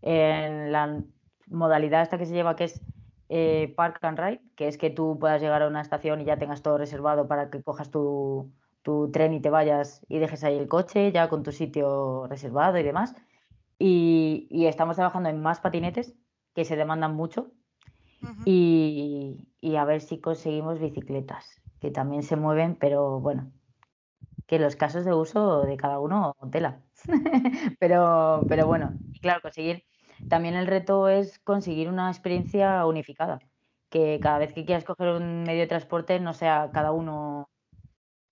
la 0.02 1.02
modalidad 1.46 2.02
esta 2.02 2.18
que 2.18 2.26
se 2.26 2.34
lleva 2.34 2.56
que 2.56 2.64
es 2.64 2.80
eh, 3.28 3.72
Park 3.76 3.98
and 4.04 4.18
Ride, 4.18 4.40
que 4.56 4.68
es 4.68 4.78
que 4.78 4.90
tú 4.90 5.18
puedas 5.18 5.40
llegar 5.40 5.62
a 5.62 5.68
una 5.68 5.80
estación 5.80 6.20
y 6.20 6.24
ya 6.24 6.38
tengas 6.38 6.62
todo 6.62 6.78
reservado 6.78 7.28
para 7.28 7.50
que 7.50 7.62
cojas 7.62 7.90
tu, 7.90 8.50
tu 8.82 9.10
tren 9.10 9.34
y 9.34 9.40
te 9.40 9.50
vayas 9.50 10.04
y 10.08 10.18
dejes 10.18 10.44
ahí 10.44 10.56
el 10.56 10.68
coche 10.68 11.12
ya 11.12 11.28
con 11.28 11.42
tu 11.42 11.52
sitio 11.52 12.26
reservado 12.26 12.78
y 12.78 12.82
demás. 12.82 13.14
Y, 13.78 14.66
estamos 14.66 14.96
trabajando 14.96 15.28
en 15.28 15.40
más 15.40 15.60
patinetes 15.60 16.14
que 16.54 16.64
se 16.64 16.76
demandan 16.76 17.14
mucho 17.14 17.52
y, 18.44 19.76
a 19.76 19.84
ver 19.84 20.00
si 20.00 20.20
conseguimos 20.20 20.78
bicicletas 20.78 21.60
que 21.80 21.90
también 21.90 22.22
se 22.22 22.36
mueven, 22.36 22.76
pero 22.76 23.20
bueno, 23.20 23.52
que 24.46 24.58
los 24.58 24.76
casos 24.76 25.04
de 25.04 25.14
uso 25.14 25.62
de 25.62 25.76
cada 25.76 26.00
uno 26.00 26.34
tela. 26.50 26.82
pero, 27.78 28.44
pero 28.48 28.66
bueno, 28.66 28.94
claro, 29.20 29.40
conseguir. 29.42 29.84
También 30.28 30.54
el 30.54 30.66
reto 30.66 31.08
es 31.08 31.38
conseguir 31.38 31.88
una 31.88 32.10
experiencia 32.10 32.84
unificada, 32.86 33.38
que 33.88 34.18
cada 34.20 34.38
vez 34.38 34.52
que 34.52 34.64
quieras 34.64 34.84
coger 34.84 35.08
un 35.08 35.44
medio 35.44 35.60
de 35.60 35.68
transporte 35.68 36.18
no 36.18 36.32
sea 36.34 36.70
cada 36.72 36.92
uno 36.92 37.48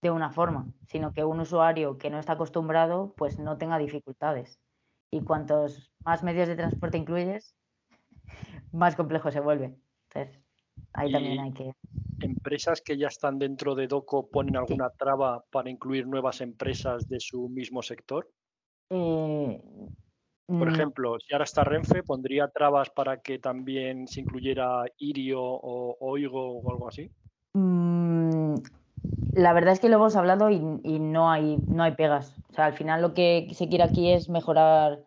de 0.03 0.11
una 0.11 0.31
forma, 0.31 0.67
sino 0.89 1.13
que 1.13 1.25
un 1.25 1.41
usuario 1.41 1.99
que 1.99 2.11
no 2.11 2.19
está 2.19 2.35
acostumbrado 2.35 3.15
pues 3.17 3.39
no 3.39 3.57
tenga 3.59 3.79
dificultades. 3.79 4.59
Y 5.11 5.23
cuantos 5.23 5.93
más 6.05 6.23
medios 6.23 6.49
de 6.49 6.57
transporte 6.57 6.99
incluyes, 6.99 7.55
más 8.73 8.97
complejo 8.97 9.31
se 9.31 9.41
vuelve. 9.41 9.77
Entonces, 10.09 10.41
ahí 10.93 11.13
también 11.13 11.41
hay 11.41 11.53
que... 11.53 11.73
¿Empresas 12.21 12.81
que 12.81 12.97
ya 12.97 13.09
están 13.09 13.39
dentro 13.39 13.75
de 13.75 13.89
DOCO 13.89 14.29
ponen 14.31 14.57
alguna 14.57 14.91
traba 14.91 15.45
para 15.51 15.69
incluir 15.69 16.07
nuevas 16.07 16.41
empresas 16.41 17.09
de 17.09 17.21
su 17.21 17.49
mismo 17.49 17.83
sector? 17.83 18.31
Eh, 18.91 19.61
Por 20.47 20.69
ejemplo, 20.69 21.17
si 21.21 21.35
ahora 21.35 21.45
está 21.45 21.65
Renfe, 21.65 22.03
¿pondría 22.03 22.49
trabas 22.49 22.89
para 22.91 23.21
que 23.21 23.39
también 23.39 24.09
se 24.09 24.21
incluyera 24.21 24.85
Irio 24.99 25.43
o 25.43 25.97
Oigo 26.01 26.59
o 26.59 26.71
algo 26.71 26.89
así? 26.89 27.11
Mm, 27.53 28.55
la 29.35 29.53
verdad 29.53 29.73
es 29.73 29.81
que 29.81 29.89
lo 29.89 29.97
hemos 29.97 30.17
hablado 30.17 30.51
y, 30.51 30.59
no, 30.59 31.31
hay, 31.31 31.59
no 31.69 31.83
hay 31.83 31.93
pegas. 31.93 32.35
O 32.51 32.55
sea, 32.55 32.67
al 32.67 32.75
final 32.75 33.03
lo 33.03 33.15
que 33.15 33.49
se 33.53 33.69
quiere 33.69 33.85
aquí 33.85 34.11
es 34.11 34.29
mejorar 34.29 35.01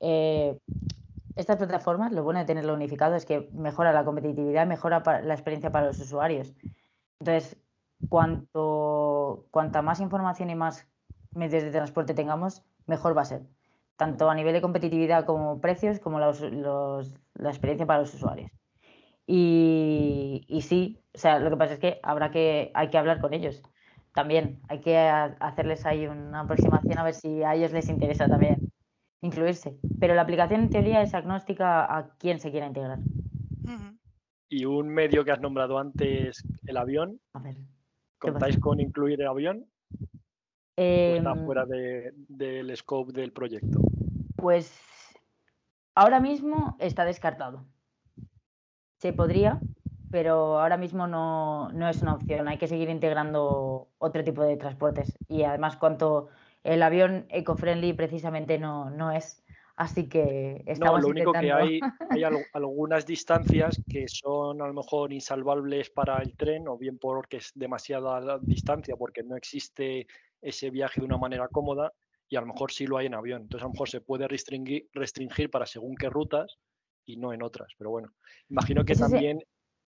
eh, 0.00 0.58
estas 1.36 1.56
plataformas. 1.58 2.12
Lo 2.12 2.24
bueno 2.24 2.40
de 2.40 2.46
tenerlo 2.46 2.74
unificado 2.74 3.14
es 3.14 3.26
que 3.26 3.48
mejora 3.52 3.92
la 3.92 4.04
competitividad, 4.04 4.66
mejora 4.66 5.02
la 5.22 5.34
experiencia 5.34 5.70
para 5.70 5.86
los 5.86 6.00
usuarios. 6.00 6.54
Entonces, 7.20 7.56
cuanto, 8.08 9.46
cuanta 9.50 9.82
más 9.82 10.00
información 10.00 10.50
y 10.50 10.54
más 10.54 10.88
medios 11.32 11.62
de 11.62 11.70
transporte 11.70 12.14
tengamos, 12.14 12.62
mejor 12.86 13.16
va 13.16 13.22
a 13.22 13.26
ser. 13.26 13.42
Tanto 13.96 14.28
a 14.28 14.34
nivel 14.34 14.52
de 14.54 14.62
competitividad 14.62 15.24
como 15.24 15.60
precios, 15.60 16.00
como 16.00 16.18
la 16.18 16.28
experiencia 17.48 17.86
para 17.86 18.00
los 18.00 18.14
usuarios. 18.14 18.50
Y, 19.26 20.44
y, 20.48 20.62
sí, 20.62 21.02
o 21.14 21.18
sea, 21.18 21.38
lo 21.38 21.50
que 21.50 21.56
pasa 21.56 21.74
es 21.74 21.80
que 21.80 22.00
habrá 22.02 22.30
que, 22.30 22.70
hay 22.74 22.90
que 22.90 22.98
hablar 22.98 23.20
con 23.20 23.34
ellos 23.34 23.62
también. 24.14 24.60
Hay 24.68 24.80
que 24.80 24.96
hacerles 24.98 25.84
ahí 25.86 26.06
una 26.06 26.40
aproximación 26.40 26.98
a 26.98 27.04
ver 27.04 27.14
si 27.14 27.42
a 27.42 27.54
ellos 27.54 27.72
les 27.72 27.88
interesa 27.88 28.28
también 28.28 28.72
incluirse. 29.20 29.76
Pero 30.00 30.14
la 30.14 30.22
aplicación 30.22 30.62
en 30.62 30.70
teoría 30.70 31.02
es 31.02 31.14
agnóstica 31.14 31.84
a 31.84 32.16
quién 32.18 32.38
se 32.38 32.50
quiera 32.50 32.66
integrar. 32.66 32.98
Y 34.48 34.64
un 34.64 34.88
medio 34.88 35.24
que 35.24 35.32
has 35.32 35.40
nombrado 35.40 35.78
antes, 35.78 36.44
el 36.66 36.76
avión. 36.76 37.20
A 37.32 37.40
ver, 37.40 37.56
¿Contáis 38.18 38.58
con 38.58 38.80
incluir 38.80 39.20
el 39.20 39.26
avión? 39.26 39.66
está 40.76 41.32
em, 41.32 41.44
fuera 41.46 41.64
del 41.66 42.76
scope 42.76 43.12
del 43.12 43.32
proyecto? 43.32 43.80
Pues 44.36 44.78
ahora 45.94 46.20
mismo 46.20 46.76
está 46.78 47.04
descartado 47.04 47.66
se 48.98 49.12
podría, 49.12 49.60
pero 50.10 50.60
ahora 50.60 50.76
mismo 50.76 51.06
no, 51.06 51.70
no 51.72 51.88
es 51.88 52.02
una 52.02 52.14
opción. 52.14 52.48
Hay 52.48 52.58
que 52.58 52.68
seguir 52.68 52.88
integrando 52.88 53.88
otro 53.98 54.24
tipo 54.24 54.42
de 54.42 54.56
transportes. 54.56 55.16
Y 55.28 55.42
además, 55.42 55.76
cuanto 55.76 56.28
el 56.66 56.82
avión 56.82 57.26
eco-friendly 57.30 57.92
precisamente 57.94 58.58
no, 58.58 58.90
no 58.90 59.12
es. 59.12 59.44
Así 59.76 60.08
que 60.08 60.62
estamos 60.66 61.00
No, 61.00 61.02
lo 61.02 61.08
único 61.08 61.32
que 61.36 61.52
hay, 61.52 61.80
hay 62.08 62.22
al- 62.24 62.46
algunas 62.52 63.06
distancias 63.06 63.82
que 63.88 64.08
son 64.08 64.60
a 64.62 64.66
lo 64.66 64.74
mejor 64.74 65.12
insalvables 65.12 65.90
para 65.90 66.20
el 66.22 66.34
tren, 66.36 66.68
o 66.68 66.76
bien 66.76 66.98
porque 66.98 67.38
es 67.38 67.52
demasiada 67.54 68.20
la 68.20 68.38
distancia, 68.38 68.96
porque 68.96 69.22
no 69.22 69.36
existe 69.36 70.06
ese 70.42 70.70
viaje 70.70 71.00
de 71.00 71.06
una 71.06 71.18
manera 71.18 71.48
cómoda, 71.48 71.92
y 72.28 72.36
a 72.36 72.40
lo 72.40 72.48
mejor 72.48 72.72
sí 72.72 72.86
lo 72.86 72.98
hay 72.98 73.06
en 73.06 73.14
avión. 73.14 73.42
Entonces 73.42 73.64
a 73.64 73.66
lo 73.68 73.72
mejor 73.72 73.88
se 73.88 74.00
puede 74.00 74.28
restringir, 74.28 74.88
restringir 74.92 75.50
para 75.50 75.66
según 75.66 75.94
qué 75.96 76.10
rutas 76.10 76.58
y 77.04 77.16
no 77.16 77.32
en 77.32 77.42
otras. 77.42 77.72
Pero 77.78 77.90
bueno, 77.90 78.12
imagino 78.48 78.84
que 78.84 78.94
sí. 78.94 79.00
también 79.00 79.38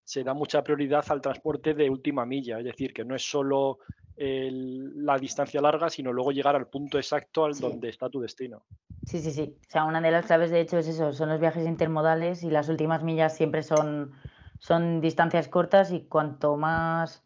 se 0.05 0.25
da 0.25 0.33
mucha 0.35 0.63
prioridad 0.63 1.05
al 1.11 1.21
transporte 1.21 1.75
de 1.75 1.91
última 1.91 2.25
milla, 2.25 2.59
es 2.59 2.65
decir, 2.65 2.93
que 2.95 3.05
no 3.05 3.15
es 3.15 3.29
solo 3.29 3.79
el- 4.19 5.05
la 5.05 5.17
distancia 5.19 5.61
larga, 5.61 5.89
sino 5.91 6.13
luego 6.13 6.33
llegar 6.33 6.57
al 6.57 6.67
punto 6.67 6.99
exacto 6.99 7.45
al 7.45 7.55
Sí. 7.55 7.63
donde 7.63 7.89
está 7.89 8.09
tu 8.11 8.21
destino. 8.21 8.63
Sí, 9.05 9.21
sí, 9.21 9.31
sí. 9.31 9.57
O 9.67 9.71
sea, 9.71 9.85
una 9.85 10.01
de 10.01 10.11
las 10.11 10.27
claves 10.27 10.51
de 10.51 10.61
hecho 10.61 10.77
es 10.79 10.89
eso, 10.89 11.13
son 11.13 11.29
los 11.31 11.41
viajes 11.41 11.67
intermodales 11.67 12.43
y 12.43 12.51
las 12.51 12.69
últimas 12.69 13.03
millas 13.03 13.35
siempre 13.35 13.63
son, 13.63 14.13
son 14.59 15.01
distancias 15.01 15.49
cortas 15.49 15.93
y 15.93 16.01
cuanto 16.01 16.57
más... 16.57 17.25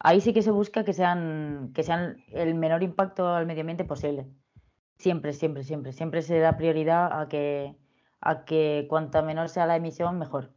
Ahí 0.00 0.20
sí 0.20 0.32
que 0.32 0.42
se 0.42 0.52
busca 0.52 0.84
que 0.84 0.92
sean, 0.92 1.72
que 1.74 1.82
sean 1.82 2.22
el 2.32 2.54
menor 2.54 2.82
impacto 2.84 3.28
al 3.28 3.46
medio 3.46 3.62
ambiente 3.62 3.84
posible. 3.84 4.26
Siempre, 4.96 5.32
siempre, 5.32 5.64
siempre. 5.64 5.92
Siempre 5.92 6.22
se 6.22 6.38
da 6.38 6.56
prioridad 6.56 7.20
a 7.20 7.28
que, 7.28 7.76
a 8.20 8.44
que 8.44 8.86
cuanta 8.88 9.22
menor 9.22 9.48
sea 9.48 9.66
la 9.66 9.76
emisión, 9.76 10.18
mejor. 10.18 10.52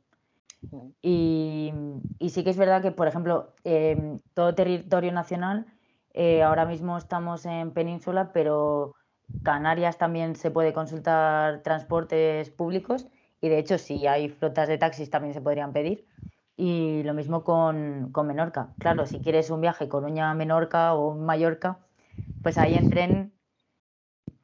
Y, 1.02 1.74
y 2.20 2.30
sí 2.30 2.44
que 2.44 2.52
es 2.52 2.58
verdad 2.58 2.82
que, 2.82 2.92
por 2.92 3.08
ejemplo, 3.08 3.54
em, 3.64 4.20
todo 4.34 4.56
territorio 4.56 5.12
nacional, 5.12 5.66
eh, 6.14 6.44
ahora 6.44 6.66
mismo 6.66 6.98
estamos 6.98 7.46
en 7.46 7.72
península, 7.72 8.32
pero 8.34 8.96
Canarias 9.44 9.98
también 9.98 10.36
se 10.36 10.52
puede 10.52 10.74
consultar 10.74 11.62
transportes 11.64 12.50
públicos 12.50 13.08
y 13.40 13.50
de 13.50 13.58
hecho 13.58 13.78
si 13.78 14.06
hay 14.08 14.30
flotas 14.30 14.68
de 14.68 14.78
taxis 14.78 15.10
también 15.10 15.34
se 15.34 15.42
podrían 15.42 15.74
pedir. 15.74 16.06
Y 16.58 17.02
lo 17.04 17.14
mismo 17.16 17.44
con, 17.44 18.12
con 18.12 18.28
Menorca. 18.28 18.70
Claro, 18.78 19.08
si 19.08 19.20
quieres 19.20 19.50
un 19.50 19.62
viaje 19.62 19.88
Coruña-Menorca 19.88 20.94
o 20.94 21.16
Mallorca, 21.16 21.80
pues 22.44 22.58
ahí 22.60 22.76
en 22.76 22.90
tren 22.90 23.34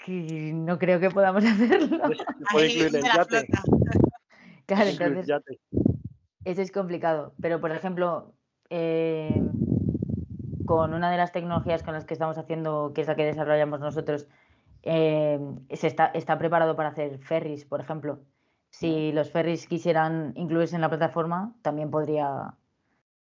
que 0.04 0.52
no 0.54 0.80
creo 0.80 1.00
que 1.00 1.12
podamos 1.12 1.44
hacerlo. 1.46 2.08
Se 2.08 2.46
puede 2.52 2.68
incluir 2.74 2.96
el 2.96 3.04
yate. 3.04 3.46
flota. 3.46 3.64
Claro, 4.66 4.90
entonces. 4.90 5.28
Eso 6.50 6.62
es 6.62 6.72
complicado, 6.72 7.22
pero 7.42 7.60
por 7.62 7.72
ejemplo, 7.72 8.34
eh, 8.70 9.42
con 10.66 10.94
una 10.94 11.12
de 11.12 11.18
las 11.18 11.32
tecnologías 11.32 11.84
con 11.84 11.94
las 11.94 12.06
que 12.06 12.14
estamos 12.14 12.38
haciendo, 12.38 12.92
que 12.94 13.02
es 13.02 13.08
la 13.08 13.16
que 13.16 13.26
desarrollamos 13.26 13.80
nosotros, 13.80 14.28
eh, 14.84 15.40
se 15.72 15.88
está, 15.88 16.08
está 16.08 16.38
preparado 16.38 16.76
para 16.76 16.90
hacer 16.90 17.20
ferries, 17.20 17.66
por 17.66 17.80
ejemplo. 17.82 18.26
Si 18.70 19.12
los 19.14 19.32
ferries 19.32 19.68
quisieran 19.68 20.34
incluirse 20.36 20.76
en 20.76 20.82
la 20.82 20.90
plataforma, 20.90 21.56
también 21.62 21.90
podría, 21.92 22.58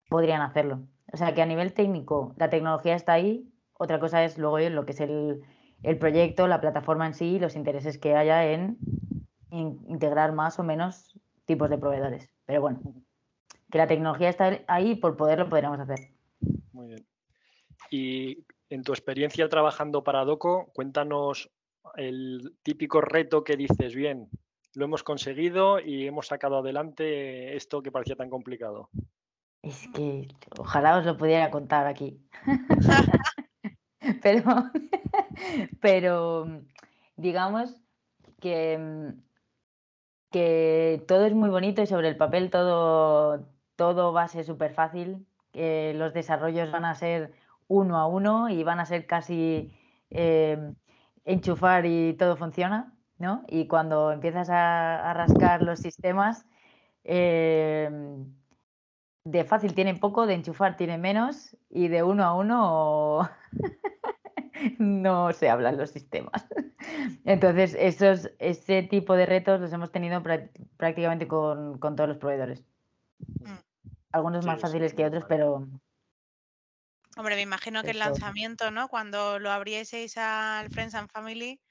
podrían 0.10 0.42
hacerlo. 0.42 0.88
O 1.14 1.18
sea 1.18 1.34
que 1.36 1.42
a 1.42 1.46
nivel 1.48 1.74
técnico, 1.74 2.34
la 2.38 2.50
tecnología 2.50 2.96
está 2.96 3.14
ahí. 3.14 3.54
Otra 3.74 4.00
cosa 4.00 4.24
es 4.26 4.38
luego 4.38 4.60
lo 4.70 4.86
que 4.86 4.94
es 4.94 5.02
el, 5.02 5.44
el 5.84 6.00
proyecto, 6.00 6.48
la 6.48 6.62
plataforma 6.62 7.08
en 7.08 7.14
sí, 7.16 7.36
y 7.36 7.40
los 7.40 7.56
intereses 7.56 7.98
que 8.00 8.16
haya 8.16 8.46
en 8.52 8.80
in- 9.52 9.84
integrar 9.90 10.34
más 10.34 10.60
o 10.60 10.64
menos 10.64 11.20
tipos 11.46 11.70
de 11.70 11.78
proveedores. 11.80 12.37
Pero 12.48 12.62
bueno, 12.62 12.80
que 13.70 13.78
la 13.78 13.86
tecnología 13.86 14.30
está 14.30 14.62
ahí, 14.68 14.96
por 14.96 15.16
poderlo 15.16 15.48
podríamos 15.50 15.80
hacer. 15.80 16.12
Muy 16.72 16.88
bien. 16.88 17.06
Y 17.92 18.46
en 18.70 18.82
tu 18.82 18.94
experiencia 18.94 19.48
trabajando 19.50 20.04
para 20.04 20.26
Doco, 20.26 20.72
cuéntanos 20.74 21.52
el 21.96 22.56
típico 22.64 23.02
reto 23.02 23.44
que 23.44 23.58
dices, 23.58 23.94
bien, 23.94 24.30
lo 24.74 24.86
hemos 24.86 25.04
conseguido 25.04 25.80
y 25.80 26.08
hemos 26.08 26.28
sacado 26.28 26.58
adelante 26.58 27.56
esto 27.56 27.84
que 27.84 27.92
parecía 27.92 28.16
tan 28.16 28.30
complicado. 28.30 28.90
Es 29.62 29.88
que 29.94 30.28
ojalá 30.58 30.98
os 30.98 31.06
lo 31.06 31.18
pudiera 31.18 31.52
contar 31.52 31.86
aquí. 31.86 32.22
pero, 34.22 34.72
pero 35.82 36.62
digamos 37.18 37.76
que, 38.40 39.14
que 40.32 41.04
todo 41.08 41.26
es 41.26 41.34
muy 41.34 41.50
bonito 41.50 41.82
y 41.82 41.88
sobre 41.88 42.10
el 42.10 42.18
papel 42.18 42.50
todo, 42.50 43.48
todo 43.76 44.14
va 44.14 44.24
a 44.24 44.28
ser 44.28 44.46
súper 44.46 44.74
fácil. 44.74 45.28
que 45.52 45.94
los 45.96 46.14
desarrollos 46.14 46.72
van 46.72 46.86
a 46.86 46.96
ser 46.96 47.34
uno 47.68 47.98
a 47.98 48.08
uno 48.08 48.50
y 48.50 48.64
van 48.64 48.80
a 48.80 48.86
ser 48.86 49.08
casi 49.08 49.74
eh, 50.10 50.74
enchufar 51.26 51.86
y 51.86 52.14
todo 52.16 52.36
funciona, 52.38 52.98
¿no? 53.18 53.44
Y 53.48 53.68
cuando 53.68 54.12
empiezas 54.12 54.50
a, 54.50 55.10
a 55.10 55.14
rascar 55.14 55.64
los 55.64 55.80
sistemas, 55.80 56.46
eh, 57.04 57.90
de 59.24 59.44
fácil 59.46 59.76
tienen 59.76 60.00
poco, 60.00 60.26
de 60.26 60.34
enchufar 60.36 60.76
tienen 60.78 61.02
menos 61.02 61.56
y 61.70 61.88
de 61.90 62.02
uno 62.04 62.24
a 62.24 62.34
uno 62.36 63.30
no 64.80 65.34
se 65.34 65.50
hablan 65.50 65.78
los 65.78 65.92
sistemas. 65.92 66.47
Entonces, 67.26 67.76
esos, 67.80 68.32
ese 68.40 68.84
tipo 68.84 69.16
de 69.16 69.26
retos 69.26 69.60
los 69.62 69.74
hemos 69.74 69.92
tenido 69.92 70.22
prá- 70.24 70.52
prácticamente 70.78 71.28
con, 71.28 71.80
con 71.80 71.96
todos 71.96 72.10
los 72.10 72.18
proveedores. 72.18 72.66
Mm. 73.40 73.58
Algunos 74.12 74.44
Sí, 74.44 74.50
más 74.50 74.60
sí, 74.66 74.66
fáciles 74.66 74.94
que 74.94 75.06
otros, 75.06 75.24
pero 75.30 75.66
Hombre, 77.18 77.36
me 77.36 77.42
imagino 77.42 77.84
que 77.84 77.92
el 77.92 78.00
lanzamiento, 78.00 78.72
¿no? 78.72 78.88
Cuando 78.90 79.40
lo 79.40 79.52
abrieseis 79.52 80.18
al 80.18 80.70
Friends 80.72 80.96
and 80.96 81.10
Family, 81.12 81.62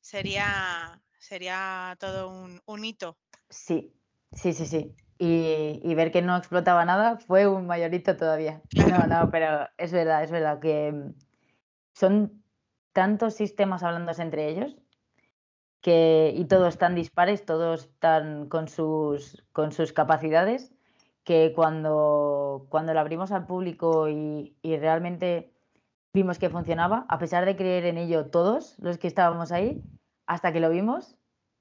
sería, 0.00 1.02
sería 1.18 1.96
todo 2.00 2.30
un, 2.30 2.62
un 2.66 2.84
hito. 2.84 3.18
sí, 3.48 4.00
sí, 4.32 4.52
sí, 4.52 4.66
sí. 4.66 4.96
Y, 5.18 5.80
y 5.84 5.94
ver 5.94 6.10
que 6.12 6.22
no 6.22 6.36
explotaba 6.36 6.84
nada 6.84 7.18
fue 7.18 7.46
un 7.46 7.66
mayorito 7.66 8.16
todavía. 8.16 8.64
No, 8.80 9.06
no, 9.06 9.30
pero 9.30 9.68
es 9.78 9.92
verdad, 9.92 10.24
es 10.24 10.30
verdad 10.30 10.60
que 10.60 11.12
son 11.94 12.41
tantos 12.92 13.34
sistemas 13.34 13.82
hablándose 13.82 14.22
entre 14.22 14.48
ellos 14.48 14.76
que, 15.82 16.32
y 16.34 16.44
todos 16.46 16.78
tan 16.78 16.94
dispares, 16.94 17.44
todos 17.44 17.90
tan 17.98 18.48
con 18.48 18.68
sus, 18.68 19.44
con 19.52 19.72
sus 19.72 19.92
capacidades, 19.92 20.72
que 21.24 21.52
cuando, 21.54 22.66
cuando 22.68 22.94
lo 22.94 23.00
abrimos 23.00 23.32
al 23.32 23.46
público 23.46 24.08
y, 24.08 24.56
y 24.62 24.76
realmente 24.76 25.52
vimos 26.14 26.38
que 26.38 26.50
funcionaba, 26.50 27.04
a 27.08 27.18
pesar 27.18 27.44
de 27.44 27.56
creer 27.56 27.84
en 27.86 27.98
ello 27.98 28.30
todos 28.30 28.78
los 28.78 28.98
que 28.98 29.08
estábamos 29.08 29.50
ahí, 29.52 29.82
hasta 30.26 30.52
que 30.52 30.60
lo 30.60 30.70
vimos, 30.70 31.16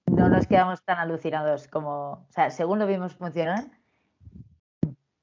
no 0.05 0.29
nos 0.29 0.47
quedamos 0.47 0.83
tan 0.83 0.99
alucinados 0.99 1.67
como, 1.67 2.11
o 2.11 2.27
sea, 2.29 2.51
según 2.51 2.79
lo 2.79 2.87
vimos 2.87 3.15
funcionar, 3.15 3.65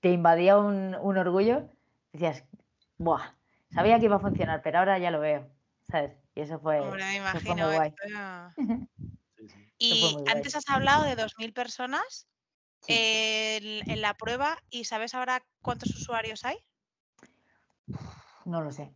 te 0.01 0.11
invadía 0.11 0.59
un, 0.59 0.97
un 1.01 1.19
orgullo, 1.19 1.69
decías, 2.13 2.45
¡buah! 2.99 3.35
Sabía 3.71 3.99
que 3.99 4.07
iba 4.07 4.17
a 4.17 4.21
funcionar, 4.21 4.63
pero 4.63 4.79
ahora 4.79 4.99
ya 4.99 5.11
lo 5.11 5.21
veo, 5.21 5.47
¿sabes? 5.91 6.17
Y 6.35 6.41
eso 6.43 6.59
fue, 6.61 6.81
Hombre, 6.81 7.05
me 7.05 7.13
fue 7.21 7.41
imagino. 7.41 7.67
muy 7.67 7.75
guay. 7.77 7.89
esto 7.89 8.03
era- 8.09 8.55
Sí, 9.39 9.49
sí. 9.49 9.73
Y 9.79 10.17
antes 10.29 10.57
has 10.57 10.69
hablado 10.69 11.05
de 11.05 11.15
2.000 11.17 11.53
personas 11.53 12.27
Sí. 12.81 12.93
en, 12.95 13.89
en 13.91 14.03
la 14.03 14.15
prueba 14.15 14.59
y 14.71 14.85
¿sabes 14.85 15.15
ahora 15.15 15.45
cuántos 15.63 15.95
usuarios 15.95 16.45
hay? 16.45 16.57
No 18.45 18.61
lo 18.63 18.71
sé, 18.73 18.93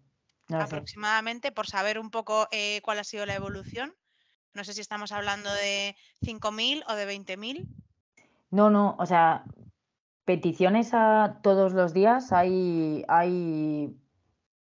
no 0.48 0.58
lo 0.58 0.66
sé. 0.66 0.74
aproximadamente 0.76 1.52
por 1.52 1.66
saber 1.66 1.98
un 1.98 2.10
poco 2.10 2.48
eh, 2.52 2.80
cuál 2.82 2.98
ha 2.98 3.04
sido 3.04 3.26
la 3.26 3.34
evolución. 3.34 3.94
No 4.54 4.64
sé 4.64 4.72
si 4.74 4.80
estamos 4.80 5.12
hablando 5.12 5.52
de 5.52 5.96
5.000 6.22 6.84
o 6.88 6.94
de 6.94 7.06
20.000. 7.06 7.66
No, 8.50 8.68
no, 8.70 8.96
o 8.98 9.06
sea, 9.06 9.44
peticiones 10.24 10.90
a 10.92 11.40
todos 11.42 11.72
los 11.72 11.94
días 11.94 12.32
hay, 12.32 13.04
hay 13.08 13.96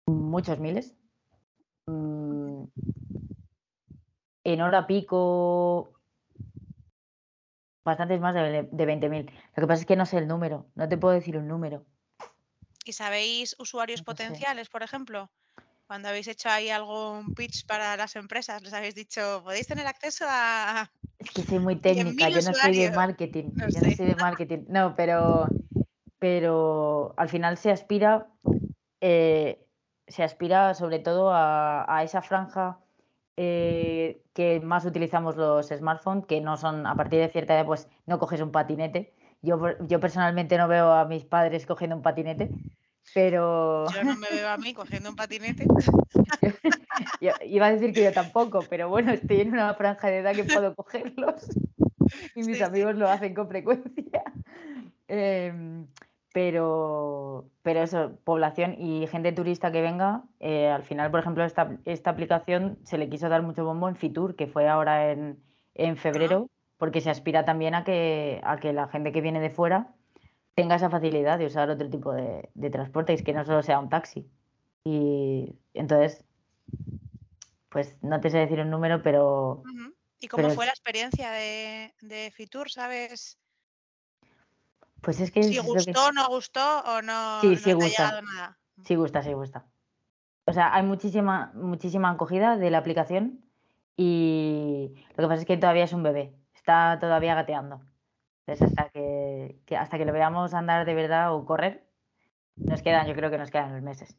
muchos 0.08 0.60
miles. 0.60 0.95
Mm, 1.88 2.66
En 4.44 4.62
hora 4.62 4.86
pico, 4.86 5.94
bastantes 7.84 8.20
más 8.20 8.34
de, 8.36 8.68
de 8.72 8.86
20.000. 8.86 9.32
Lo 9.56 9.62
que 9.62 9.68
pasa 9.68 9.82
es 9.82 9.86
que 9.86 9.96
no 9.96 10.06
sé 10.06 10.18
el 10.18 10.28
número, 10.28 10.68
no 10.76 10.88
te 10.88 10.98
puedo 10.98 11.14
decir 11.14 11.38
un 11.38 11.48
número. 11.48 11.84
¿Y 12.86 12.94
sabéis 12.94 13.56
usuarios 13.60 14.02
No 14.02 14.04
sé. 14.04 14.06
potenciales, 14.06 14.70
por 14.70 14.84
ejemplo? 14.84 15.30
Cuando 15.88 16.10
habéis 16.10 16.28
hecho 16.28 16.50
ahí 16.50 16.70
algún 16.70 17.34
pitch 17.34 17.66
para 17.66 17.96
las 17.98 18.16
empresas, 18.16 18.62
les 18.64 18.74
habéis 18.74 18.96
dicho, 18.96 19.42
podéis 19.44 19.68
tener 19.68 19.88
acceso 19.88 20.26
a... 20.28 20.90
Es 21.20 21.32
que 21.32 21.44
soy 21.44 21.60
muy 21.60 21.76
100.000 21.76 22.16
técnica, 22.16 22.30
yo 22.30 22.36
no 22.36 22.54
soy 22.54 22.76
de 22.76 22.92
marketing, 22.92 23.52
No 23.56 23.70
yo 23.70 23.82
no 23.82 23.90
sé. 23.90 23.96
soy 23.96 24.06
de 24.08 24.16
marketing. 24.16 24.66
No, 24.68 24.96
pero, 24.96 25.50
pero 26.20 27.14
al 27.18 27.30
final 27.30 27.58
se 27.58 27.72
aspira, 27.72 28.28
eh, 29.02 29.65
se 30.08 30.24
aspira 30.24 30.74
sobre 30.74 31.00
todo 31.00 31.32
a, 31.32 31.86
a 31.88 32.04
esa 32.04 32.22
franja 32.22 32.80
eh, 33.38 34.22
que 34.34 34.62
más 34.62 34.86
utilizamos 34.86 35.36
los 35.36 35.68
smartphones, 35.68 36.26
que 36.26 36.40
no 36.40 36.56
son, 36.56 36.88
a 36.88 36.96
partir 36.96 37.20
de 37.20 37.28
cierta 37.28 37.54
edad, 37.54 37.66
pues 37.66 37.90
no 38.06 38.18
coges 38.18 38.40
un 38.40 38.52
patinete 38.52 39.14
Yo, 39.42 39.60
yo 39.88 40.00
personalmente 40.00 40.58
no 40.58 40.70
veo 40.70 40.94
a 40.94 41.06
mis 41.06 41.26
padres 41.26 41.66
cogiendo 41.66 41.98
un 41.98 42.02
patinete, 42.02 42.50
pero... 43.14 43.86
Yo 43.94 44.04
no 44.06 44.16
me 44.16 44.30
veo 44.30 44.50
a 44.50 44.58
mí 44.58 44.74
cogiendo 44.74 45.10
un 45.10 45.18
patinete. 45.18 45.66
iba 47.46 47.66
a 47.66 47.72
decir 47.72 47.94
que 47.94 48.04
yo 48.04 48.14
tampoco, 48.14 48.64
pero 48.70 48.88
bueno, 48.88 49.12
estoy 49.12 49.42
en 49.42 49.52
una 49.52 49.74
franja 49.74 50.08
de 50.08 50.20
edad 50.20 50.34
que 50.34 50.46
puedo 50.46 50.74
cogerlos 50.74 51.50
y 52.36 52.44
mis 52.44 52.62
amigos 52.62 52.96
lo 52.96 53.10
hacen 53.10 53.34
con 53.34 53.50
frecuencia. 53.50 54.24
Em, 55.08 55.88
pero, 56.36 57.50
pero 57.62 57.82
eso, 57.82 58.20
población 58.26 58.76
y 58.78 59.08
gente 59.08 59.32
turista 59.32 59.72
que 59.72 59.82
venga, 59.82 60.24
eh, 60.42 60.68
al 60.68 60.84
final, 60.84 61.10
por 61.10 61.22
ejemplo, 61.22 61.46
esta, 61.46 61.78
esta, 61.86 62.10
aplicación 62.10 62.78
se 62.84 62.98
le 62.98 63.08
quiso 63.08 63.30
dar 63.30 63.42
mucho 63.42 63.64
bombo 63.64 63.88
en 63.88 63.96
Fitur, 63.96 64.36
que 64.36 64.46
fue 64.46 64.68
ahora 64.68 65.14
en, 65.14 65.42
en 65.76 65.96
febrero, 65.96 66.50
porque 66.76 67.00
se 67.00 67.10
aspira 67.10 67.46
también 67.46 67.74
a 67.74 67.86
que, 67.86 68.42
a 68.44 68.58
que 68.58 68.74
la 68.74 68.90
gente 68.90 69.14
que 69.14 69.22
viene 69.22 69.40
de 69.40 69.50
fuera 69.50 69.96
tenga 70.56 70.76
esa 70.76 70.90
facilidad 70.90 71.40
de 71.40 71.46
usar 71.46 71.70
otro 71.70 71.90
tipo 71.90 72.12
de, 72.12 72.50
de 72.54 72.70
transporte, 72.70 73.14
y 73.14 73.24
que 73.24 73.32
no 73.32 73.46
solo 73.46 73.64
sea 73.64 73.80
un 73.80 73.88
taxi. 73.88 74.30
Y 74.84 75.56
entonces, 75.74 76.26
pues 77.70 77.96
no 78.02 78.20
te 78.20 78.30
sé 78.30 78.40
decir 78.40 78.60
un 78.60 78.72
número, 78.72 79.02
pero... 79.02 79.64
¿Y 80.20 80.28
cómo 80.28 80.50
fue 80.50 80.66
la 80.66 80.74
experiencia 80.74 81.32
de, 81.32 81.94
de 82.02 82.30
Fitur? 82.32 82.70
¿Sabes? 82.70 83.40
Pues 85.02 85.20
es 85.20 85.32
que. 85.32 85.44
Si 85.44 85.60
gustó, 85.60 86.12
no 86.12 86.28
gustó 86.30 86.80
o 86.80 87.02
no, 87.02 87.42
sí, 87.42 87.56
sí 87.58 87.74
gusta. 87.74 88.22
nada. 88.22 88.58
Sí 88.84 88.96
gusta, 88.96 89.22
sí 89.24 89.34
gusta. 89.34 89.66
O 90.46 90.54
sea, 90.54 90.74
hay 90.74 90.84
muchísima, 90.84 91.52
muchísima 91.56 92.12
acogida 92.12 92.58
de 92.58 92.70
la 92.70 92.78
aplicación 92.78 93.44
y 93.98 94.94
lo 95.10 95.24
que 95.24 95.28
pasa 95.28 95.42
es 95.42 95.46
que 95.46 95.58
todavía 95.58 95.86
es 95.86 95.94
un 95.94 96.04
bebé, 96.04 96.36
está 96.54 97.00
todavía 97.00 97.36
gateando. 97.36 97.82
Entonces, 98.46 98.70
hasta 98.70 98.90
que, 98.90 99.60
hasta 99.78 99.98
que 99.98 100.06
lo 100.06 100.14
veamos 100.14 100.54
andar 100.54 100.86
de 100.86 100.94
verdad 100.94 101.34
o 101.34 101.46
correr, 101.46 101.88
nos 102.56 102.82
quedan, 102.84 103.08
yo 103.08 103.16
creo 103.16 103.32
que 103.32 103.40
nos 103.40 103.50
quedan 103.50 103.74
los 103.74 103.82
meses. 103.82 104.16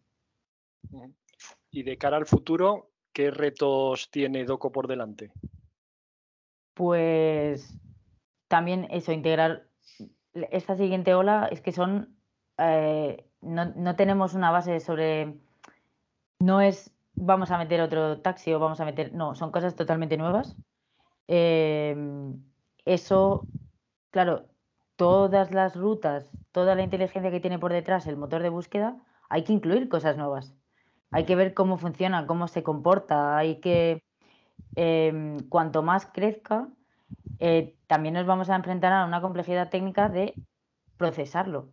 Y 1.71 1.85
de 1.85 1.97
cara 1.97 2.17
al 2.17 2.27
futuro, 2.27 2.91
¿qué 3.13 3.31
retos 3.31 4.11
tiene 4.11 4.45
Doco 4.45 4.73
por 4.73 4.89
delante? 4.89 5.33
Pues 6.75 7.79
también 8.49 8.89
eso, 8.91 9.13
integrar 9.13 9.66
esta 10.51 10.77
siguiente 10.77 11.15
ola 11.15 11.49
es 11.51 11.61
que 11.61 11.73
son, 11.73 12.17
eh, 12.59 13.27
no, 13.41 13.97
tenemos 13.97 14.35
una 14.35 14.51
base 14.51 14.81
sobre, 14.81 15.35
no 16.41 16.61
es 16.61 16.93
vamos 17.15 17.51
a 17.51 17.59
meter 17.59 17.81
otro 17.81 18.21
taxi 18.21 18.53
o 18.53 18.59
vamos 18.59 18.81
a 18.81 18.85
meter, 18.85 19.13
no, 19.15 19.35
son 19.35 19.51
cosas 19.51 19.75
totalmente 19.75 20.17
nuevas. 20.17 20.57
Em, 21.29 22.43
eso, 22.85 23.47
claro, 24.11 24.47
todas 24.97 25.51
las 25.53 25.77
rutas, 25.77 26.31
toda 26.53 26.75
la 26.75 26.83
inteligencia 26.83 27.31
que 27.31 27.41
tiene 27.41 27.59
por 27.59 27.73
detrás 27.73 28.07
el 28.07 28.17
motor 28.17 28.43
de 28.43 28.51
búsqueda, 28.51 28.97
hay 29.29 29.45
que 29.45 29.53
incluir 29.53 29.89
cosas 29.89 30.17
nuevas. 30.17 30.55
Hay 31.11 31.25
que 31.25 31.37
ver 31.37 31.55
cómo 31.55 31.79
funciona, 31.79 32.27
cómo 32.27 32.49
se 32.49 32.63
comporta, 32.63 33.37
hay 33.37 33.61
que, 33.61 34.03
em, 34.77 35.39
cuanto 35.49 35.83
más 35.83 36.07
crezca, 36.07 36.69
eh, 37.39 37.77
también 37.87 38.15
nos 38.15 38.27
vamos 38.27 38.51
a 38.51 38.57
enfrentar 38.57 38.93
a 38.93 39.05
una 39.05 39.21
complejidad 39.21 39.69
técnica 39.69 40.09
de 40.09 40.35
procesarlo. 40.97 41.73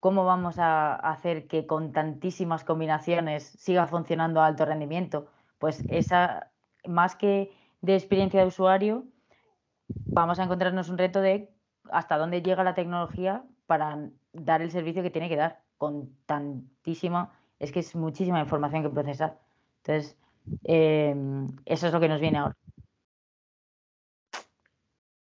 ¿Cómo 0.00 0.24
vamos 0.24 0.58
a 0.58 0.94
hacer 0.94 1.46
que 1.46 1.66
con 1.66 1.92
tantísimas 1.92 2.64
combinaciones 2.64 3.44
siga 3.44 3.86
funcionando 3.86 4.40
a 4.40 4.46
alto 4.46 4.64
rendimiento? 4.64 5.28
Pues 5.58 5.84
esa, 5.88 6.50
más 6.86 7.14
que 7.14 7.52
de 7.82 7.94
experiencia 7.94 8.40
de 8.40 8.46
usuario, 8.46 9.04
vamos 10.06 10.38
a 10.38 10.44
encontrarnos 10.44 10.88
un 10.88 10.98
reto 10.98 11.20
de 11.20 11.54
hasta 11.90 12.18
dónde 12.18 12.42
llega 12.42 12.64
la 12.64 12.74
tecnología 12.74 13.44
para 13.66 14.08
dar 14.32 14.62
el 14.62 14.70
servicio 14.70 15.02
que 15.02 15.10
tiene 15.10 15.28
que 15.28 15.36
dar 15.36 15.62
con 15.78 16.16
tantísima, 16.26 17.32
es 17.58 17.72
que 17.72 17.80
es 17.80 17.94
muchísima 17.94 18.40
información 18.40 18.82
que 18.82 18.88
procesar. 18.90 19.38
Entonces, 19.78 20.16
eh, 20.64 21.14
eso 21.64 21.86
es 21.86 21.92
lo 21.92 22.00
que 22.00 22.08
nos 22.08 22.20
viene 22.20 22.38
ahora. 22.38 22.56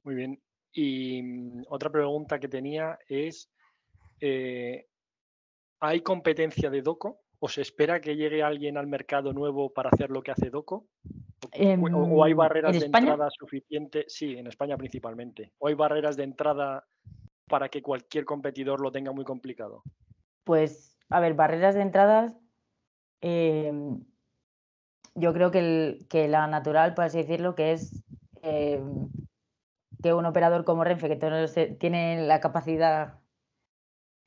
Muy 0.04 0.16
bien. 0.16 0.42
Y 0.72 1.22
mm, 1.22 1.64
otra 1.70 1.90
pregunta 1.90 2.40
que 2.40 2.48
tenía 2.48 3.00
es, 3.08 3.50
eh, 4.20 4.88
¿hay 5.80 6.02
competencia 6.02 6.70
de 6.70 6.82
Doco? 6.82 7.22
¿O 7.40 7.48
se 7.48 7.62
espera 7.62 8.02
que 8.02 8.16
llegue 8.16 8.44
alguien 8.44 8.78
al 8.78 8.88
mercado 8.88 9.32
nuevo 9.32 9.72
para 9.72 9.90
hacer 9.90 10.10
lo 10.10 10.22
que 10.22 10.32
hace 10.32 10.50
Doco? 10.50 10.88
¿O, 11.92 12.24
hay 12.24 12.34
barreras 12.34 12.78
de 12.80 12.86
entrada 12.86 13.30
suficientes? 13.32 14.06
Sí, 14.10 14.38
en 14.38 14.48
España 14.48 14.78
principalmente. 14.78 15.54
¿O 15.58 15.68
hay 15.68 15.74
barreras 15.74 16.18
de 16.18 16.24
entrada 16.24 16.86
para 17.48 17.70
que 17.70 17.82
cualquier 17.82 18.26
competidor 18.26 18.82
lo 18.82 18.92
tenga 18.92 19.12
muy 19.12 19.24
complicado? 19.24 19.84
Pues, 20.44 20.98
a 21.10 21.20
ver, 21.20 21.34
barreras 21.34 21.76
de 21.76 21.82
entrada, 21.82 22.38
em, 23.22 24.04
yo 25.16 25.34
creo 25.34 25.50
que, 25.50 26.06
que, 26.10 26.28
la 26.28 26.46
natural, 26.48 26.94
por 26.94 27.06
así 27.06 27.20
decirlo, 27.20 27.56
que 27.56 27.72
es 27.72 28.04
em, 28.42 29.10
que 30.02 30.14
un 30.14 30.26
operador 30.26 30.64
como 30.66 30.84
Renfe, 30.84 31.10
que 31.10 31.76
tiene 31.80 32.26
la 32.26 32.40
capacidad 32.40 33.20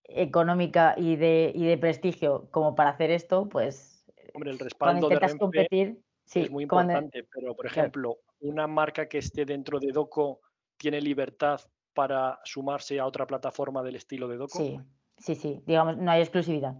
económica 0.05 0.95
y 0.97 1.17
de, 1.17 1.53
de 1.55 1.79
prestigio 1.79 2.49
como 2.51 2.75
para 2.75 2.91
hacer 2.91 3.11
esto, 3.11 3.49
pues 3.49 4.05
Hombre, 4.35 4.51
el 4.51 4.59
respaldo 4.59 5.09
de 5.09 5.19
Renfe 5.19 5.39
competir, 5.39 6.03
es 6.35 6.51
muy 6.51 6.65
importante, 6.65 7.27
pero 7.33 7.55
por 7.55 7.67
ejemplo, 7.67 8.19
una 8.41 8.67
marca 8.67 9.09
que 9.09 9.19
esté 9.19 9.45
dentro 9.45 9.79
de 9.79 9.93
Doco 9.93 10.41
tiene 10.77 11.01
libertad 11.01 11.61
para 11.95 12.41
sumarse 12.45 12.99
a 12.99 13.07
otra 13.07 13.27
plataforma 13.27 13.83
del 13.83 13.97
estilo 13.97 14.29
de 14.29 14.37
Doco. 14.37 14.59
Sí, 14.59 14.79
sí, 15.19 15.35
sí, 15.35 15.63
digamos, 15.67 15.99
no 15.99 16.11
hay 16.11 16.23
exclusividad. 16.23 16.77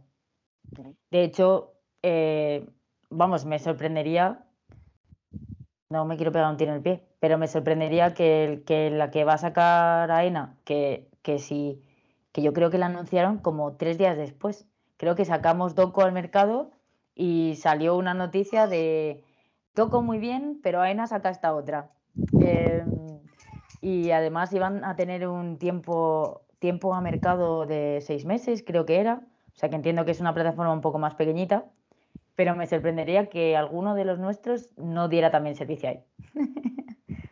De 1.11 1.25
hecho, 1.25 1.75
eh, 2.03 2.67
vamos, 3.11 3.45
me 3.45 3.59
sorprendería 3.59 4.47
no 5.93 6.05
me 6.07 6.17
quiero 6.17 6.33
pegar 6.33 6.51
un 6.51 6.57
tiro 6.57 6.73
en 6.73 6.79
el 6.79 6.83
pie, 6.83 7.05
pero 7.21 7.39
me 7.39 7.47
sorprendería 7.47 8.15
que, 8.15 8.91
la 8.93 9.11
que 9.11 9.25
va 9.25 9.35
a 9.35 9.39
sacar 9.39 10.11
AENA, 10.11 10.59
que, 10.65 11.09
que 11.23 11.39
sí, 11.39 11.83
que 12.33 12.43
yo 12.43 12.53
creo 12.53 12.71
que 12.71 12.79
la 12.79 12.87
anunciaron 12.87 13.39
como 13.39 13.77
tres 13.77 13.99
días 13.99 14.17
después. 14.17 14.67
Creo 14.97 15.15
que 15.15 15.25
sacamos 15.25 15.75
Doco 15.75 16.03
al 16.03 16.13
mercado 16.13 16.73
y 17.15 17.57
salió 17.57 17.97
una 17.97 18.15
noticia 18.15 18.67
de 18.67 19.23
Doco 19.75 20.03
muy 20.03 20.19
bien, 20.19 20.61
pero 20.63 20.81
AENA 20.81 21.07
saca 21.07 21.31
esta 21.31 21.55
otra. 21.55 21.93
Em, 22.39 23.21
y 23.81 24.11
además 24.11 24.53
iban 24.53 24.85
a 24.85 24.97
tener 24.97 25.29
un 25.29 25.59
tiempo, 25.59 26.47
tiempo 26.59 26.95
a 26.95 27.01
mercado 27.01 27.67
de 27.67 28.01
seis 28.03 28.25
meses, 28.25 28.65
creo 28.67 28.87
que 28.87 29.01
era. 29.01 29.27
O 29.55 29.59
sea 29.59 29.69
que 29.69 29.77
entiendo 29.77 30.05
que 30.05 30.13
es 30.13 30.21
una 30.21 30.35
plataforma 30.35 30.73
un 30.73 30.81
poco 30.81 30.99
más 30.99 31.15
pequeñita 31.15 31.67
pero 32.35 32.57
me 32.57 32.67
sorprendería 32.67 33.29
que 33.29 33.57
alguno 33.57 33.95
de 33.95 34.05
los 34.05 34.19
nuestros 34.19 34.71
no 34.77 35.09
diera 35.09 35.31
también 35.31 35.57
servicio 35.57 35.89
ahí. 35.89 36.05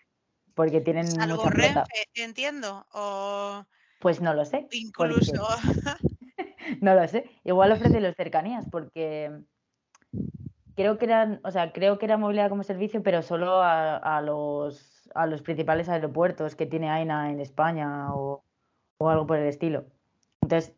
Porque 0.55 0.81
tienen 0.81 1.21
algo 1.21 1.49
Renfe, 1.49 2.07
entiendo, 2.15 2.87
o 2.93 3.65
pues 4.01 4.21
no 4.21 4.35
lo 4.35 4.45
sé. 4.45 4.67
Incluso. 4.73 5.33
no 6.81 6.95
lo 6.95 7.07
sé. 7.07 7.31
Igual 7.45 7.73
ofrece 7.73 8.01
los 8.01 8.15
cercanías, 8.17 8.67
porque 8.71 9.31
creo 10.75 10.99
que 10.99 11.05
eran, 11.05 11.41
o 11.45 11.51
sea, 11.51 11.73
creo 11.73 11.99
que 11.99 12.07
era 12.07 12.17
movilidad 12.17 12.49
como 12.49 12.63
servicio, 12.63 13.03
pero 13.03 13.23
solo 13.23 13.61
a, 13.63 14.21
los, 14.23 15.11
a 15.15 15.27
los 15.27 15.43
principales 15.43 15.89
aeropuertos 15.89 16.57
que 16.57 16.67
tiene 16.67 16.91
AINA 16.91 17.31
en 17.31 17.41
España 17.41 18.15
o, 18.15 18.45
o 18.99 19.11
algo 19.11 19.27
por 19.27 19.39
el 19.39 19.49
estilo. 19.49 19.87
Entonces, 20.43 20.75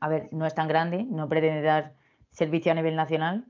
a 0.00 0.08
ver, 0.08 0.28
no 0.32 0.46
es 0.46 0.54
tan 0.54 0.68
grande, 0.68 1.04
no 1.04 1.28
pretende 1.28 1.62
dar 1.62 1.96
servicio 2.34 2.72
a 2.72 2.74
nivel 2.74 2.96
nacional, 2.96 3.46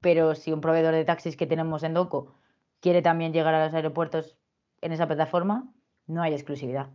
pero 0.00 0.34
si 0.34 0.52
un 0.52 0.60
proveedor 0.60 0.92
de 0.94 1.06
taxis 1.06 1.36
que 1.36 1.46
tenemos 1.46 1.82
en 1.82 1.94
Doco 1.94 2.34
quiere 2.80 3.00
también 3.00 3.32
llegar 3.32 3.54
a 3.54 3.64
los 3.64 3.74
aeropuertos 3.74 4.36
en 4.82 4.92
esa 4.92 5.06
plataforma, 5.06 5.72
no 6.06 6.22
hay 6.22 6.34
exclusividad. 6.34 6.90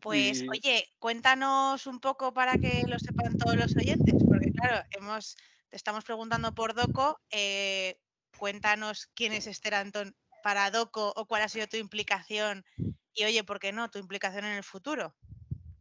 Pues 0.00 0.44
oye, 0.50 0.86
cuéntanos 0.98 1.86
un 1.86 1.98
poco 1.98 2.34
para 2.34 2.58
que 2.58 2.84
lo 2.86 2.98
sepan 2.98 3.38
todos 3.38 3.56
los 3.56 3.74
oyentes, 3.74 4.14
porque 4.28 4.52
claro, 4.52 4.86
hemos, 4.90 5.34
te 5.70 5.76
estamos 5.76 6.04
preguntando 6.04 6.54
por 6.54 6.74
Doco, 6.74 7.18
eh, 7.30 7.98
cuéntanos 8.36 9.06
quién 9.14 9.32
es 9.32 9.46
Esther 9.46 9.74
Antón 9.74 10.14
para 10.42 10.70
Doco 10.70 11.14
o 11.16 11.24
cuál 11.24 11.40
ha 11.40 11.48
sido 11.48 11.66
tu 11.68 11.78
implicación 11.78 12.66
y 13.14 13.24
oye, 13.24 13.44
¿por 13.44 13.58
qué 13.58 13.72
no? 13.72 13.90
Tu 13.90 13.98
implicación 13.98 14.44
en 14.44 14.52
el 14.52 14.62
futuro. 14.62 15.14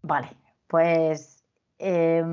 Vale, 0.01 0.29
pues 0.67 1.42
eh, 1.85 2.23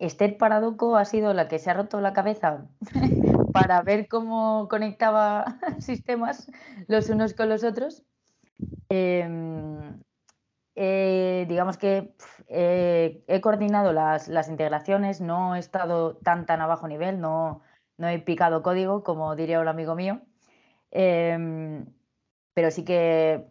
Esther 0.00 0.36
Paradoco 0.36 0.96
ha 0.96 1.04
sido 1.04 1.32
la 1.32 1.46
que 1.46 1.60
se 1.60 1.70
ha 1.70 1.74
roto 1.74 2.00
la 2.00 2.12
cabeza 2.12 2.66
para 3.52 3.80
ver 3.82 4.08
cómo 4.08 4.66
conectaba 4.68 5.58
sistemas 5.78 6.50
los 6.88 7.08
unos 7.08 7.32
con 7.32 7.48
los 7.48 7.62
otros. 7.62 8.02
Em, 8.88 10.00
eh, 10.74 11.46
digamos 11.48 11.78
que 11.78 12.14
he 12.48 13.40
coordinado 13.40 13.92
las, 13.92 14.48
integraciones, 14.48 15.20
no 15.20 15.54
he 15.54 15.60
estado 15.60 16.16
tan 16.16 16.44
tan 16.44 16.60
a 16.60 16.66
bajo 16.66 16.88
nivel, 16.88 17.20
no, 17.20 17.62
no 17.98 18.08
he 18.08 18.18
picado 18.18 18.62
código, 18.62 19.04
como 19.04 19.36
diría 19.36 19.60
un 19.60 19.68
amigo 19.68 19.94
mío, 19.94 20.20
em, 20.90 21.86
pero 22.54 22.70
sí 22.70 22.84
que 22.84 23.46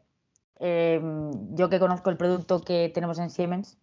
em, 0.60 1.32
yo 1.56 1.70
que 1.70 1.80
conozco 1.80 2.10
el 2.10 2.18
producto 2.18 2.62
que 2.62 2.90
tenemos 2.94 3.20
en 3.20 3.30
Siemens, 3.30 3.80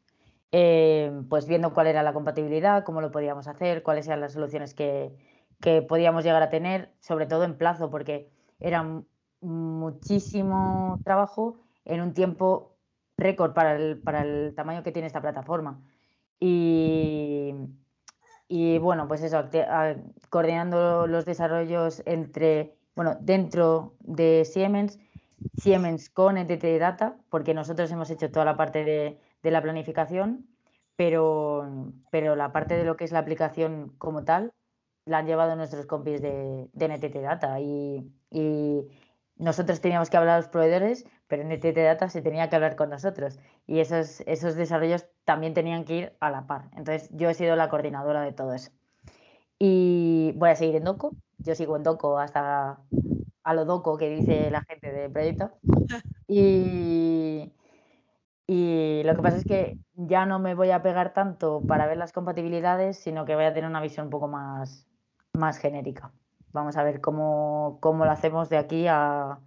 em, 0.53 1.28
pues 1.28 1.46
viendo 1.48 1.74
cuál 1.74 1.88
era 1.88 2.03
la 2.03 2.12
compatibilidad, 2.12 2.84
cómo 2.84 3.00
lo 3.00 3.11
podíamos 3.11 3.48
hacer, 3.48 3.82
cuáles 3.82 4.07
eran 4.07 4.20
las 4.20 4.32
soluciones 4.34 4.74
que, 4.74 5.12
que 5.61 5.82
podíamos 5.82 6.24
llegar 6.24 6.42
a 6.42 6.50
tener, 6.50 6.94
sobre 7.00 7.26
todo 7.26 7.44
en 7.44 7.59
plazo, 7.59 7.90
porque 7.90 8.30
era 8.61 9.03
muchísimo 9.40 11.00
trabajo 11.05 11.59
en 11.84 12.00
un 12.00 12.14
tiempo 12.14 12.76
récord 13.16 13.55
para 13.55 13.76
el, 13.76 14.00
para 14.03 14.22
el 14.22 14.55
tamaño 14.55 14.82
que 14.82 14.92
tiene 14.92 15.07
esta 15.07 15.20
plataforma. 15.22 15.82
Y, 16.40 17.55
y 18.48 18.78
bueno, 18.78 19.09
pues 19.09 19.22
eso, 19.22 19.48
coordinando 20.30 21.07
los 21.07 21.24
desarrollos 21.24 22.03
entre, 22.07 22.76
bueno, 22.94 23.16
dentro 23.20 23.96
de 24.00 24.44
Siemens, 24.44 24.98
Siemens 25.57 26.11
con 26.11 26.36
NTT 26.36 26.78
Data, 26.78 27.16
porque 27.30 27.55
nosotros 27.55 27.90
hemos 27.90 28.11
hecho 28.11 28.30
toda 28.30 28.45
la 28.45 28.57
parte 28.57 28.84
de, 28.84 29.18
la 29.51 29.62
planificación, 29.62 30.47
pero, 30.97 31.93
pero 32.11 32.36
la 32.36 32.53
parte 32.53 32.74
de 32.74 32.84
lo 32.84 32.97
que 32.97 33.05
es 33.05 33.12
la 33.12 33.18
aplicación 33.20 33.95
como 33.99 34.24
tal 34.24 34.53
la 35.05 35.18
han 35.18 35.26
llevado 35.26 35.57
nuestros 35.57 35.86
compis 35.86 36.22
de, 36.22 36.68
de 36.72 36.88
NTT 36.88 37.16
Data 37.16 37.61
y, 37.61 38.12
y, 38.30 38.86
nosotros 39.36 39.80
teníamos 39.80 40.11
que 40.11 40.16
hablar 40.16 40.34
a 40.34 40.36
los 40.38 40.49
proveedores, 40.49 41.05
pero 41.26 41.43
NTT 41.43 41.76
Data 41.76 42.09
se 42.09 42.22
tenía 42.22 42.49
que 42.49 42.57
hablar 42.57 42.76
con 42.76 42.90
nosotros 42.90 43.40
y 43.66 43.80
esos, 43.80 44.20
esos 44.26 44.55
desarrollos 44.55 45.07
también 45.24 45.55
tenían 45.55 45.84
que 45.84 45.97
ir 45.97 46.12
a 46.20 46.30
la 46.30 46.47
par. 46.47 46.68
Entonces 46.76 47.09
yo 47.12 47.28
he 47.28 47.34
sido 47.34 47.57
la 47.57 47.68
coordinadora 47.68 48.22
de 48.22 48.32
todo 48.32 48.53
eso. 48.53 48.70
Y 49.59 50.32
voy 50.36 50.51
a 50.51 50.57
seguir 50.57 50.76
en 50.76 50.84
Doco, 50.84 51.12
yo 51.38 51.55
sigo 51.55 51.76
en 51.76 51.82
Doco 51.82 52.18
hasta 52.18 52.78
a 53.45 53.55
lo 53.55 53.64
Doco 53.64 53.97
que 53.99 54.09
dice 54.09 54.51
la 54.51 54.62
gente 54.62 54.93
del 54.93 55.11
proyecto. 55.12 55.51
Y, 56.28 57.53
y 58.47 59.03
lo 59.05 59.14
que 59.14 59.22
pasa 59.22 59.36
es 59.36 59.45
que 59.45 59.76
ya 59.95 60.24
no 60.24 60.38
me 60.38 60.55
voy 60.55 60.70
a 60.70 60.82
pegar 60.82 61.12
tanto 61.12 61.61
para 61.66 61.86
ver 61.86 61.99
las 61.99 62.12
compatibilidades, 62.12 62.97
sino 62.97 63.26
que 63.26 63.34
voy 63.34 63.45
a 63.45 63.53
tener 63.53 63.68
una 63.68 63.82
visión 63.82 64.07
un 64.07 64.11
poco 64.11 64.28
más, 64.28 64.86
más 65.34 65.59
genérica. 65.59 66.11
Vamos 66.53 66.76
a 66.76 66.84
ver 66.84 67.03
cómo, 67.03 67.78
cómo 67.80 68.05
lo 68.05 68.11
hacemos 68.11 68.49
de 68.49 68.57
aquí 68.57 68.86
a... 68.88 69.40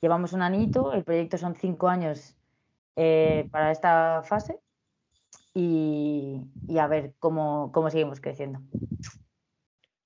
Llevamos 0.00 0.32
un 0.32 0.42
anito, 0.42 0.92
el 0.94 1.04
proyecto 1.04 1.36
son 1.36 1.54
cinco 1.54 1.88
años 1.88 2.34
eh, 2.96 3.48
para 3.50 3.70
esta 3.70 4.22
fase 4.24 4.58
y, 5.54 6.42
y 6.66 6.78
a 6.78 6.86
ver 6.86 7.14
cómo, 7.18 7.70
cómo, 7.72 7.90
seguimos 7.90 8.20
creciendo. 8.20 8.60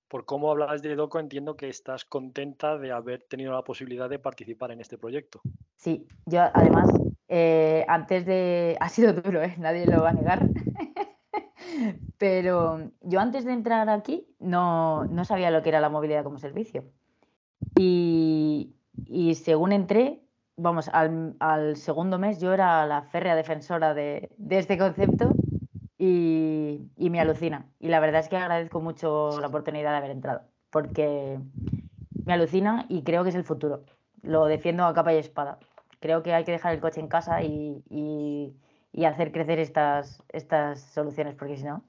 Por 0.08 0.24
cómo 0.24 0.50
hablas 0.50 0.82
de 0.82 0.94
Doco, 0.94 1.18
entiendo 1.18 1.56
que 1.56 1.68
estás 1.68 2.04
contenta 2.04 2.78
de 2.78 2.92
haber 2.92 3.22
tenido 3.24 3.52
la 3.52 3.62
posibilidad 3.62 4.08
de 4.08 4.18
participar 4.18 4.70
en 4.70 4.80
este 4.80 4.98
proyecto. 4.98 5.40
Sí, 5.76 6.06
yo 6.26 6.42
además, 6.54 6.88
eh, 7.28 7.84
antes 7.88 8.24
de... 8.24 8.76
Ha 8.80 8.88
sido 8.88 9.12
duro, 9.12 9.42
¿eh? 9.42 9.54
nadie 9.58 9.86
lo 9.86 10.02
va 10.02 10.10
a 10.10 10.12
negar. 10.12 10.48
Pero 12.18 12.90
yo 13.02 13.20
antes 13.20 13.44
de 13.44 13.52
entrar 13.52 13.88
aquí 13.88 14.28
no, 14.38 15.04
no, 15.06 15.24
sabía 15.24 15.50
lo 15.50 15.62
que 15.62 15.70
era 15.70 15.80
la 15.80 15.90
movilidad 15.90 16.22
como 16.22 16.38
servicio. 16.38 16.84
Y, 17.76 18.74
y 19.06 19.34
según 19.34 19.72
entré, 19.72 20.22
vamos, 20.56 20.88
al, 20.88 21.34
al, 21.40 21.76
segundo 21.76 22.18
mes 22.18 22.40
yo 22.40 22.52
era 22.52 22.86
la 22.86 23.02
férrea 23.02 23.34
defensora 23.34 23.92
de, 23.92 24.30
de 24.38 24.58
este 24.58 24.78
concepto 24.78 25.32
y, 25.98 26.90
y, 26.96 27.10
me 27.10 27.20
alucina. 27.20 27.66
Y 27.78 27.88
la 27.88 28.00
verdad 28.00 28.20
es 28.20 28.28
que 28.28 28.36
agradezco 28.36 28.80
mucho 28.80 29.38
la 29.40 29.46
oportunidad 29.46 29.92
de 29.92 29.96
haber 29.96 30.10
entrado, 30.10 30.42
porque 30.70 31.38
me 32.24 32.32
alucina 32.32 32.86
y 32.88 33.02
creo 33.02 33.22
que 33.22 33.30
es 33.30 33.36
el 33.36 33.44
futuro. 33.44 33.84
Lo 34.22 34.46
defiendo 34.46 34.84
a 34.84 34.94
capa 34.94 35.14
y 35.14 35.18
espada. 35.18 35.58
Creo 36.00 36.22
que 36.22 36.34
hay 36.34 36.44
que 36.44 36.52
dejar 36.52 36.74
el 36.74 36.80
coche 36.80 37.00
en 37.00 37.08
casa 37.08 37.42
y, 37.42 37.82
y 37.88 38.54
y 38.96 39.04
hacer 39.04 39.30
crecer 39.30 39.58
estas, 39.58 40.22
estas 40.30 40.80
soluciones, 40.80 41.34
porque 41.34 41.58
si 41.58 41.64
no, 41.64 41.84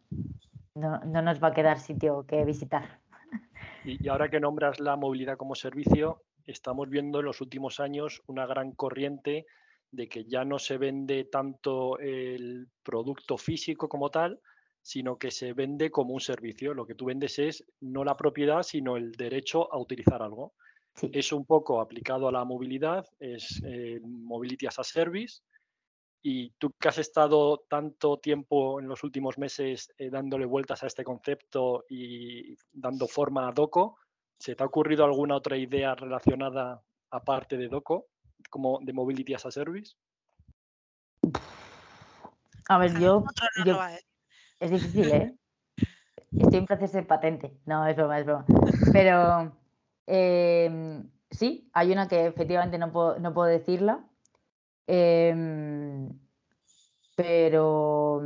no, 0.75 0.99
nos 1.21 1.41
va 1.41 1.47
a 1.47 1.53
quedar 1.53 1.79
sitio 1.79 2.25
que 2.27 2.45
visitar. 2.45 2.99
Y, 3.85 4.09
ahora 4.09 4.27
que 4.27 4.41
nombras 4.41 4.81
la 4.81 4.97
movilidad 4.97 5.37
como 5.37 5.55
servicio, 5.55 6.21
estamos 6.45 6.89
viendo 6.89 7.19
en 7.19 7.25
los 7.25 7.39
últimos 7.39 7.79
años 7.79 8.21
una 8.27 8.45
gran 8.45 8.73
corriente 8.73 9.45
de 9.91 10.07
que 10.07 10.25
ya 10.25 10.43
no 10.43 10.59
se 10.59 10.77
vende 10.77 11.25
tanto 11.25 11.97
el 11.99 12.67
producto 12.83 13.37
físico 13.37 13.87
como 13.87 14.09
tal, 14.09 14.39
sino 14.81 15.17
que 15.17 15.31
se 15.31 15.53
vende 15.53 15.91
como 15.91 16.13
un 16.13 16.19
servicio. 16.19 16.73
Lo 16.73 16.85
que 16.85 16.95
tú 16.95 17.05
vendes 17.05 17.39
es 17.39 17.65
no 17.81 18.03
la 18.03 18.15
propiedad, 18.15 18.63
sino 18.63 18.97
el 18.97 19.11
derecho 19.11 19.71
a 19.73 19.77
utilizar 19.77 20.21
algo. 20.21 20.53
Es 21.11 21.31
un 21.31 21.45
poco 21.45 21.81
aplicado 21.81 22.27
a 22.27 22.31
la 22.31 22.43
movilidad, 22.43 23.05
es 23.19 23.61
eh, 23.65 23.99
Mobility 24.01 24.65
as 24.65 24.79
a 24.79 24.83
Service, 24.83 25.41
y 26.23 26.49
tú 26.57 26.71
que 26.79 26.89
has 26.89 26.97
estado 26.97 27.63
tanto 27.69 28.17
tiempo 28.17 28.79
en 28.79 28.87
los 28.87 29.03
últimos 29.03 29.37
meses 29.37 29.93
eh, 29.97 30.09
dándole 30.09 30.45
vueltas 30.45 30.83
a 30.83 30.87
este 30.87 31.03
concepto 31.03 31.85
y 31.87 32.55
dando 32.71 33.07
forma 33.07 33.47
a 33.47 33.51
Doco, 33.51 33.97
¿se 34.39 34.55
te 34.55 34.63
ha 34.63 34.65
ocurrido 34.65 35.05
alguna 35.05 35.35
otra 35.35 35.57
idea 35.57 35.95
relacionada 35.95 36.81
aparte 37.11 37.57
de 37.57 37.67
Doco, 37.67 38.07
como 38.49 38.79
de 38.81 38.93
Mobility 38.93 39.33
as 39.33 39.45
a 39.45 39.51
Service? 39.51 39.95
A 42.69 42.77
ver, 42.77 42.99
yo, 42.99 43.23
es 44.59 44.71
difícil, 44.71 45.11
¿eh? 45.11 45.35
Estoy 46.37 46.59
en 46.59 46.65
proceso 46.65 46.97
de 46.97 47.03
patente. 47.03 47.57
No, 47.65 47.87
es 47.87 47.95
broma, 47.95 48.19
es 48.19 48.25
broma. 48.25 48.45
Pero 48.91 49.53
em, 50.05 51.09
sí, 51.31 51.69
hay 51.73 51.91
una 51.91 52.07
que 52.07 52.25
efectivamente 52.25 52.77
no 52.77 52.91
puedo, 52.91 53.19
no 53.19 53.33
puedo 53.33 53.47
decirla, 53.47 54.03
Em, 54.87 56.09
pero. 57.15 58.21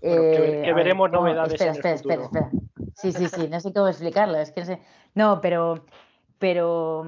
que, 0.00 0.68
eh, 0.68 0.72
veremos 0.72 1.10
novedades. 1.10 1.54
Espera, 1.54 1.72
espera, 1.72 1.94
espera, 1.94 2.22
espera. 2.22 2.50
Sí, 2.94 3.12
sí, 3.12 3.26
sí, 3.28 3.48
no 3.48 3.58
sé 3.58 3.72
cómo 3.72 3.88
explicarlo. 3.88 4.38
Es 4.38 4.52
que 4.52 4.60
no 4.60 4.66
sé. 4.66 4.80
No, 5.14 5.40
pero. 5.40 5.84
Pero, 6.38 7.04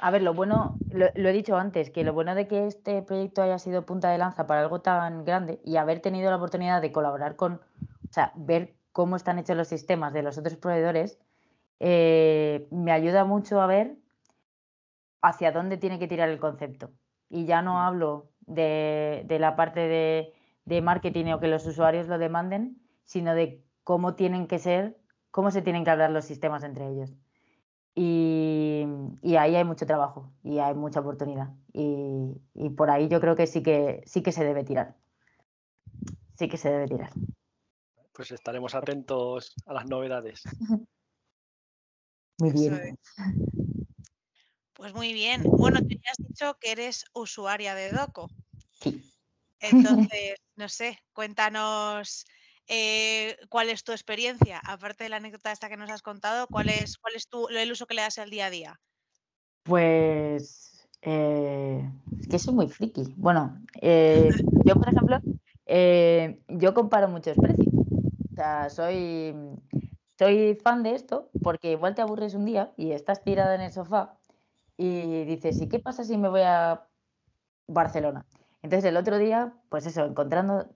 a 0.00 0.10
ver, 0.10 0.22
lo 0.22 0.34
bueno, 0.34 0.76
lo, 0.90 1.06
he 1.06 1.32
dicho 1.32 1.56
antes, 1.56 1.90
que 1.90 2.04
lo 2.04 2.12
bueno 2.12 2.34
de 2.34 2.48
que 2.48 2.66
este 2.66 3.02
proyecto 3.02 3.42
haya 3.42 3.58
sido 3.58 3.86
punta 3.86 4.10
de 4.10 4.18
lanza 4.18 4.46
para 4.46 4.60
algo 4.60 4.80
tan 4.80 5.24
grande 5.24 5.60
y 5.64 5.76
haber 5.76 6.00
tenido 6.00 6.30
la 6.30 6.36
oportunidad 6.36 6.82
de 6.82 6.92
colaborar 6.92 7.36
con, 7.36 7.54
o 7.54 8.12
sea, 8.12 8.32
ver 8.34 8.74
cómo 8.92 9.16
están 9.16 9.38
hechos 9.38 9.56
los 9.56 9.68
sistemas 9.68 10.12
de 10.12 10.22
los 10.22 10.36
otros 10.38 10.56
proveedores, 10.56 11.18
eh, 11.80 12.66
me 12.70 12.92
ayuda 12.92 13.24
mucho 13.24 13.60
a 13.60 13.66
ver 13.66 13.96
hacia 15.22 15.52
dónde 15.52 15.76
tiene 15.78 15.98
que 15.98 16.08
tirar 16.08 16.28
el 16.28 16.38
concepto. 16.38 16.90
Y 17.28 17.46
ya 17.46 17.62
no 17.62 17.74
mm. 17.74 17.76
hablo 17.76 18.30
de, 18.46 19.26
la 19.40 19.56
parte 19.56 19.80
de, 19.80 20.80
marketing 20.82 21.32
o 21.32 21.40
que 21.40 21.48
los 21.48 21.66
usuarios 21.66 22.08
lo 22.08 22.18
demanden, 22.18 22.76
sino 23.04 23.34
de 23.34 23.62
cómo 23.84 24.14
tienen 24.14 24.46
que 24.46 24.58
ser, 24.58 24.96
cómo 25.30 25.50
se 25.50 25.62
tienen 25.62 25.84
que 25.84 25.90
hablar 25.90 26.10
los 26.10 26.24
sistemas 26.24 26.62
entre 26.62 26.88
ellos. 26.88 27.14
Y, 27.96 28.84
ahí 29.36 29.54
hay 29.54 29.64
mucho 29.64 29.86
trabajo 29.86 30.32
y 30.42 30.58
hay 30.58 30.74
mucha 30.74 31.00
oportunidad. 31.00 31.50
Y, 31.72 32.40
y, 32.54 32.70
por 32.70 32.90
ahí 32.90 33.08
yo 33.08 33.20
creo 33.20 33.36
que 33.36 33.46
sí 33.46 33.62
que 33.62 34.02
sí 34.06 34.22
que 34.22 34.32
se 34.32 34.44
debe 34.44 34.64
tirar. 34.64 34.96
Sí 36.36 36.48
que 36.48 36.56
se 36.56 36.70
debe 36.70 36.88
tirar. 36.88 37.10
Pues 38.12 38.32
estaremos 38.32 38.74
atentos 38.74 39.54
a 39.66 39.74
las 39.74 39.86
novedades. 39.86 40.42
Muy 42.38 42.50
bien. 42.50 42.98
Pues 44.72 44.92
muy 44.92 45.12
bien. 45.12 45.42
Bueno, 45.44 45.78
tú 45.80 45.88
ya 45.90 46.10
has 46.10 46.18
dicho 46.18 46.58
que 46.58 46.72
eres 46.72 47.04
usuaria 47.12 47.76
de 47.76 47.92
Doco. 47.92 48.28
Entonces, 49.60 50.36
no 50.56 50.68
sé, 50.68 50.98
cuéntanos 51.12 52.26
eh, 52.68 53.36
cuál 53.48 53.70
es 53.70 53.84
tu 53.84 53.92
experiencia, 53.92 54.60
aparte 54.64 55.04
de 55.04 55.10
la 55.10 55.16
anécdota 55.16 55.52
esta 55.52 55.68
que 55.68 55.76
nos 55.76 55.90
has 55.90 56.02
contado, 56.02 56.46
cuál 56.48 56.68
es, 56.68 56.98
cuál 56.98 57.14
es 57.14 57.28
tu, 57.28 57.48
el 57.48 57.72
uso 57.72 57.86
que 57.86 57.94
le 57.94 58.02
das 58.02 58.18
al 58.18 58.30
día 58.30 58.46
a 58.46 58.50
día. 58.50 58.80
Pues 59.62 60.86
eh, 61.02 61.90
es 62.20 62.28
que 62.28 62.38
soy 62.38 62.54
muy 62.54 62.68
friki. 62.68 63.14
Bueno, 63.16 63.62
eh, 63.80 64.30
yo 64.64 64.74
por 64.76 64.88
ejemplo, 64.88 65.20
yo 66.48 66.74
comparo 66.74 67.08
muchos 67.08 67.36
precios. 67.36 67.68
O 67.68 68.34
sea, 68.34 68.68
soy, 68.68 69.34
soy 70.18 70.58
fan 70.62 70.82
de 70.82 70.94
esto 70.94 71.30
porque 71.42 71.72
igual 71.72 71.94
te 71.94 72.02
aburres 72.02 72.34
un 72.34 72.44
día 72.44 72.72
y 72.76 72.92
estás 72.92 73.22
tirada 73.22 73.54
en 73.54 73.60
el 73.60 73.72
sofá 73.72 74.18
y 74.76 75.24
dices, 75.24 75.60
¿y 75.60 75.68
qué 75.68 75.78
pasa 75.78 76.04
si 76.04 76.16
me 76.16 76.28
voy 76.28 76.42
a 76.42 76.86
Barcelona? 77.66 78.26
Entonces 78.62 78.88
el 78.88 78.96
otro 78.96 79.18
día, 79.18 79.54
pues 79.68 79.86
eso, 79.86 80.04
encontrando, 80.04 80.68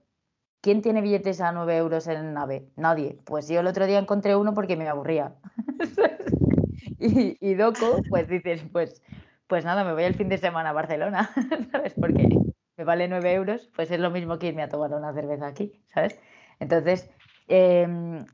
¿quién 0.61 0.81
tiene 0.81 1.01
billetes 1.01 1.41
a 1.41 1.51
9 1.51 1.77
euros 1.77 2.07
en 2.07 2.33
nave? 2.33 2.71
Nadie. 2.75 3.17
Pues 3.25 3.47
yo 3.47 3.59
el 3.61 3.67
otro 3.67 3.85
día 3.87 3.99
encontré 3.99 4.35
uno 4.35 4.53
porque 4.53 4.77
me 4.77 4.87
aburría. 4.87 5.35
y, 6.99 7.37
y 7.39 7.53
Doco, 7.55 8.01
pues 8.09 8.27
dices, 8.29 8.63
pues, 8.71 9.01
pues 9.47 9.65
nada, 9.65 9.83
me 9.83 9.93
voy 9.93 10.03
el 10.03 10.15
fin 10.15 10.29
de 10.29 10.37
semana 10.37 10.69
a 10.69 10.73
Barcelona, 10.73 11.29
¿sabes? 11.71 11.93
Porque 11.95 12.27
me 12.77 12.83
vale 12.83 13.07
9 13.07 13.33
euros, 13.33 13.69
pues 13.75 13.91
es 13.91 13.99
lo 13.99 14.11
mismo 14.11 14.39
que 14.39 14.47
irme 14.47 14.63
a 14.63 14.69
tomar 14.69 14.93
una 14.93 15.13
cerveza 15.13 15.47
aquí, 15.47 15.73
¿sabes? 15.93 16.19
Entonces, 16.59 17.09
em, 17.47 18.25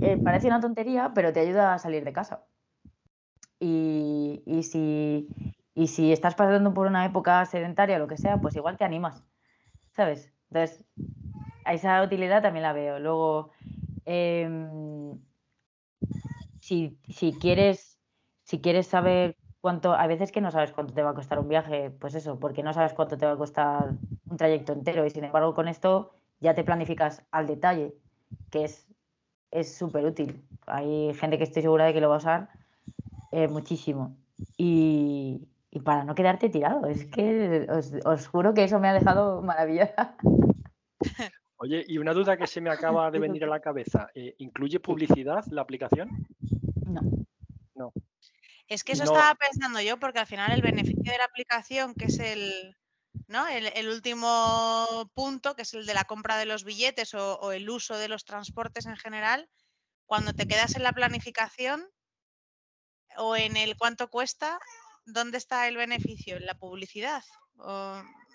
eh, 0.00 0.18
parece 0.22 0.48
una 0.48 0.60
tontería, 0.60 1.12
pero 1.14 1.32
te 1.32 1.40
ayuda 1.40 1.74
a 1.74 1.78
salir 1.78 2.04
de 2.04 2.12
casa. 2.12 2.46
Y, 3.60 4.62
si, 4.62 5.28
Y 5.74 5.86
si 5.88 6.12
estás 6.12 6.34
pasando 6.34 6.74
por 6.74 6.86
una 6.86 7.04
época 7.06 7.44
sedentaria 7.46 7.96
o 7.96 7.98
lo 8.00 8.08
que 8.08 8.16
sea, 8.16 8.40
pues 8.40 8.56
igual 8.56 8.76
te 8.76 8.84
animas, 8.84 9.24
¿sabes? 9.92 10.32
Entonces, 10.50 10.84
esa 11.72 12.02
utilidad 12.02 12.42
también 12.42 12.62
la 12.62 12.72
veo. 12.72 12.98
Luego, 12.98 13.50
em, 14.04 15.18
si, 16.60 16.98
si, 17.08 17.32
quieres, 17.32 17.98
si 18.44 18.60
quieres 18.60 18.86
saber 18.86 19.36
cuánto, 19.60 19.92
a 19.92 20.06
veces 20.06 20.32
que 20.32 20.40
no 20.40 20.50
sabes 20.50 20.72
cuánto 20.72 20.94
te 20.94 21.02
va 21.02 21.10
a 21.10 21.14
costar 21.14 21.38
un 21.38 21.48
viaje, 21.48 21.90
pues 21.90 22.14
eso, 22.14 22.38
porque 22.38 22.62
no 22.62 22.72
sabes 22.72 22.94
cuánto 22.94 23.16
te 23.16 23.26
va 23.26 23.32
a 23.32 23.36
costar 23.36 23.94
un 24.30 24.36
trayecto 24.36 24.72
entero 24.72 25.06
y 25.06 25.10
sin 25.10 25.24
embargo 25.24 25.54
con 25.54 25.68
esto 25.68 26.12
ya 26.40 26.54
te 26.54 26.64
planificas 26.64 27.22
al 27.30 27.46
detalle, 27.46 27.94
que 28.50 28.64
es 29.50 29.76
súper 29.76 30.04
útil. 30.04 30.44
Hay 30.66 31.12
gente 31.14 31.38
que 31.38 31.44
estoy 31.44 31.62
segura 31.62 31.86
de 31.86 31.94
que 31.94 32.00
lo 32.00 32.08
va 32.08 32.16
a 32.16 32.18
usar 32.18 32.48
eh, 33.32 33.48
muchísimo. 33.48 34.16
Y, 34.56 35.48
para 35.84 36.04
no 36.04 36.14
quedarte 36.14 36.48
tirado, 36.48 36.86
es 36.86 37.04
que 37.04 37.66
os, 38.04 38.26
juro 38.26 38.54
que 38.54 38.64
eso 38.64 38.80
me 38.80 38.88
ha 38.88 38.92
dejado 38.92 39.42
maravillosa. 39.42 40.16
Oye, 41.60 41.84
y 41.88 41.98
una 41.98 42.12
duda 42.12 42.36
que 42.36 42.46
se 42.46 42.60
me 42.60 42.70
acaba 42.70 43.10
de 43.10 43.18
venir 43.18 43.44
a 43.44 43.48
la 43.48 43.60
cabeza, 43.60 44.08
eh, 44.14 44.36
¿incluye 44.38 44.78
publicidad 44.78 45.44
la 45.50 45.62
aplicación? 45.62 46.08
No. 46.86 47.00
No. 47.74 47.92
Es 48.68 48.84
que 48.84 48.92
eso 48.92 49.04
estaba 49.04 49.34
pensando 49.34 49.80
yo, 49.80 49.98
porque 49.98 50.20
al 50.20 50.26
final 50.26 50.52
el 50.52 50.62
beneficio 50.62 51.10
de 51.10 51.18
la 51.18 51.24
aplicación, 51.24 51.94
que 51.94 52.06
es 52.06 52.18
el, 52.20 52.76
¿no? 53.26 53.46
El, 53.48 53.88
último 53.88 55.10
punto, 55.14 55.56
que 55.56 55.62
es 55.62 55.74
el 55.74 55.86
de 55.86 55.94
la 55.94 56.04
compra 56.04 56.36
de 56.36 56.46
los 56.46 56.64
billetes 56.64 57.14
o, 57.14 57.50
el 57.50 57.68
uso 57.68 57.96
de 57.96 58.08
los 58.08 58.24
transportes 58.24 58.86
en 58.86 58.96
general, 58.96 59.48
cuando 60.06 60.34
te 60.34 60.46
quedas 60.46 60.76
en 60.76 60.82
la 60.82 60.92
planificación 60.92 61.88
o 63.16 63.36
en 63.36 63.56
el 63.56 63.76
cuánto 63.76 64.10
cuesta, 64.10 64.60
¿dónde 65.06 65.38
está 65.38 65.66
el 65.66 65.76
beneficio? 65.76 66.36
¿En 66.36 66.46
la 66.46 66.54
publicidad? 66.54 67.24
Mm, 67.54 68.27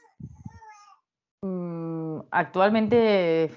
actualmente, 2.32 3.52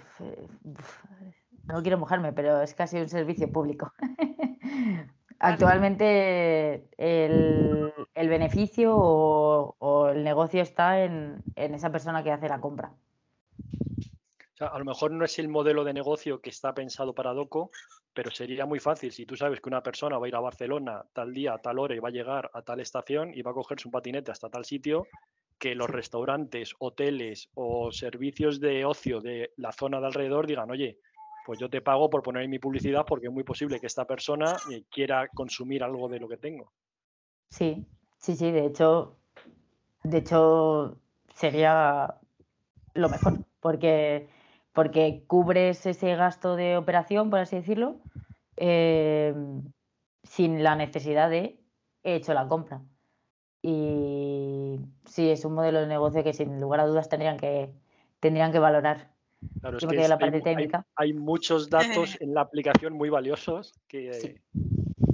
no 1.65 1.83
quiero 1.83 1.99
mojarme, 1.99 2.33
pero 2.33 2.63
es 2.63 2.75
casi 2.75 2.99
un 2.99 3.09
servicio 3.09 3.51
público. 3.51 3.93
Actualmente 5.39 6.89
el, 6.97 7.93
beneficio 8.15 8.97
o, 8.97 10.09
el 10.09 10.25
negocio 10.25 10.63
está 10.63 11.05
en, 11.05 11.43
esa 11.55 11.93
persona 11.93 12.23
que 12.23 12.33
hace 12.33 12.49
la 12.49 12.61
compra. 12.61 12.93
a 14.61 14.79
lo 14.79 14.85
mejor 14.85 15.11
no 15.11 15.25
es 15.25 15.39
el 15.39 15.49
modelo 15.49 15.85
de 15.85 15.93
negocio 15.93 16.41
que 16.41 16.49
está 16.49 16.73
pensado 16.73 17.15
para 17.15 17.35
Doco, 17.35 17.71
pero 18.15 18.31
sería 18.31 18.65
muy 18.65 18.81
fácil 18.81 19.13
si 19.13 19.27
tú 19.27 19.37
sabes 19.37 19.61
que 19.61 19.69
una 19.69 19.83
persona 19.83 20.17
va 20.17 20.25
a 20.25 20.29
ir 20.29 20.37
a 20.37 20.41
Barcelona 20.41 21.05
tal 21.13 21.35
día, 21.35 21.53
a 21.53 21.59
tal 21.59 21.79
hora 21.79 21.95
y 21.95 21.99
va 21.99 22.09
a 22.09 22.13
llegar 22.13 22.51
a 22.55 22.63
tal 22.63 22.81
estación 22.81 23.35
y 23.35 23.43
va 23.43 23.51
a 23.51 23.55
cogerse 23.55 23.89
un 23.89 23.93
patinete 23.93 24.31
hasta 24.31 24.49
tal 24.49 24.65
sitio, 24.65 25.07
que 25.59 25.75
los 25.75 25.89
restaurantes, 25.89 26.75
hoteles 26.79 27.49
o 27.55 27.91
servicios 27.93 28.61
de 28.61 28.85
ocio 28.85 29.21
de 29.21 29.53
la 29.57 29.73
zona 29.73 30.01
de 30.01 30.07
alrededor 30.07 30.47
digan, 30.47 30.71
oye, 30.71 30.99
pues 31.47 31.59
yo 31.61 31.71
te 31.71 31.81
pago 31.81 32.11
por 32.11 32.23
poner 32.23 32.49
mi 32.49 32.59
publicidad 32.59 33.07
porque 33.07 33.29
es 33.29 33.33
muy 33.33 33.45
posible 33.45 33.81
que 33.81 33.87
esta 33.87 34.05
persona 34.05 34.57
eh, 34.71 34.83
quiera 34.91 35.29
consumir 35.29 35.83
algo 35.85 36.09
de 36.09 36.19
lo 36.19 36.29
que 36.29 36.37
tengo. 36.37 36.73
Sí, 37.51 37.87
sí, 38.19 38.35
sí, 38.35 38.51
de 38.51 38.67
hecho, 38.67 39.17
de 40.03 40.19
hecho 40.19 40.99
sería 41.35 42.17
lo 42.95 43.09
mejor, 43.09 43.45
porque, 43.61 44.29
porque 44.73 45.25
cubres 45.27 45.87
ese 45.87 46.17
gasto 46.17 46.57
de 46.57 46.77
operación, 46.77 47.31
por 47.31 47.39
así 47.39 47.57
decirlo, 47.57 48.01
em, 48.57 49.63
sin 50.25 50.63
la 50.65 50.75
necesidad 50.75 51.31
de 51.31 51.61
he 52.03 52.17
hecho 52.17 52.35
la 52.35 52.49
compra. 52.49 52.83
Y 53.63 54.56
sí, 55.05 55.31
es 55.31 55.45
un 55.45 55.55
modelo 55.55 55.81
de 55.81 55.87
negocio 55.87 56.23
que 56.25 56.33
sin 56.33 56.61
lugar 56.61 56.81
a 56.81 56.87
dudas 56.87 57.09
tendrían 57.09 57.37
que, 57.37 57.71
tendrían 58.21 58.53
que 58.53 58.59
valorar. 58.59 59.11
Claro, 59.61 59.79
es 59.79 59.87
que 59.87 60.09
la 60.09 60.19
parte 60.19 60.37
hay, 60.37 60.43
técnica. 60.43 60.87
Hay, 60.97 61.13
muchos 61.13 61.69
datos 61.71 62.17
en 62.21 62.35
la 62.35 62.43
aplicación 62.43 62.95
muy 62.95 63.11
valiosos 63.11 63.75
que. 63.87 64.15
Sí, 64.15 64.35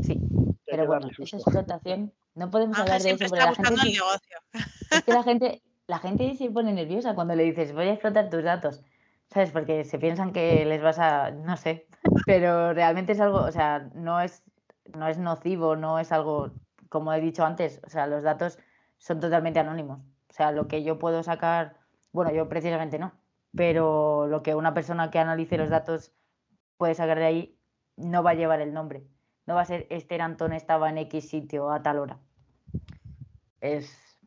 sí. 0.03 0.21
pero 0.65 0.87
bueno, 0.87 1.09
esa 1.19 1.37
explotación. 1.37 2.13
No 2.35 2.51
podemos 2.51 2.79
hablar 2.79 3.03
de 3.03 3.11
eso 3.11 3.27
porque 3.29 3.45
la 3.45 3.55
gente. 3.55 3.85
negocio. 3.85 4.39
Es 4.91 5.03
que 5.03 5.13
la 5.13 5.23
gente, 5.23 5.63
la 5.87 5.99
gente 5.99 6.35
se 6.35 6.51
pone 6.51 6.73
nerviosa 6.73 7.15
cuando 7.15 7.35
le 7.35 7.43
dices 7.45 7.73
voy 7.73 7.89
a 7.89 7.93
explotar 7.93 8.31
tus 8.31 8.43
datos. 8.43 8.83
¿Sabes? 9.29 9.51
Porque 9.51 9.85
se 9.85 9.99
piensan 9.99 10.33
que 10.33 10.65
les 10.65 10.83
vas 10.83 10.99
a. 10.99 11.31
No 11.31 11.57
sé. 11.57 11.87
Pero 12.27 12.73
realmente 12.73 13.13
es 13.13 13.21
algo. 13.21 13.39
O 13.39 13.53
sea, 13.53 13.91
no 13.95 14.21
es, 14.21 14.43
no 14.95 15.09
es 15.09 15.19
nocivo, 15.19 15.77
no 15.77 15.99
es 15.99 16.13
algo. 16.13 16.53
Como 16.89 17.13
he 17.13 17.21
dicho 17.21 17.45
antes, 17.45 17.81
o 17.87 17.89
sea, 17.89 18.07
los 18.07 18.23
datos 18.23 18.59
son 19.03 19.21
totalmente 19.21 19.61
anónimos. 19.61 20.01
O 20.31 20.33
sea, 20.33 20.53
lo 20.53 20.69
que 20.69 20.83
yo 20.83 20.99
puedo 20.99 21.23
sacar. 21.23 21.77
Bueno, 22.13 22.33
yo 22.33 22.49
precisamente 22.49 22.99
no 22.99 23.13
pero 23.55 24.27
lo 24.27 24.43
que 24.43 24.55
una 24.55 24.75
persona 24.75 25.11
que 25.11 25.19
analice 25.19 25.59
los 25.59 25.71
datos 25.71 26.13
puede 26.77 26.95
sacar 26.95 27.19
de 27.19 27.27
ahí 27.27 27.59
no 27.97 28.23
va 28.23 28.31
a 28.31 28.35
llevar 28.35 28.61
el 28.61 28.73
nombre. 28.73 29.05
No 29.47 29.55
va 29.55 29.63
a 29.63 29.67
ser 29.67 29.87
Esther 29.91 30.23
Antón 30.23 30.53
estaba 30.53 30.89
en 30.89 30.99
X 30.99 31.29
sitio 31.29 31.71
a 31.71 31.83
tal 31.83 31.99
hora. 31.99 32.19
Es 33.61 34.19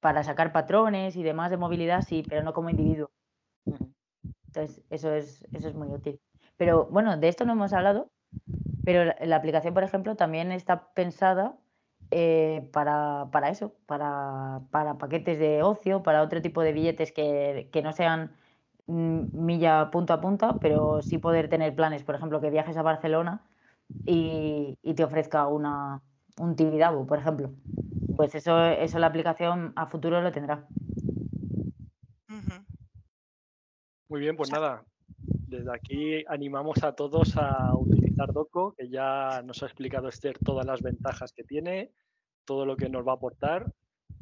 para 0.00 0.24
sacar 0.24 0.52
patrones 0.52 1.14
y 1.16 1.22
demás 1.22 1.50
de 1.50 1.58
movilidad, 1.58 2.02
sí, 2.02 2.24
pero 2.28 2.42
no 2.42 2.52
como 2.52 2.70
individuo. 2.70 3.10
Entonces, 4.46 4.82
eso 4.90 5.12
es, 5.12 5.46
eso 5.52 5.68
es 5.68 5.74
muy 5.74 5.88
útil. 5.88 6.20
Pero 6.56 6.86
bueno, 6.86 7.16
de 7.16 7.28
esto 7.28 7.44
no 7.44 7.52
hemos 7.52 7.72
hablado, 7.72 8.10
pero 8.84 9.12
la 9.20 9.36
aplicación, 9.36 9.74
por 9.74 9.84
ejemplo, 9.84 10.16
también 10.16 10.52
está 10.52 10.92
pensada 10.94 11.56
eh, 12.10 12.68
para, 12.72 13.28
para, 13.32 13.50
eso, 13.50 13.74
para, 13.86 14.60
para, 14.70 14.98
paquetes 14.98 15.38
de 15.38 15.62
ocio, 15.62 16.02
para 16.02 16.22
otro 16.22 16.42
tipo 16.42 16.62
de 16.62 16.72
billetes 16.72 17.12
que, 17.12 17.68
que, 17.72 17.82
no 17.82 17.92
sean 17.92 18.32
mm, 18.86 19.26
milla 19.32 19.90
punto 19.90 20.12
a 20.12 20.20
punta, 20.20 20.58
pero 20.60 21.02
sí 21.02 21.18
poder 21.18 21.48
tener 21.48 21.74
planes, 21.74 22.02
por 22.02 22.14
ejemplo, 22.14 22.40
que 22.40 22.50
viajes 22.50 22.76
a 22.76 22.82
Barcelona 22.82 23.42
y, 24.06 24.76
y 24.82 24.94
te 24.94 25.04
ofrezca 25.04 25.46
una, 25.46 26.02
un 26.38 26.56
Tibidabo, 26.56 27.06
por 27.06 27.18
ejemplo. 27.18 27.52
Pues 28.16 28.34
eso, 28.34 28.66
eso 28.66 28.98
la 28.98 29.06
aplicación 29.06 29.72
a 29.76 29.86
futuro 29.86 30.20
lo 30.20 30.32
tendrá. 30.32 30.66
Muy 34.08 34.20
bien, 34.20 34.36
pues 34.36 34.50
nada, 34.50 34.82
desde 35.50 35.74
aquí 35.74 36.24
animamos 36.28 36.82
a 36.84 36.94
todos 36.94 37.36
a 37.36 37.74
utilizar 37.76 38.32
Doco, 38.32 38.72
que 38.72 38.88
ya 38.88 39.42
nos 39.42 39.62
ha 39.62 39.66
explicado 39.66 40.08
Esther 40.08 40.38
todas 40.38 40.64
las 40.64 40.80
ventajas 40.80 41.32
que 41.32 41.44
tiene, 41.44 41.92
todo 42.44 42.64
lo 42.64 42.76
que 42.76 42.88
nos 42.88 43.06
va 43.06 43.12
a 43.12 43.16
aportar. 43.16 43.72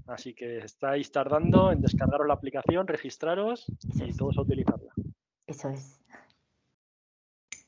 Así 0.07 0.35
que 0.35 0.59
estáis 0.59 1.13
tardando 1.13 1.71
en 1.71 1.83
descargaros 1.83 2.27
la 2.27 2.35
aplicación, 2.35 2.87
registraros 2.87 3.67
y 3.95 4.17
todos 4.17 4.39
a 4.39 4.43
utilizarla. 4.43 4.93
Eso 5.47 5.69
es. 5.69 6.01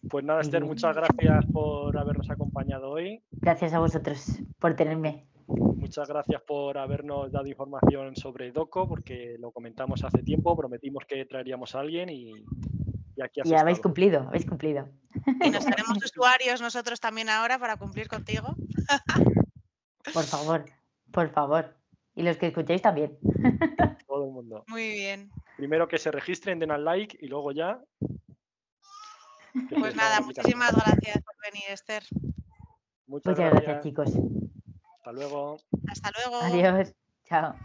Pues 0.08 0.24
nada, 0.24 0.40
Esther, 0.40 0.64
muchas 0.64 0.96
gracias 0.96 1.44
por 1.52 1.96
habernos 1.98 2.30
acompañado 2.30 2.90
hoy. 2.90 3.22
Gracias 3.32 3.74
a 3.74 3.78
vosotros 3.78 4.40
por 4.58 4.74
tenerme. 4.74 5.26
Muchas 5.46 6.08
gracias 6.08 6.40
por 6.42 6.78
habernos 6.78 7.30
dado 7.32 7.46
información 7.48 8.16
sobre 8.16 8.52
DOCO, 8.52 8.88
porque 8.88 9.36
lo 9.38 9.50
comentamos 9.50 10.02
hace 10.04 10.22
tiempo, 10.22 10.56
prometimos 10.56 11.04
que 11.06 11.26
traeríamos 11.26 11.74
a 11.74 11.80
alguien 11.80 12.08
y, 12.08 12.32
y 13.44 13.54
habéis 13.54 13.80
cumplido, 13.80 14.20
habéis 14.28 14.46
cumplido. 14.46 14.88
Y 15.42 15.50
nos 15.50 15.66
haremos 15.66 15.98
usuarios 16.04 16.60
nosotros 16.60 17.00
también 17.00 17.28
ahora 17.28 17.58
para 17.58 17.76
cumplir 17.76 18.08
contigo. 18.08 18.54
Por 20.12 20.24
favor, 20.24 20.64
por 21.10 21.30
favor. 21.30 21.76
Y 22.14 22.22
los 22.22 22.36
que 22.36 22.48
escuchéis 22.48 22.82
también. 22.82 23.18
Todo 24.06 24.24
el 24.24 24.32
mundo. 24.32 24.64
Muy 24.66 24.88
bien. 24.90 25.30
Primero 25.56 25.88
que 25.88 25.98
se 25.98 26.10
registren, 26.10 26.58
den 26.58 26.70
al 26.70 26.84
like 26.84 27.16
y 27.20 27.28
luego 27.28 27.52
ya. 27.52 27.80
Pues 29.70 29.96
nada, 29.96 30.20
muchísimas 30.20 30.72
gracias 30.72 31.22
por 31.22 31.34
venir, 31.42 31.64
Esther. 31.70 32.04
Muchas, 33.06 33.36
gracias, 33.36 33.82
chicos. 33.82 34.10
Hasta 34.96 35.12
luego. 35.12 35.58
Hasta 35.88 36.10
luego. 36.12 36.40
Adiós. 36.42 36.94
Chao. 37.24 37.56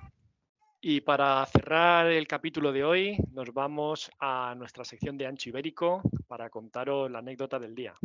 Y 0.87 1.01
para 1.01 1.43
cerrar 1.47 2.11
el 2.11 2.27
capítulo 2.27 2.71
de 2.71 2.83
hoy, 2.83 3.17
nos 3.31 3.51
vamos 3.51 4.11
a 4.19 4.53
nuestra 4.55 4.85
sección 4.85 5.17
de 5.17 5.25
ancho 5.25 5.49
ibérico 5.49 6.03
para 6.27 6.51
contaros 6.51 7.09
la 7.09 7.17
anécdota 7.17 7.57
del 7.57 7.73
día. 7.73 7.95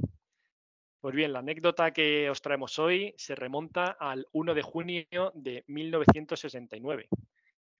Pues 0.98 1.14
bien, 1.14 1.34
la 1.34 1.40
anécdota 1.40 1.92
que 1.92 2.30
os 2.30 2.40
traemos 2.40 2.78
hoy 2.78 3.12
se 3.18 3.34
remonta 3.34 3.98
al 4.00 4.26
1 4.32 4.54
de 4.54 4.62
junio 4.62 5.04
de 5.34 5.62
1969. 5.66 7.10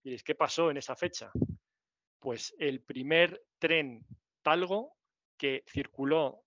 ¿Y 0.05 0.19
qué 0.19 0.35
pasó 0.35 0.71
en 0.71 0.77
esa 0.77 0.95
fecha? 0.95 1.33
Pues 2.19 2.55
el 2.59 2.83
primer 2.83 3.43
tren 3.59 4.05
talgo 4.43 4.99
que 5.39 5.65
circuló 5.67 6.45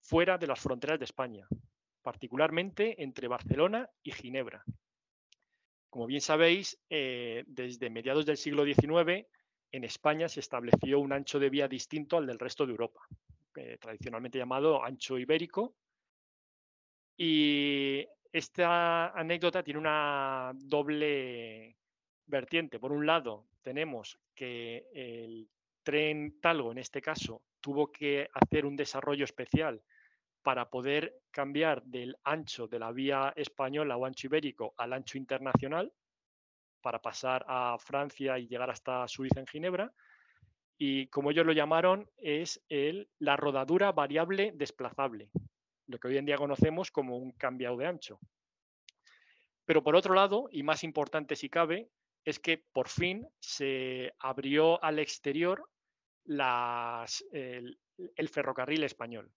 fuera 0.00 0.38
de 0.38 0.46
las 0.46 0.60
fronteras 0.60 0.98
de 0.98 1.04
España, 1.04 1.46
particularmente 2.00 3.02
entre 3.02 3.28
Barcelona 3.28 3.86
y 4.02 4.12
Ginebra. 4.12 4.64
Como 5.90 6.06
bien 6.06 6.20
sabéis, 6.20 6.78
eh, 6.88 7.42
desde 7.48 7.90
mediados 7.90 8.24
del 8.24 8.36
siglo 8.36 8.64
XIX 8.64 9.26
en 9.72 9.84
España 9.84 10.28
se 10.28 10.40
estableció 10.40 11.00
un 11.00 11.12
ancho 11.12 11.40
de 11.40 11.50
vía 11.50 11.66
distinto 11.66 12.16
al 12.16 12.26
del 12.26 12.38
resto 12.38 12.64
de 12.64 12.72
Europa, 12.72 13.00
eh, 13.56 13.76
tradicionalmente 13.80 14.38
llamado 14.38 14.84
ancho 14.84 15.18
ibérico. 15.18 15.74
Y 17.16 18.06
esta 18.32 19.08
anécdota 19.08 19.64
tiene 19.64 19.80
una 19.80 20.52
doble 20.54 21.76
vertiente. 22.26 22.78
Por 22.78 22.92
un 22.92 23.04
lado, 23.04 23.48
tenemos 23.60 24.16
que 24.34 24.86
el 24.94 25.50
tren 25.82 26.40
Talgo, 26.40 26.70
en 26.70 26.78
este 26.78 27.02
caso, 27.02 27.42
tuvo 27.60 27.90
que 27.90 28.28
hacer 28.32 28.64
un 28.64 28.76
desarrollo 28.76 29.24
especial 29.24 29.82
para 30.42 30.70
poder 30.70 31.20
cambiar 31.30 31.82
del 31.82 32.16
ancho 32.24 32.66
de 32.66 32.78
la 32.78 32.92
vía 32.92 33.32
española 33.36 33.96
o 33.96 34.06
ancho 34.06 34.26
ibérico 34.26 34.74
al 34.76 34.92
ancho 34.92 35.18
internacional, 35.18 35.92
para 36.80 37.02
pasar 37.02 37.44
a 37.46 37.76
Francia 37.78 38.38
y 38.38 38.48
llegar 38.48 38.70
hasta 38.70 39.06
Suiza 39.06 39.40
en 39.40 39.46
Ginebra. 39.46 39.92
Y 40.78 41.08
como 41.08 41.30
ellos 41.30 41.44
lo 41.44 41.52
llamaron, 41.52 42.08
es 42.16 42.62
el, 42.68 43.10
la 43.18 43.36
rodadura 43.36 43.92
variable 43.92 44.52
desplazable, 44.54 45.30
lo 45.86 45.98
que 45.98 46.08
hoy 46.08 46.16
en 46.16 46.24
día 46.24 46.36
conocemos 46.36 46.90
como 46.90 47.18
un 47.18 47.32
cambiado 47.32 47.76
de 47.76 47.86
ancho. 47.86 48.18
Pero 49.66 49.84
por 49.84 49.94
otro 49.94 50.14
lado, 50.14 50.48
y 50.50 50.62
más 50.62 50.82
importante 50.82 51.36
si 51.36 51.50
cabe, 51.50 51.90
es 52.24 52.38
que 52.38 52.64
por 52.72 52.88
fin 52.88 53.28
se 53.40 54.12
abrió 54.18 54.82
al 54.82 54.98
exterior 54.98 55.68
el, 56.26 58.28
ferrocarril 58.28 58.84
español. 58.84 59.30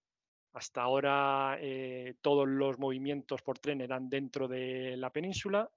Hasta 0.54 0.84
ahora 0.84 1.58
eh, 1.60 2.16
todos 2.22 2.48
los 2.48 2.78
movimientos 2.78 3.42
por 3.42 3.58
tren 3.58 3.82
eran 3.82 4.08
dentro 4.08 4.48
de 4.48 4.96
la 4.98 5.12
península 5.12 5.70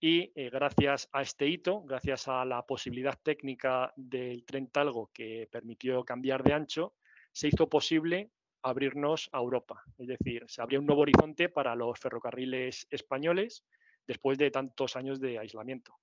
y 0.00 0.32
eh, 0.34 0.50
gracias 0.50 1.08
a 1.12 1.22
este 1.22 1.46
hito, 1.46 1.82
gracias 1.82 2.26
a 2.26 2.44
la 2.44 2.66
posibilidad 2.66 3.18
técnica 3.22 3.92
del 3.96 4.44
tren 4.44 4.68
Talgo 4.68 5.10
que 5.12 5.48
permitió 5.50 6.04
cambiar 6.04 6.42
de 6.42 6.54
ancho, 6.54 6.94
se 7.32 7.48
hizo 7.48 7.68
posible 7.68 8.30
abrirnos 8.62 9.28
a 9.32 9.38
Europa. 9.38 9.84
Es 9.98 10.08
decir, 10.08 10.44
se 10.48 10.60
abrió 10.60 10.80
un 10.80 10.86
nuevo 10.86 11.02
horizonte 11.02 11.48
para 11.48 11.74
los 11.74 11.98
ferrocarriles 11.98 12.88
españoles 12.90 13.64
después 14.06 14.38
de 14.38 14.50
tantos 14.50 14.96
años 14.96 15.20
de 15.20 15.38
aislamiento. 15.38 15.94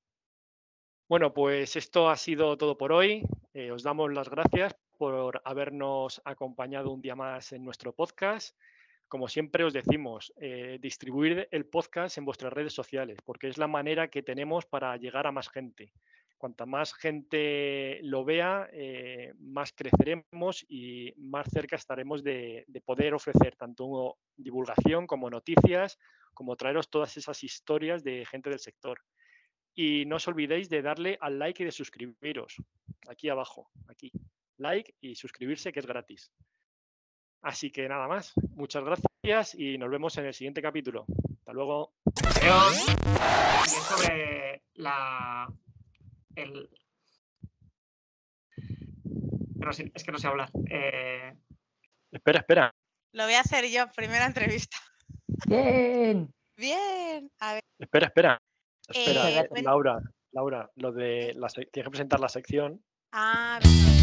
Bueno, 1.09 1.33
pues 1.33 1.75
esto 1.75 2.09
ha 2.09 2.15
sido 2.15 2.57
todo 2.57 2.77
por 2.77 2.91
hoy. 2.91 3.23
Eh, 3.53 3.71
os 3.71 3.83
damos 3.83 4.13
las 4.13 4.29
gracias 4.29 4.75
por 4.97 5.41
habernos 5.45 6.21
acompañado 6.25 6.91
un 6.91 7.01
día 7.01 7.15
más 7.15 7.51
en 7.53 7.63
nuestro 7.63 7.93
podcast. 7.93 8.57
Como 9.07 9.27
siempre 9.27 9.63
os 9.63 9.73
decimos, 9.73 10.33
eh, 10.37 10.79
distribuir 10.81 11.47
el 11.51 11.65
podcast 11.65 12.17
en 12.17 12.25
vuestras 12.25 12.51
redes 12.51 12.73
sociales, 12.73 13.19
porque 13.23 13.47
es 13.47 13.57
la 13.57 13.67
manera 13.67 14.09
que 14.09 14.23
tenemos 14.23 14.65
para 14.65 14.97
llegar 14.97 15.27
a 15.27 15.31
más 15.31 15.49
gente. 15.49 15.93
Cuanta 16.37 16.65
más 16.65 16.93
gente 16.93 17.99
lo 18.03 18.25
vea, 18.25 18.69
eh, 18.73 19.33
más 19.39 19.71
creceremos 19.71 20.65
y 20.67 21.13
más 21.17 21.47
cerca 21.49 21.77
estaremos 21.77 22.23
de, 22.23 22.65
de 22.67 22.81
poder 22.81 23.13
ofrecer 23.13 23.55
tanto 23.55 24.17
divulgación 24.35 25.07
como 25.07 25.29
noticias, 25.29 25.97
como 26.33 26.55
traeros 26.55 26.89
todas 26.89 27.15
esas 27.17 27.43
historias 27.43 28.03
de 28.03 28.25
gente 28.25 28.49
del 28.49 28.59
sector. 28.59 28.99
Y 29.73 30.05
no 30.05 30.17
os 30.17 30.27
olvidéis 30.27 30.69
de 30.69 30.81
darle 30.81 31.17
al 31.21 31.39
like 31.39 31.63
y 31.63 31.65
de 31.65 31.71
suscribiros. 31.71 32.57
Aquí 33.07 33.29
abajo, 33.29 33.69
aquí. 33.87 34.11
Like 34.57 34.95
y 35.01 35.15
suscribirse, 35.15 35.71
que 35.71 35.79
es 35.79 35.85
gratis. 35.85 36.31
Así 37.41 37.71
que 37.71 37.87
nada 37.87 38.07
más. 38.07 38.33
Muchas 38.55 38.83
gracias 38.83 39.55
y 39.55 39.77
nos 39.77 39.89
vemos 39.89 40.17
en 40.17 40.25
el 40.25 40.33
siguiente 40.33 40.61
capítulo. 40.61 41.05
Hasta 41.39 41.53
luego. 41.53 41.93
Adiós. 42.41 42.85
sobre 43.89 44.63
la. 44.73 45.47
El... 46.35 46.69
Pero 49.59 49.71
es 49.71 50.03
que 50.03 50.11
no 50.11 50.17
sé 50.17 50.27
hablar. 50.27 50.49
Eh, 50.69 51.33
espera, 52.11 52.39
espera. 52.39 52.75
Lo 53.13 53.23
voy 53.23 53.33
a 53.33 53.41
hacer 53.41 53.65
yo, 53.69 53.85
primera 53.95 54.25
entrevista. 54.25 54.77
Bien. 55.47 56.33
Bien. 56.57 57.31
A 57.39 57.53
ver. 57.53 57.63
Espera, 57.79 58.07
espera. 58.07 58.41
Espera, 58.87 59.29
eh, 59.29 59.49
Laura, 59.63 59.99
Laura, 60.31 60.69
lo 60.75 60.91
de 60.91 61.33
la 61.35 61.47
tienes 61.49 61.69
que 61.71 61.89
presentar 61.89 62.19
la 62.19 62.29
sección. 62.29 62.83
Ah, 63.11 63.59
verdad. 63.61 63.96